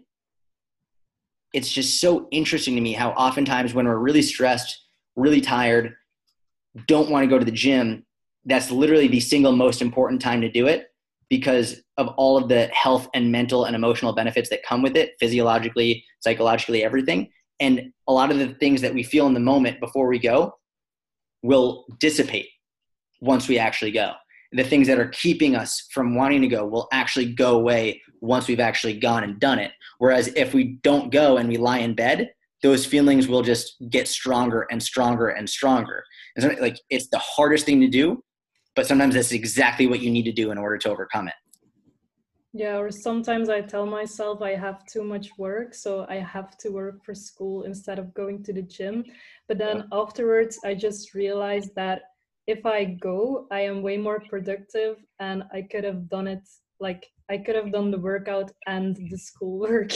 it's 1.53 1.71
just 1.71 1.99
so 1.99 2.27
interesting 2.31 2.75
to 2.75 2.81
me 2.81 2.93
how 2.93 3.11
oftentimes 3.11 3.73
when 3.73 3.85
we're 3.85 3.97
really 3.97 4.21
stressed, 4.21 4.85
really 5.15 5.41
tired, 5.41 5.95
don't 6.87 7.09
want 7.09 7.23
to 7.23 7.27
go 7.27 7.37
to 7.37 7.45
the 7.45 7.51
gym, 7.51 8.05
that's 8.45 8.71
literally 8.71 9.07
the 9.07 9.19
single 9.19 9.51
most 9.51 9.81
important 9.81 10.21
time 10.21 10.41
to 10.41 10.49
do 10.49 10.67
it 10.67 10.87
because 11.29 11.81
of 11.97 12.09
all 12.17 12.37
of 12.37 12.49
the 12.49 12.67
health 12.67 13.07
and 13.13 13.31
mental 13.31 13.65
and 13.65 13.75
emotional 13.75 14.13
benefits 14.13 14.49
that 14.49 14.63
come 14.63 14.81
with 14.81 14.95
it, 14.95 15.13
physiologically, 15.19 16.03
psychologically, 16.19 16.83
everything. 16.83 17.29
And 17.59 17.93
a 18.07 18.13
lot 18.13 18.31
of 18.31 18.39
the 18.39 18.53
things 18.55 18.81
that 18.81 18.93
we 18.93 19.03
feel 19.03 19.27
in 19.27 19.33
the 19.33 19.39
moment 19.39 19.79
before 19.79 20.07
we 20.07 20.19
go 20.19 20.55
will 21.43 21.85
dissipate 21.99 22.47
once 23.21 23.47
we 23.47 23.59
actually 23.59 23.91
go. 23.91 24.13
The 24.51 24.63
things 24.63 24.87
that 24.87 24.99
are 24.99 25.07
keeping 25.09 25.55
us 25.55 25.87
from 25.91 26.15
wanting 26.15 26.41
to 26.41 26.47
go 26.47 26.65
will 26.65 26.87
actually 26.91 27.33
go 27.33 27.55
away 27.55 28.01
once 28.19 28.47
we've 28.47 28.59
actually 28.59 28.99
gone 28.99 29.23
and 29.23 29.39
done 29.39 29.59
it. 29.59 29.71
Whereas 29.97 30.27
if 30.35 30.53
we 30.53 30.79
don't 30.83 31.11
go 31.11 31.37
and 31.37 31.47
we 31.47 31.57
lie 31.57 31.79
in 31.79 31.95
bed, 31.95 32.31
those 32.61 32.85
feelings 32.85 33.27
will 33.27 33.41
just 33.41 33.75
get 33.89 34.07
stronger 34.07 34.67
and 34.69 34.81
stronger 34.81 35.29
and 35.29 35.49
stronger. 35.49 36.03
And 36.35 36.43
so, 36.43 36.61
like 36.61 36.79
it's 36.89 37.07
the 37.07 37.17
hardest 37.17 37.65
thing 37.65 37.81
to 37.81 37.87
do, 37.87 38.23
but 38.75 38.85
sometimes 38.85 39.15
that's 39.15 39.31
exactly 39.31 39.87
what 39.87 40.01
you 40.01 40.11
need 40.11 40.23
to 40.23 40.31
do 40.31 40.51
in 40.51 40.57
order 40.57 40.77
to 40.77 40.89
overcome 40.89 41.27
it 41.27 41.33
yeah 42.53 42.77
or 42.77 42.91
sometimes 42.91 43.49
i 43.49 43.61
tell 43.61 43.85
myself 43.85 44.41
i 44.41 44.53
have 44.53 44.85
too 44.85 45.03
much 45.03 45.29
work 45.37 45.73
so 45.73 46.05
i 46.09 46.15
have 46.15 46.57
to 46.57 46.69
work 46.69 47.03
for 47.03 47.15
school 47.15 47.63
instead 47.63 47.97
of 47.97 48.13
going 48.13 48.43
to 48.43 48.51
the 48.51 48.61
gym 48.61 49.03
but 49.47 49.57
then 49.57 49.77
yeah. 49.77 49.99
afterwards 49.99 50.59
i 50.65 50.73
just 50.73 51.13
realized 51.13 51.73
that 51.75 52.01
if 52.55 52.65
i 52.65 52.83
go 53.09 53.47
i 53.51 53.59
am 53.59 53.81
way 53.81 53.97
more 53.97 54.21
productive 54.29 54.97
and 55.19 55.43
i 55.53 55.61
could 55.71 55.83
have 55.83 56.09
done 56.09 56.27
it 56.27 56.45
like 56.79 57.05
i 57.29 57.37
could 57.37 57.55
have 57.55 57.71
done 57.71 57.91
the 57.91 58.03
workout 58.09 58.51
and 58.67 58.97
the 59.09 59.17
schoolwork 59.17 59.91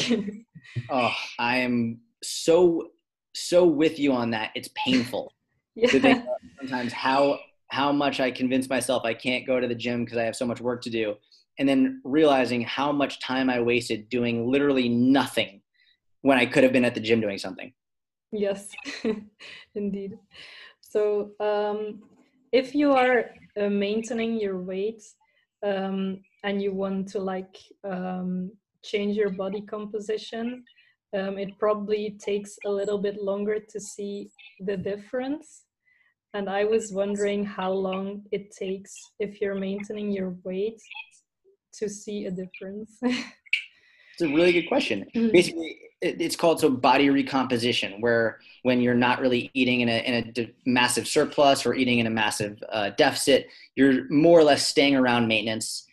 oh 0.90 1.16
i 1.40 1.58
am 1.58 2.00
so 2.24 2.90
so 3.34 3.66
with 3.66 4.00
you 4.00 4.12
on 4.12 4.32
that 4.32 4.52
it's 4.56 4.70
painful 4.76 5.32
yeah. 5.76 6.24
sometimes 6.60 6.94
how 6.94 7.38
how 7.70 7.92
much 7.92 8.20
I 8.20 8.32
convince 8.32 8.70
myself 8.70 9.04
I 9.04 9.14
can't 9.14 9.46
go 9.46 9.60
to 9.60 9.68
the 9.68 9.76
gym 9.76 10.06
because 10.06 10.18
I 10.18 10.24
have 10.24 10.36
so 10.36 10.46
much 10.46 10.62
work 10.62 10.82
to 10.84 10.90
do. 10.90 11.16
And 11.58 11.68
then 11.68 12.02
realizing 12.04 12.62
how 12.62 12.92
much 12.92 13.20
time 13.20 13.50
I 13.50 13.60
wasted 13.60 14.10
doing 14.10 14.50
literally 14.50 14.90
nothing 14.90 15.62
when 16.22 16.38
I 16.38 16.46
could 16.46 16.64
have 16.64 16.74
been 16.74 16.86
at 16.86 16.96
the 16.96 17.02
gym 17.02 17.22
doing 17.22 17.38
something. 17.38 17.74
Yes, 18.32 18.70
indeed. 19.76 20.18
So, 20.82 21.32
um, 21.40 22.04
if 22.56 22.74
you 22.74 22.92
are 22.94 23.26
uh, 23.60 23.70
maintaining 23.70 24.40
your 24.40 24.60
weight 24.62 25.04
um, 25.64 26.22
and 26.44 26.62
you 26.62 26.72
want 26.74 27.08
to 27.10 27.20
like 27.20 27.58
um, 27.84 28.52
change 28.84 29.16
your 29.18 29.30
body 29.30 29.62
composition, 29.62 30.64
um, 31.18 31.38
it 31.38 31.52
probably 31.60 32.18
takes 32.20 32.58
a 32.66 32.70
little 32.70 32.98
bit 32.98 33.22
longer 33.22 33.58
to 33.60 33.80
see 33.80 34.30
the 34.60 34.78
difference 34.78 35.66
and 36.36 36.50
I 36.50 36.66
was 36.66 36.92
wondering 36.92 37.46
how 37.46 37.72
long 37.72 38.24
it 38.34 38.52
takes 38.52 38.94
if 39.20 39.40
you're 39.40 39.56
maintaining 39.56 40.12
your 40.12 40.36
weight 40.44 40.82
to 41.80 41.88
see 41.88 42.26
a 42.26 42.32
difference. 42.32 42.92
it's 43.02 44.22
a 44.22 44.28
really 44.28 44.52
good 44.52 44.68
question. 44.68 45.06
Mm-hmm. 45.16 45.32
Basically, 45.32 45.80
it's 46.06 46.36
called 46.36 46.60
so 46.60 46.70
body 46.70 47.10
recomposition, 47.10 48.00
where 48.02 48.40
when 48.64 48.82
you're 48.82 48.94
not 48.94 49.20
really 49.20 49.50
eating 49.54 49.82
in 49.82 49.90
a, 49.90 50.08
in 50.08 50.14
a 50.14 50.32
de- 50.32 50.54
massive 50.66 51.08
surplus 51.08 51.66
or 51.66 51.74
eating 51.76 52.00
in 52.00 52.08
a 52.08 52.10
massive 52.10 52.62
uh, 52.72 52.92
deficit, 52.92 53.48
you're 53.76 54.10
more 54.10 54.40
or 54.40 54.44
less 54.44 54.68
staying 54.68 54.96
around 54.96 55.28
maintenance, 55.28 55.88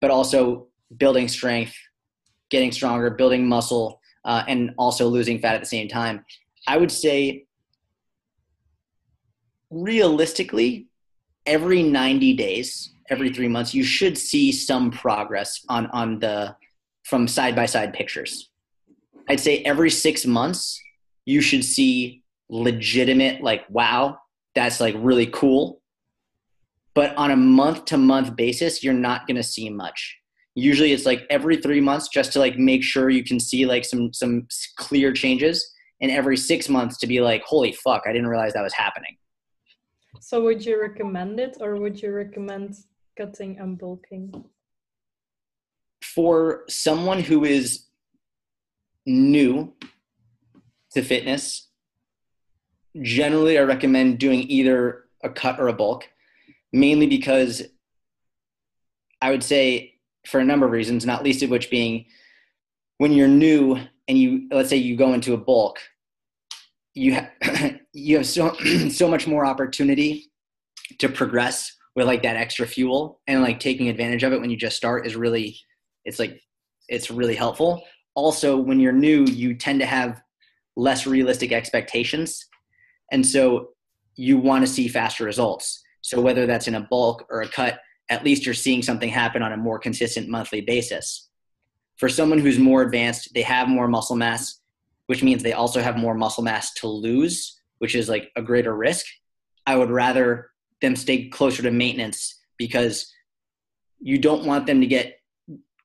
but 0.00 0.10
also 0.10 0.66
building 0.96 1.28
strength, 1.28 1.74
getting 2.50 2.72
stronger, 2.72 3.10
building 3.10 3.46
muscle, 3.46 4.00
uh, 4.24 4.44
and 4.48 4.74
also 4.78 5.08
losing 5.08 5.38
fat 5.38 5.54
at 5.54 5.60
the 5.60 5.66
same 5.66 5.88
time. 5.88 6.24
I 6.66 6.76
would 6.76 6.90
say 6.90 7.46
realistically, 9.70 10.86
every 11.44 11.82
90 11.82 12.34
days, 12.34 12.92
every 13.08 13.32
three 13.32 13.48
months, 13.48 13.74
you 13.74 13.84
should 13.84 14.18
see 14.18 14.52
some 14.52 14.90
progress 14.90 15.64
on, 15.68 15.86
on 15.88 16.18
the 16.18 16.56
from 17.04 17.28
side 17.28 17.54
by 17.54 17.66
side 17.66 17.92
pictures. 17.92 18.50
I'd 19.28 19.40
say 19.40 19.58
every 19.62 19.90
six 19.90 20.26
months, 20.26 20.80
you 21.24 21.40
should 21.40 21.64
see 21.64 22.22
legitimate, 22.48 23.42
like, 23.42 23.64
wow, 23.68 24.18
that's 24.54 24.80
like 24.80 24.94
really 24.98 25.26
cool. 25.26 25.80
But 26.94 27.14
on 27.16 27.30
a 27.30 27.36
month 27.36 27.86
to 27.86 27.98
month 27.98 28.36
basis, 28.36 28.82
you're 28.82 28.94
not 28.94 29.26
going 29.26 29.36
to 29.36 29.42
see 29.42 29.68
much. 29.68 30.16
Usually 30.54 30.92
it's 30.92 31.04
like 31.04 31.26
every 31.28 31.56
three 31.58 31.80
months 31.80 32.08
just 32.08 32.32
to 32.32 32.38
like 32.38 32.56
make 32.56 32.82
sure 32.82 33.10
you 33.10 33.22
can 33.22 33.38
see 33.38 33.66
like 33.66 33.84
some 33.84 34.12
some 34.14 34.46
clear 34.78 35.12
changes 35.12 35.70
and 36.00 36.10
every 36.10 36.36
six 36.38 36.68
months 36.70 36.96
to 36.98 37.06
be 37.06 37.20
like 37.20 37.42
holy 37.42 37.72
fuck 37.72 38.02
i 38.06 38.12
didn't 38.12 38.28
realize 38.28 38.54
that 38.54 38.62
was 38.62 38.72
happening 38.72 39.16
so 40.20 40.42
would 40.42 40.64
you 40.64 40.80
recommend 40.80 41.38
it 41.38 41.58
or 41.60 41.76
would 41.76 42.00
you 42.00 42.12
recommend 42.12 42.74
cutting 43.16 43.58
and 43.58 43.78
bulking? 43.78 44.44
For 46.02 46.64
someone 46.68 47.20
who 47.20 47.44
is 47.44 47.85
new 49.06 49.72
to 50.92 51.02
fitness, 51.02 51.68
generally 53.00 53.58
I 53.58 53.62
recommend 53.62 54.18
doing 54.18 54.42
either 54.42 55.04
a 55.22 55.30
cut 55.30 55.60
or 55.60 55.68
a 55.68 55.72
bulk, 55.72 56.08
mainly 56.72 57.06
because 57.06 57.62
I 59.22 59.30
would 59.30 59.42
say 59.42 59.94
for 60.26 60.40
a 60.40 60.44
number 60.44 60.66
of 60.66 60.72
reasons, 60.72 61.06
not 61.06 61.24
least 61.24 61.42
of 61.42 61.50
which 61.50 61.70
being 61.70 62.06
when 62.98 63.12
you're 63.12 63.28
new 63.28 63.78
and 64.08 64.18
you 64.18 64.48
let's 64.50 64.68
say 64.68 64.76
you 64.76 64.96
go 64.96 65.12
into 65.12 65.34
a 65.34 65.38
bulk, 65.38 65.78
you 66.94 67.12
have 67.12 67.30
you 67.92 68.16
have 68.16 68.26
so 68.26 68.54
so 68.90 69.08
much 69.08 69.26
more 69.26 69.46
opportunity 69.46 70.30
to 70.98 71.08
progress 71.08 71.72
with 71.94 72.06
like 72.06 72.22
that 72.22 72.36
extra 72.36 72.66
fuel 72.66 73.20
and 73.26 73.42
like 73.42 73.58
taking 73.58 73.88
advantage 73.88 74.22
of 74.22 74.32
it 74.32 74.40
when 74.40 74.50
you 74.50 74.56
just 74.56 74.76
start 74.76 75.06
is 75.06 75.16
really 75.16 75.58
it's 76.04 76.18
like 76.18 76.40
it's 76.88 77.10
really 77.10 77.34
helpful 77.34 77.82
also 78.16 78.56
when 78.56 78.80
you're 78.80 78.92
new 78.92 79.24
you 79.26 79.54
tend 79.54 79.78
to 79.78 79.86
have 79.86 80.20
less 80.74 81.06
realistic 81.06 81.52
expectations. 81.52 82.44
And 83.12 83.24
so 83.24 83.68
you 84.16 84.38
want 84.38 84.66
to 84.66 84.72
see 84.72 84.88
faster 84.88 85.24
results. 85.24 85.82
So 86.00 86.20
whether 86.20 86.46
that's 86.46 86.66
in 86.66 86.74
a 86.74 86.80
bulk 86.80 87.26
or 87.30 87.42
a 87.42 87.48
cut 87.48 87.78
at 88.08 88.24
least 88.24 88.44
you're 88.44 88.54
seeing 88.54 88.82
something 88.82 89.08
happen 89.08 89.42
on 89.42 89.52
a 89.52 89.56
more 89.56 89.78
consistent 89.78 90.28
monthly 90.28 90.60
basis. 90.60 91.28
For 91.96 92.08
someone 92.08 92.38
who's 92.40 92.58
more 92.58 92.82
advanced 92.82 93.32
they 93.34 93.42
have 93.42 93.68
more 93.68 93.86
muscle 93.86 94.16
mass 94.16 94.60
which 95.06 95.22
means 95.22 95.42
they 95.42 95.52
also 95.52 95.80
have 95.80 95.96
more 95.96 96.14
muscle 96.14 96.42
mass 96.42 96.74
to 96.74 96.88
lose, 96.88 97.60
which 97.78 97.94
is 97.94 98.08
like 98.08 98.30
a 98.36 98.42
greater 98.42 98.76
risk. 98.76 99.06
I 99.66 99.76
would 99.76 99.90
rather 99.90 100.50
them 100.82 100.96
stay 100.96 101.28
closer 101.28 101.62
to 101.62 101.70
maintenance 101.70 102.40
because 102.58 103.12
you 104.00 104.18
don't 104.18 104.44
want 104.44 104.66
them 104.66 104.80
to 104.80 104.86
get 104.86 105.20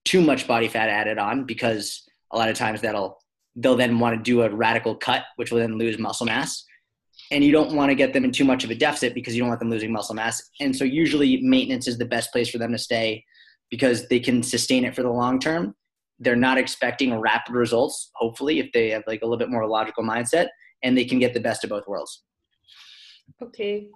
too 0.06 0.22
much 0.22 0.48
body 0.48 0.68
fat 0.68 0.90
added 0.90 1.18
on 1.18 1.46
because 1.46 2.08
a 2.32 2.38
lot 2.38 2.50
of 2.50 2.56
times 2.56 2.82
that'll 2.82 3.18
they'll 3.56 3.76
then 3.76 4.00
want 4.00 4.16
to 4.16 4.22
do 4.22 4.44
a 4.44 4.50
radical 4.50 4.96
cut 4.96 5.24
which 5.36 5.52
will 5.52 5.60
then 5.60 5.78
lose 5.78 5.98
muscle 5.98 6.26
mass. 6.26 6.64
And 7.32 7.44
you 7.44 7.52
don't 7.52 7.76
want 7.76 7.90
to 7.90 7.96
get 7.96 8.14
them 8.14 8.26
in 8.26 8.32
too 8.32 8.44
much 8.44 8.64
of 8.64 8.72
a 8.72 8.76
deficit 8.76 9.14
because 9.14 9.36
you 9.36 9.42
don't 9.42 9.50
want 9.50 9.60
them 9.60 9.70
losing 9.70 9.92
muscle 9.92 10.16
mass. 10.16 10.42
And 10.60 10.76
so 10.76 10.84
usually 10.84 11.42
maintenance 11.42 11.88
is 11.88 11.98
the 11.98 12.06
best 12.06 12.32
place 12.32 12.50
for 12.50 12.58
them 12.58 12.72
to 12.72 12.78
stay 12.78 13.24
because 13.70 14.08
they 14.10 14.20
can 14.20 14.44
sustain 14.44 14.84
it 14.84 14.96
for 14.96 15.04
the 15.04 15.10
long 15.10 15.40
term. 15.40 15.76
They're 16.20 16.36
not 16.36 16.58
expecting 16.58 17.18
rapid 17.20 17.54
results 17.54 18.12
hopefully 18.16 18.60
if 18.60 18.72
they 18.74 18.90
have 18.90 19.04
like 19.08 19.22
a 19.22 19.26
little 19.26 19.38
bit 19.38 19.50
more 19.50 19.68
logical 19.68 20.04
mindset 20.04 20.48
and 20.84 20.98
they 20.98 21.06
can 21.06 21.20
get 21.20 21.34
the 21.34 21.40
best 21.40 21.64
of 21.64 21.70
both 21.70 21.88
worlds. 21.88 22.24
Okay. 23.42 23.88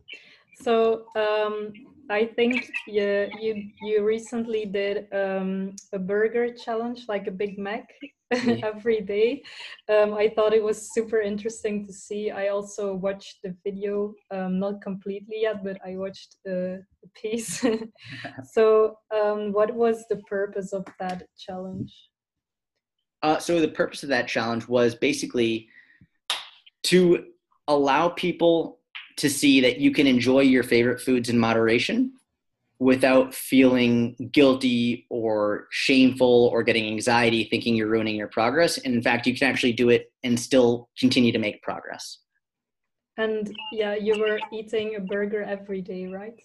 So 0.62 1.06
um, 1.16 1.74
I 2.10 2.26
think 2.26 2.72
you 2.88 3.28
you 3.40 3.64
you 3.82 4.06
recently 4.06 4.66
did 4.66 5.08
um, 5.14 5.76
a 5.92 6.00
burger 6.00 6.54
challenge, 6.54 7.06
like 7.08 7.28
a 7.28 7.32
Big 7.32 7.58
Mac, 7.58 7.88
every 8.64 9.02
day. 9.02 9.44
Um, 9.90 10.14
I 10.14 10.30
thought 10.30 10.54
it 10.54 10.64
was 10.64 10.94
super 10.94 11.22
interesting 11.22 11.86
to 11.86 11.94
see. 11.94 12.32
I 12.32 12.48
also 12.48 12.96
watched 12.96 13.40
the 13.44 13.56
video, 13.64 14.14
um, 14.32 14.60
not 14.60 14.82
completely 14.82 15.42
yet, 15.42 15.64
but 15.64 15.78
I 15.86 15.96
watched 15.96 16.38
a, 16.48 16.76
a 16.76 17.08
piece. 17.14 17.64
so, 18.52 18.98
um, 19.16 19.52
what 19.52 19.74
was 19.74 20.06
the 20.10 20.18
purpose 20.28 20.74
of 20.74 20.86
that 21.00 21.24
challenge? 21.38 21.94
Uh, 23.22 23.38
so 23.40 23.60
the 23.60 23.68
purpose 23.68 24.04
of 24.04 24.10
that 24.10 24.28
challenge 24.28 24.68
was 24.68 24.96
basically 24.96 25.68
to 26.84 27.26
allow 27.68 28.10
people 28.10 28.80
to 29.18 29.30
see 29.30 29.62
that 29.62 29.80
you 29.80 29.92
can 29.92 30.06
enjoy 30.06 30.42
your 30.42 30.64
favorite 30.64 31.02
foods 31.02 31.30
in 31.30 31.40
moderation 31.40 32.12
without 32.80 33.34
feeling 33.34 34.16
guilty 34.34 35.06
or 35.10 35.68
shameful 35.72 36.50
or 36.52 36.64
getting 36.64 36.86
anxiety 36.88 37.46
thinking 37.46 37.76
you're 37.76 37.88
ruining 37.88 38.16
your 38.16 38.28
progress. 38.28 38.78
And 38.78 38.94
in 38.94 39.02
fact, 39.02 39.26
you 39.28 39.36
can 39.36 39.50
actually 39.50 39.74
do 39.74 39.90
it 39.90 40.12
and 40.24 40.40
still 40.40 40.90
continue 41.00 41.32
to 41.32 41.40
make 41.40 41.62
progress. 41.62 42.20
And 43.18 43.54
yeah, 43.72 43.96
you 43.96 44.20
were 44.20 44.40
eating 44.52 44.96
a 44.96 45.00
burger 45.00 45.42
every 45.44 45.82
day, 45.82 46.08
right? 46.08 46.36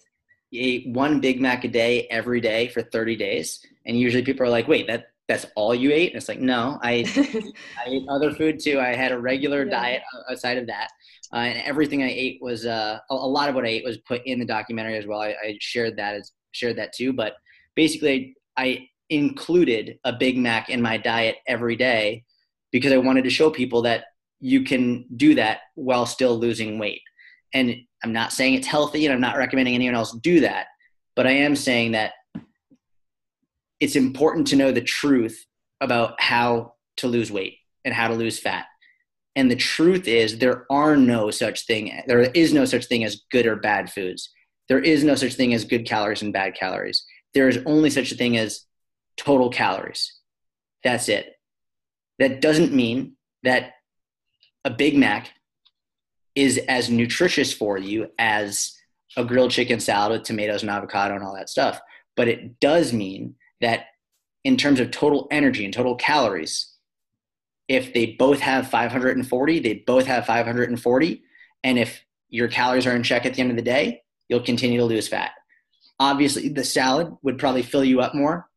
You 0.51 0.61
ate 0.63 0.87
one 0.87 1.19
Big 1.19 1.41
Mac 1.41 1.65
a 1.65 1.67
day 1.67 2.07
every 2.09 2.39
day 2.39 2.69
for 2.69 2.81
30 2.81 3.15
days. 3.17 3.65
And 3.85 3.99
usually 3.99 4.23
people 4.23 4.45
are 4.45 4.49
like, 4.49 4.67
wait, 4.67 4.87
that 4.87 5.07
that's 5.27 5.45
all 5.55 5.73
you 5.73 5.91
ate? 5.91 6.11
And 6.11 6.17
it's 6.17 6.27
like, 6.27 6.41
no, 6.41 6.77
I, 6.81 7.05
I 7.85 7.89
ate 7.89 8.03
other 8.09 8.31
food 8.31 8.59
too. 8.59 8.79
I 8.79 8.95
had 8.95 9.11
a 9.11 9.19
regular 9.19 9.63
yeah. 9.63 9.71
diet 9.71 10.01
outside 10.29 10.57
of 10.57 10.67
that. 10.67 10.89
Uh, 11.33 11.37
and 11.37 11.59
everything 11.59 12.03
I 12.03 12.09
ate 12.09 12.39
was 12.41 12.65
uh, 12.65 12.99
a, 13.09 13.13
a, 13.13 13.15
lot 13.15 13.47
of 13.47 13.55
what 13.55 13.65
I 13.65 13.69
ate 13.69 13.85
was 13.85 13.97
put 13.99 14.21
in 14.25 14.39
the 14.39 14.45
documentary 14.45 14.97
as 14.97 15.07
well. 15.07 15.21
I, 15.21 15.35
I 15.41 15.57
shared 15.61 15.97
that 15.97 16.15
as 16.15 16.31
shared 16.51 16.77
that 16.77 16.93
too. 16.93 17.13
But 17.13 17.35
basically, 17.75 18.35
I 18.57 18.87
included 19.09 19.97
a 20.03 20.13
Big 20.13 20.37
Mac 20.37 20.69
in 20.69 20.81
my 20.81 20.97
diet 20.97 21.37
every 21.47 21.75
day 21.75 22.25
because 22.71 22.91
I 22.91 22.97
wanted 22.97 23.23
to 23.23 23.29
show 23.29 23.49
people 23.49 23.81
that 23.83 24.05
you 24.39 24.63
can 24.63 25.05
do 25.15 25.35
that 25.35 25.59
while 25.75 26.05
still 26.05 26.37
losing 26.37 26.79
weight. 26.79 27.01
And 27.53 27.75
I'm 28.03 28.13
not 28.13 28.33
saying 28.33 28.55
it's 28.55 28.67
healthy, 28.67 29.05
and 29.05 29.13
I'm 29.13 29.21
not 29.21 29.37
recommending 29.37 29.75
anyone 29.75 29.95
else 29.95 30.17
do 30.21 30.41
that. 30.41 30.67
But 31.15 31.27
I 31.27 31.31
am 31.31 31.55
saying 31.55 31.93
that 31.93 32.13
it's 33.79 33.95
important 33.95 34.47
to 34.47 34.55
know 34.55 34.71
the 34.71 34.81
truth 34.81 35.45
about 35.79 36.19
how 36.19 36.73
to 36.97 37.07
lose 37.07 37.31
weight 37.31 37.57
and 37.83 37.93
how 37.93 38.07
to 38.07 38.13
lose 38.13 38.39
fat 38.39 38.65
and 39.35 39.49
the 39.49 39.55
truth 39.55 40.07
is, 40.07 40.37
there 40.37 40.65
are 40.69 40.97
no 40.97 41.31
such 41.31 41.65
thing. 41.65 42.01
There 42.07 42.21
is 42.21 42.53
no 42.53 42.65
such 42.65 42.85
thing 42.85 43.03
as 43.03 43.21
good 43.31 43.45
or 43.45 43.55
bad 43.55 43.91
foods. 43.91 44.29
There 44.67 44.79
is 44.79 45.03
no 45.03 45.15
such 45.15 45.35
thing 45.35 45.53
as 45.53 45.65
good 45.65 45.85
calories 45.85 46.21
and 46.21 46.33
bad 46.33 46.55
calories. 46.55 47.05
There 47.33 47.47
is 47.47 47.59
only 47.65 47.89
such 47.89 48.11
a 48.11 48.15
thing 48.15 48.37
as 48.37 48.65
total 49.17 49.49
calories. 49.49 50.13
That's 50.83 51.07
it. 51.07 51.35
That 52.19 52.41
doesn't 52.41 52.73
mean 52.73 53.15
that 53.43 53.73
a 54.65 54.69
Big 54.69 54.97
Mac 54.97 55.29
is 56.35 56.57
as 56.67 56.89
nutritious 56.89 57.53
for 57.53 57.77
you 57.77 58.07
as 58.19 58.77
a 59.17 59.25
grilled 59.25 59.51
chicken 59.51 59.79
salad 59.79 60.11
with 60.11 60.23
tomatoes 60.23 60.61
and 60.61 60.71
avocado 60.71 61.15
and 61.15 61.23
all 61.23 61.35
that 61.35 61.49
stuff. 61.49 61.79
But 62.15 62.27
it 62.27 62.59
does 62.59 62.93
mean 62.93 63.35
that 63.61 63.85
in 64.43 64.57
terms 64.57 64.79
of 64.79 64.91
total 64.91 65.27
energy 65.31 65.65
and 65.65 65.73
total 65.73 65.95
calories, 65.95 66.70
if 67.71 67.93
they 67.93 68.17
both 68.19 68.41
have 68.41 68.69
540, 68.69 69.59
they 69.59 69.75
both 69.87 70.05
have 70.05 70.25
540. 70.25 71.23
And 71.63 71.79
if 71.79 72.03
your 72.27 72.49
calories 72.49 72.85
are 72.85 72.93
in 72.93 73.01
check 73.01 73.25
at 73.25 73.33
the 73.33 73.41
end 73.41 73.49
of 73.49 73.55
the 73.55 73.61
day, 73.61 74.01
you'll 74.27 74.41
continue 74.41 74.77
to 74.77 74.85
lose 74.85 75.07
fat. 75.07 75.31
Obviously, 75.97 76.49
the 76.49 76.65
salad 76.65 77.13
would 77.21 77.37
probably 77.37 77.61
fill 77.61 77.85
you 77.85 78.01
up 78.01 78.13
more, 78.13 78.49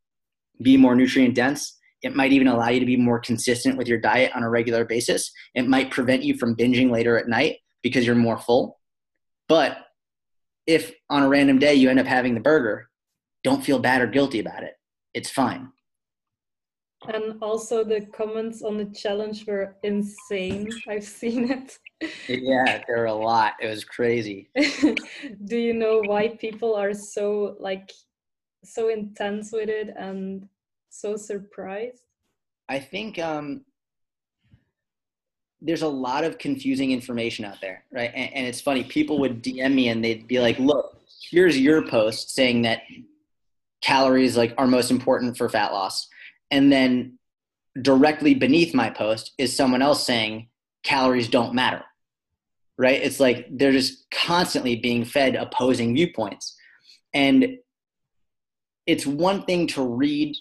be 0.60 0.76
more 0.76 0.96
nutrient 0.96 1.36
dense. 1.36 1.78
It 2.02 2.16
might 2.16 2.32
even 2.32 2.48
allow 2.48 2.70
you 2.70 2.80
to 2.80 2.86
be 2.86 2.96
more 2.96 3.20
consistent 3.20 3.78
with 3.78 3.86
your 3.86 4.00
diet 4.00 4.32
on 4.34 4.42
a 4.42 4.50
regular 4.50 4.84
basis. 4.84 5.30
It 5.54 5.68
might 5.68 5.92
prevent 5.92 6.24
you 6.24 6.36
from 6.36 6.56
binging 6.56 6.90
later 6.90 7.16
at 7.16 7.28
night 7.28 7.58
because 7.84 8.04
you're 8.04 8.16
more 8.16 8.38
full. 8.38 8.80
But 9.48 9.78
if 10.66 10.92
on 11.08 11.22
a 11.22 11.28
random 11.28 11.60
day 11.60 11.74
you 11.74 11.88
end 11.88 12.00
up 12.00 12.06
having 12.06 12.34
the 12.34 12.40
burger, 12.40 12.88
don't 13.44 13.64
feel 13.64 13.78
bad 13.78 14.02
or 14.02 14.08
guilty 14.08 14.40
about 14.40 14.64
it. 14.64 14.74
It's 15.12 15.30
fine. 15.30 15.70
And 17.12 17.42
also 17.42 17.84
the 17.84 18.06
comments 18.12 18.62
on 18.62 18.78
the 18.78 18.86
challenge 18.86 19.46
were 19.46 19.76
insane. 19.82 20.70
I've 20.88 21.04
seen 21.04 21.50
it. 21.50 21.78
yeah, 22.28 22.82
there 22.86 22.98
were 22.98 23.06
a 23.06 23.14
lot. 23.14 23.54
It 23.60 23.68
was 23.68 23.84
crazy. 23.84 24.48
Do 25.44 25.56
you 25.56 25.74
know 25.74 26.00
why 26.00 26.28
people 26.28 26.74
are 26.74 26.94
so 26.94 27.56
like 27.60 27.92
so 28.64 28.88
intense 28.88 29.52
with 29.52 29.68
it 29.68 29.94
and 29.96 30.48
so 30.88 31.16
surprised? 31.16 32.02
I 32.68 32.78
think 32.80 33.18
um 33.18 33.64
there's 35.60 35.82
a 35.82 35.88
lot 35.88 36.24
of 36.24 36.36
confusing 36.36 36.90
information 36.90 37.44
out 37.44 37.58
there, 37.62 37.84
right? 37.90 38.10
And, 38.14 38.34
and 38.34 38.46
it's 38.46 38.60
funny, 38.60 38.84
people 38.84 39.18
would 39.20 39.42
DM 39.42 39.74
me 39.74 39.88
and 39.88 40.04
they'd 40.04 40.26
be 40.26 40.38
like, 40.40 40.58
"Look, 40.58 41.00
here's 41.30 41.58
your 41.58 41.86
post 41.86 42.34
saying 42.34 42.62
that 42.62 42.82
calories 43.82 44.36
like 44.36 44.54
are 44.58 44.66
most 44.66 44.90
important 44.90 45.36
for 45.36 45.48
fat 45.48 45.72
loss." 45.72 46.08
And 46.50 46.70
then 46.70 47.18
directly 47.80 48.34
beneath 48.34 48.74
my 48.74 48.90
post 48.90 49.32
is 49.38 49.54
someone 49.54 49.82
else 49.82 50.06
saying 50.06 50.48
calories 50.84 51.28
don't 51.28 51.54
matter. 51.54 51.82
Right? 52.76 53.00
It's 53.00 53.20
like 53.20 53.46
they're 53.50 53.72
just 53.72 54.10
constantly 54.10 54.76
being 54.76 55.04
fed 55.04 55.36
opposing 55.36 55.94
viewpoints. 55.94 56.56
And 57.12 57.58
it's 58.86 59.06
one 59.06 59.44
thing 59.44 59.66
to 59.68 59.82
read 59.82 60.36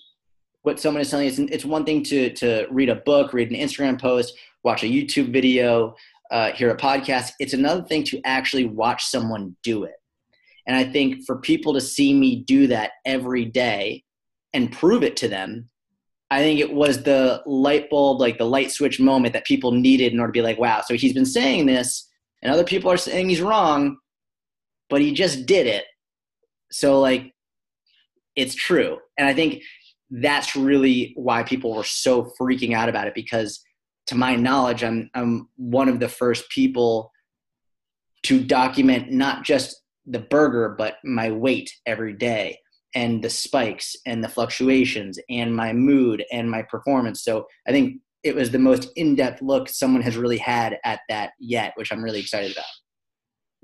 what 0.63 0.79
someone 0.79 1.01
is 1.01 1.09
telling 1.09 1.31
you. 1.31 1.47
It's 1.51 1.65
one 1.65 1.85
thing 1.85 2.03
to 2.03 2.33
to 2.33 2.67
read 2.71 2.89
a 2.89 2.95
book 2.95 3.33
read 3.33 3.51
an 3.51 3.57
instagram 3.57 3.99
post 3.99 4.33
watch 4.63 4.83
a 4.83 4.87
youtube 4.87 5.31
video 5.31 5.95
uh, 6.31 6.51
hear 6.53 6.71
a 6.71 6.77
podcast. 6.77 7.33
It's 7.39 7.53
another 7.53 7.83
thing 7.83 8.03
to 8.05 8.19
actually 8.25 8.65
watch 8.65 9.05
someone 9.05 9.55
do 9.61 9.83
it. 9.83 9.93
And 10.65 10.75
i 10.75 10.83
think 10.83 11.25
for 11.25 11.37
people 11.37 11.73
to 11.73 11.81
see 11.81 12.13
me 12.13 12.37
do 12.37 12.67
that 12.67 12.91
every 13.05 13.45
day 13.45 14.03
and 14.53 14.71
prove 14.71 15.03
it 15.03 15.17
to 15.17 15.27
them 15.27 15.69
I 16.31 16.39
think 16.39 16.59
it 16.59 16.73
was 16.73 17.03
the 17.03 17.43
light 17.45 17.89
bulb, 17.89 18.19
like 18.19 18.37
the 18.37 18.45
light 18.45 18.71
switch 18.71 18.99
moment 18.99 19.33
that 19.33 19.45
people 19.45 19.71
needed 19.71 20.13
in 20.13 20.19
order 20.19 20.31
to 20.31 20.37
be 20.37 20.41
like, 20.41 20.57
wow, 20.57 20.81
so 20.85 20.95
he's 20.95 21.13
been 21.13 21.25
saying 21.25 21.65
this, 21.65 22.09
and 22.41 22.51
other 22.51 22.63
people 22.63 22.91
are 22.91 22.97
saying 22.97 23.29
he's 23.29 23.41
wrong, 23.41 23.97
but 24.89 25.01
he 25.01 25.13
just 25.13 25.45
did 25.45 25.67
it. 25.67 25.85
So, 26.71 26.99
like, 26.99 27.33
it's 28.35 28.55
true. 28.55 28.97
And 29.17 29.27
I 29.27 29.33
think 29.33 29.61
that's 30.09 30.55
really 30.55 31.13
why 31.15 31.43
people 31.43 31.75
were 31.75 31.83
so 31.83 32.31
freaking 32.39 32.73
out 32.73 32.89
about 32.89 33.07
it 33.07 33.13
because, 33.13 33.61
to 34.07 34.15
my 34.15 34.35
knowledge, 34.35 34.83
I'm, 34.83 35.09
I'm 35.13 35.49
one 35.55 35.87
of 35.87 35.99
the 35.99 36.09
first 36.09 36.49
people 36.49 37.11
to 38.23 38.43
document 38.43 39.11
not 39.11 39.43
just 39.43 39.81
the 40.05 40.19
burger, 40.19 40.75
but 40.77 40.95
my 41.03 41.31
weight 41.31 41.71
every 41.85 42.13
day 42.13 42.57
and 42.95 43.23
the 43.23 43.29
spikes 43.29 43.95
and 44.05 44.23
the 44.23 44.29
fluctuations 44.29 45.19
and 45.29 45.55
my 45.55 45.73
mood 45.73 46.23
and 46.31 46.49
my 46.49 46.61
performance. 46.63 47.23
So 47.23 47.47
I 47.67 47.71
think 47.71 48.01
it 48.23 48.35
was 48.35 48.51
the 48.51 48.59
most 48.59 48.91
in-depth 48.95 49.41
look 49.41 49.67
someone 49.67 50.01
has 50.01 50.17
really 50.17 50.37
had 50.37 50.77
at 50.85 51.01
that 51.09 51.31
yet, 51.39 51.73
which 51.75 51.91
I'm 51.91 52.03
really 52.03 52.19
excited 52.19 52.51
about. 52.53 52.65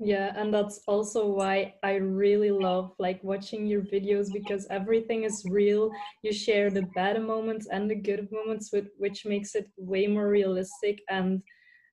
Yeah, 0.02 0.32
and 0.34 0.52
that's 0.52 0.80
also 0.86 1.26
why 1.26 1.74
I 1.82 1.96
really 1.96 2.50
love 2.50 2.92
like 2.98 3.22
watching 3.22 3.66
your 3.66 3.82
videos 3.82 4.32
because 4.32 4.66
everything 4.70 5.24
is 5.24 5.44
real. 5.50 5.90
You 6.22 6.32
share 6.32 6.70
the 6.70 6.86
bad 6.94 7.22
moments 7.22 7.68
and 7.70 7.90
the 7.90 7.96
good 7.96 8.26
moments 8.32 8.70
with 8.72 8.88
which 8.96 9.26
makes 9.26 9.54
it 9.54 9.66
way 9.76 10.06
more 10.06 10.28
realistic 10.28 11.00
and 11.10 11.42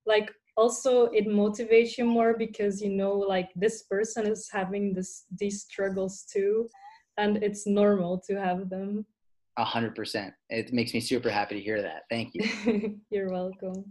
like 0.06 0.32
also 0.56 1.06
it 1.08 1.28
motivates 1.28 1.98
you 1.98 2.06
more 2.06 2.38
because 2.38 2.82
you 2.82 2.90
know 2.90 3.14
like 3.14 3.50
this 3.58 3.84
person 3.84 4.26
is 4.26 4.50
having 4.52 4.94
this 4.94 5.26
these 5.38 5.64
struggles 5.64 6.26
too 6.32 6.68
and 7.18 7.38
it's 7.44 7.68
normal 7.68 8.20
to 8.28 8.36
have 8.40 8.70
them. 8.70 9.06
A 9.58 9.66
hundred 9.66 9.96
percent. 9.96 10.34
It 10.50 10.72
makes 10.72 10.94
me 10.94 11.00
super 11.00 11.32
happy 11.32 11.56
to 11.56 11.62
hear 11.62 11.82
that. 11.82 12.04
Thank 12.12 12.34
you. 12.36 13.00
You're 13.10 13.32
welcome. 13.32 13.86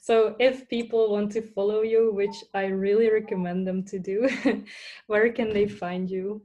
So, 0.00 0.34
if 0.40 0.68
people 0.68 1.12
want 1.12 1.30
to 1.32 1.42
follow 1.42 1.82
you, 1.82 2.12
which 2.12 2.34
I 2.54 2.66
really 2.66 3.08
recommend 3.08 3.66
them 3.66 3.84
to 3.84 4.00
do, 4.00 4.28
where 5.06 5.32
can 5.32 5.52
they 5.52 5.68
find 5.68 6.10
you? 6.10 6.42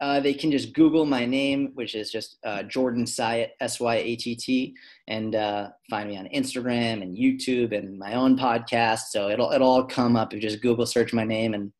Uh, 0.00 0.20
they 0.20 0.34
can 0.34 0.50
just 0.50 0.74
Google 0.74 1.06
my 1.06 1.24
name, 1.24 1.70
which 1.74 1.94
is 1.94 2.10
just 2.10 2.36
uh, 2.44 2.62
Jordan 2.64 3.04
Syatt, 3.04 3.50
S 3.60 3.80
Y 3.80 3.96
A 3.96 4.16
T 4.16 4.36
T, 4.36 4.74
and 5.08 5.34
uh, 5.34 5.70
find 5.88 6.08
me 6.08 6.18
on 6.18 6.28
Instagram 6.34 7.02
and 7.02 7.16
YouTube 7.16 7.76
and 7.76 7.98
my 7.98 8.14
own 8.14 8.38
podcast. 8.38 9.08
So 9.10 9.30
it'll 9.30 9.52
it'll 9.52 9.68
all 9.68 9.84
come 9.84 10.16
up. 10.16 10.32
If 10.32 10.42
you 10.42 10.48
just 10.48 10.62
Google 10.62 10.84
search 10.84 11.14
my 11.14 11.24
name, 11.24 11.54
and 11.54 11.72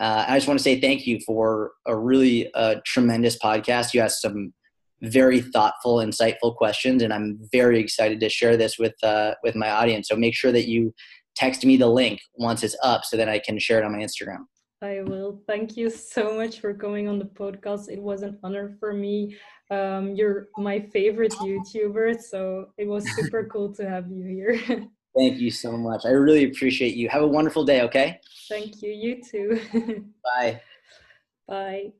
uh, 0.00 0.24
I 0.26 0.36
just 0.36 0.48
want 0.48 0.58
to 0.58 0.64
say 0.64 0.80
thank 0.80 1.06
you 1.06 1.20
for 1.26 1.72
a 1.86 1.96
really 1.96 2.52
uh, 2.54 2.76
tremendous 2.86 3.38
podcast. 3.38 3.92
You 3.92 4.00
asked 4.00 4.22
some 4.22 4.54
very 5.02 5.40
thoughtful, 5.40 5.96
insightful 5.96 6.56
questions, 6.56 7.02
and 7.02 7.12
I'm 7.12 7.38
very 7.52 7.78
excited 7.78 8.18
to 8.20 8.28
share 8.30 8.56
this 8.56 8.78
with 8.78 8.94
uh, 9.02 9.34
with 9.42 9.54
my 9.54 9.70
audience. 9.70 10.08
So 10.08 10.16
make 10.16 10.34
sure 10.34 10.52
that 10.52 10.66
you 10.66 10.94
text 11.36 11.64
me 11.64 11.76
the 11.76 11.86
link 11.88 12.20
once 12.34 12.62
it's 12.62 12.76
up, 12.82 13.04
so 13.04 13.16
that 13.18 13.28
I 13.28 13.38
can 13.38 13.58
share 13.58 13.78
it 13.78 13.84
on 13.84 13.92
my 13.92 13.98
Instagram. 13.98 14.46
I 14.82 15.02
will. 15.02 15.42
Thank 15.46 15.76
you 15.76 15.90
so 15.90 16.34
much 16.34 16.60
for 16.60 16.72
coming 16.72 17.06
on 17.06 17.18
the 17.18 17.26
podcast. 17.26 17.90
It 17.90 18.00
was 18.00 18.22
an 18.22 18.38
honor 18.42 18.76
for 18.80 18.94
me. 18.94 19.36
Um, 19.70 20.14
you're 20.14 20.48
my 20.56 20.80
favorite 20.80 21.32
YouTuber, 21.32 22.22
so 22.22 22.72
it 22.78 22.88
was 22.88 23.04
super 23.14 23.44
cool 23.52 23.74
to 23.74 23.86
have 23.86 24.10
you 24.10 24.24
here. 24.24 24.88
Thank 25.16 25.38
you 25.38 25.50
so 25.50 25.76
much. 25.76 26.06
I 26.06 26.10
really 26.10 26.44
appreciate 26.44 26.94
you. 26.94 27.08
Have 27.08 27.22
a 27.22 27.26
wonderful 27.26 27.64
day, 27.64 27.82
okay? 27.82 28.20
Thank 28.48 28.82
you. 28.82 28.90
You 28.90 29.22
too. 29.22 29.60
Bye. 30.24 30.60
Bye. 31.48 31.92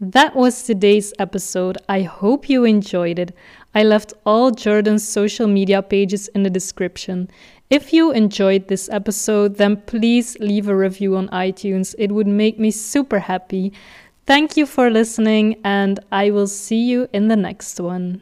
That 0.00 0.36
was 0.36 0.62
today's 0.62 1.12
episode. 1.18 1.76
I 1.88 2.02
hope 2.02 2.48
you 2.48 2.64
enjoyed 2.64 3.18
it. 3.18 3.34
I 3.78 3.84
left 3.84 4.12
all 4.26 4.50
Jordan's 4.50 5.06
social 5.06 5.46
media 5.46 5.82
pages 5.82 6.26
in 6.34 6.42
the 6.42 6.50
description. 6.50 7.30
If 7.70 7.92
you 7.92 8.10
enjoyed 8.10 8.66
this 8.66 8.88
episode, 8.90 9.54
then 9.54 9.76
please 9.76 10.36
leave 10.40 10.66
a 10.66 10.74
review 10.74 11.14
on 11.14 11.28
iTunes. 11.28 11.94
It 11.96 12.10
would 12.10 12.26
make 12.26 12.58
me 12.58 12.72
super 12.72 13.20
happy. 13.20 13.72
Thank 14.26 14.56
you 14.56 14.66
for 14.66 14.90
listening, 14.90 15.60
and 15.62 16.00
I 16.10 16.32
will 16.32 16.48
see 16.48 16.90
you 16.90 17.06
in 17.12 17.28
the 17.28 17.36
next 17.36 17.78
one. 17.78 18.20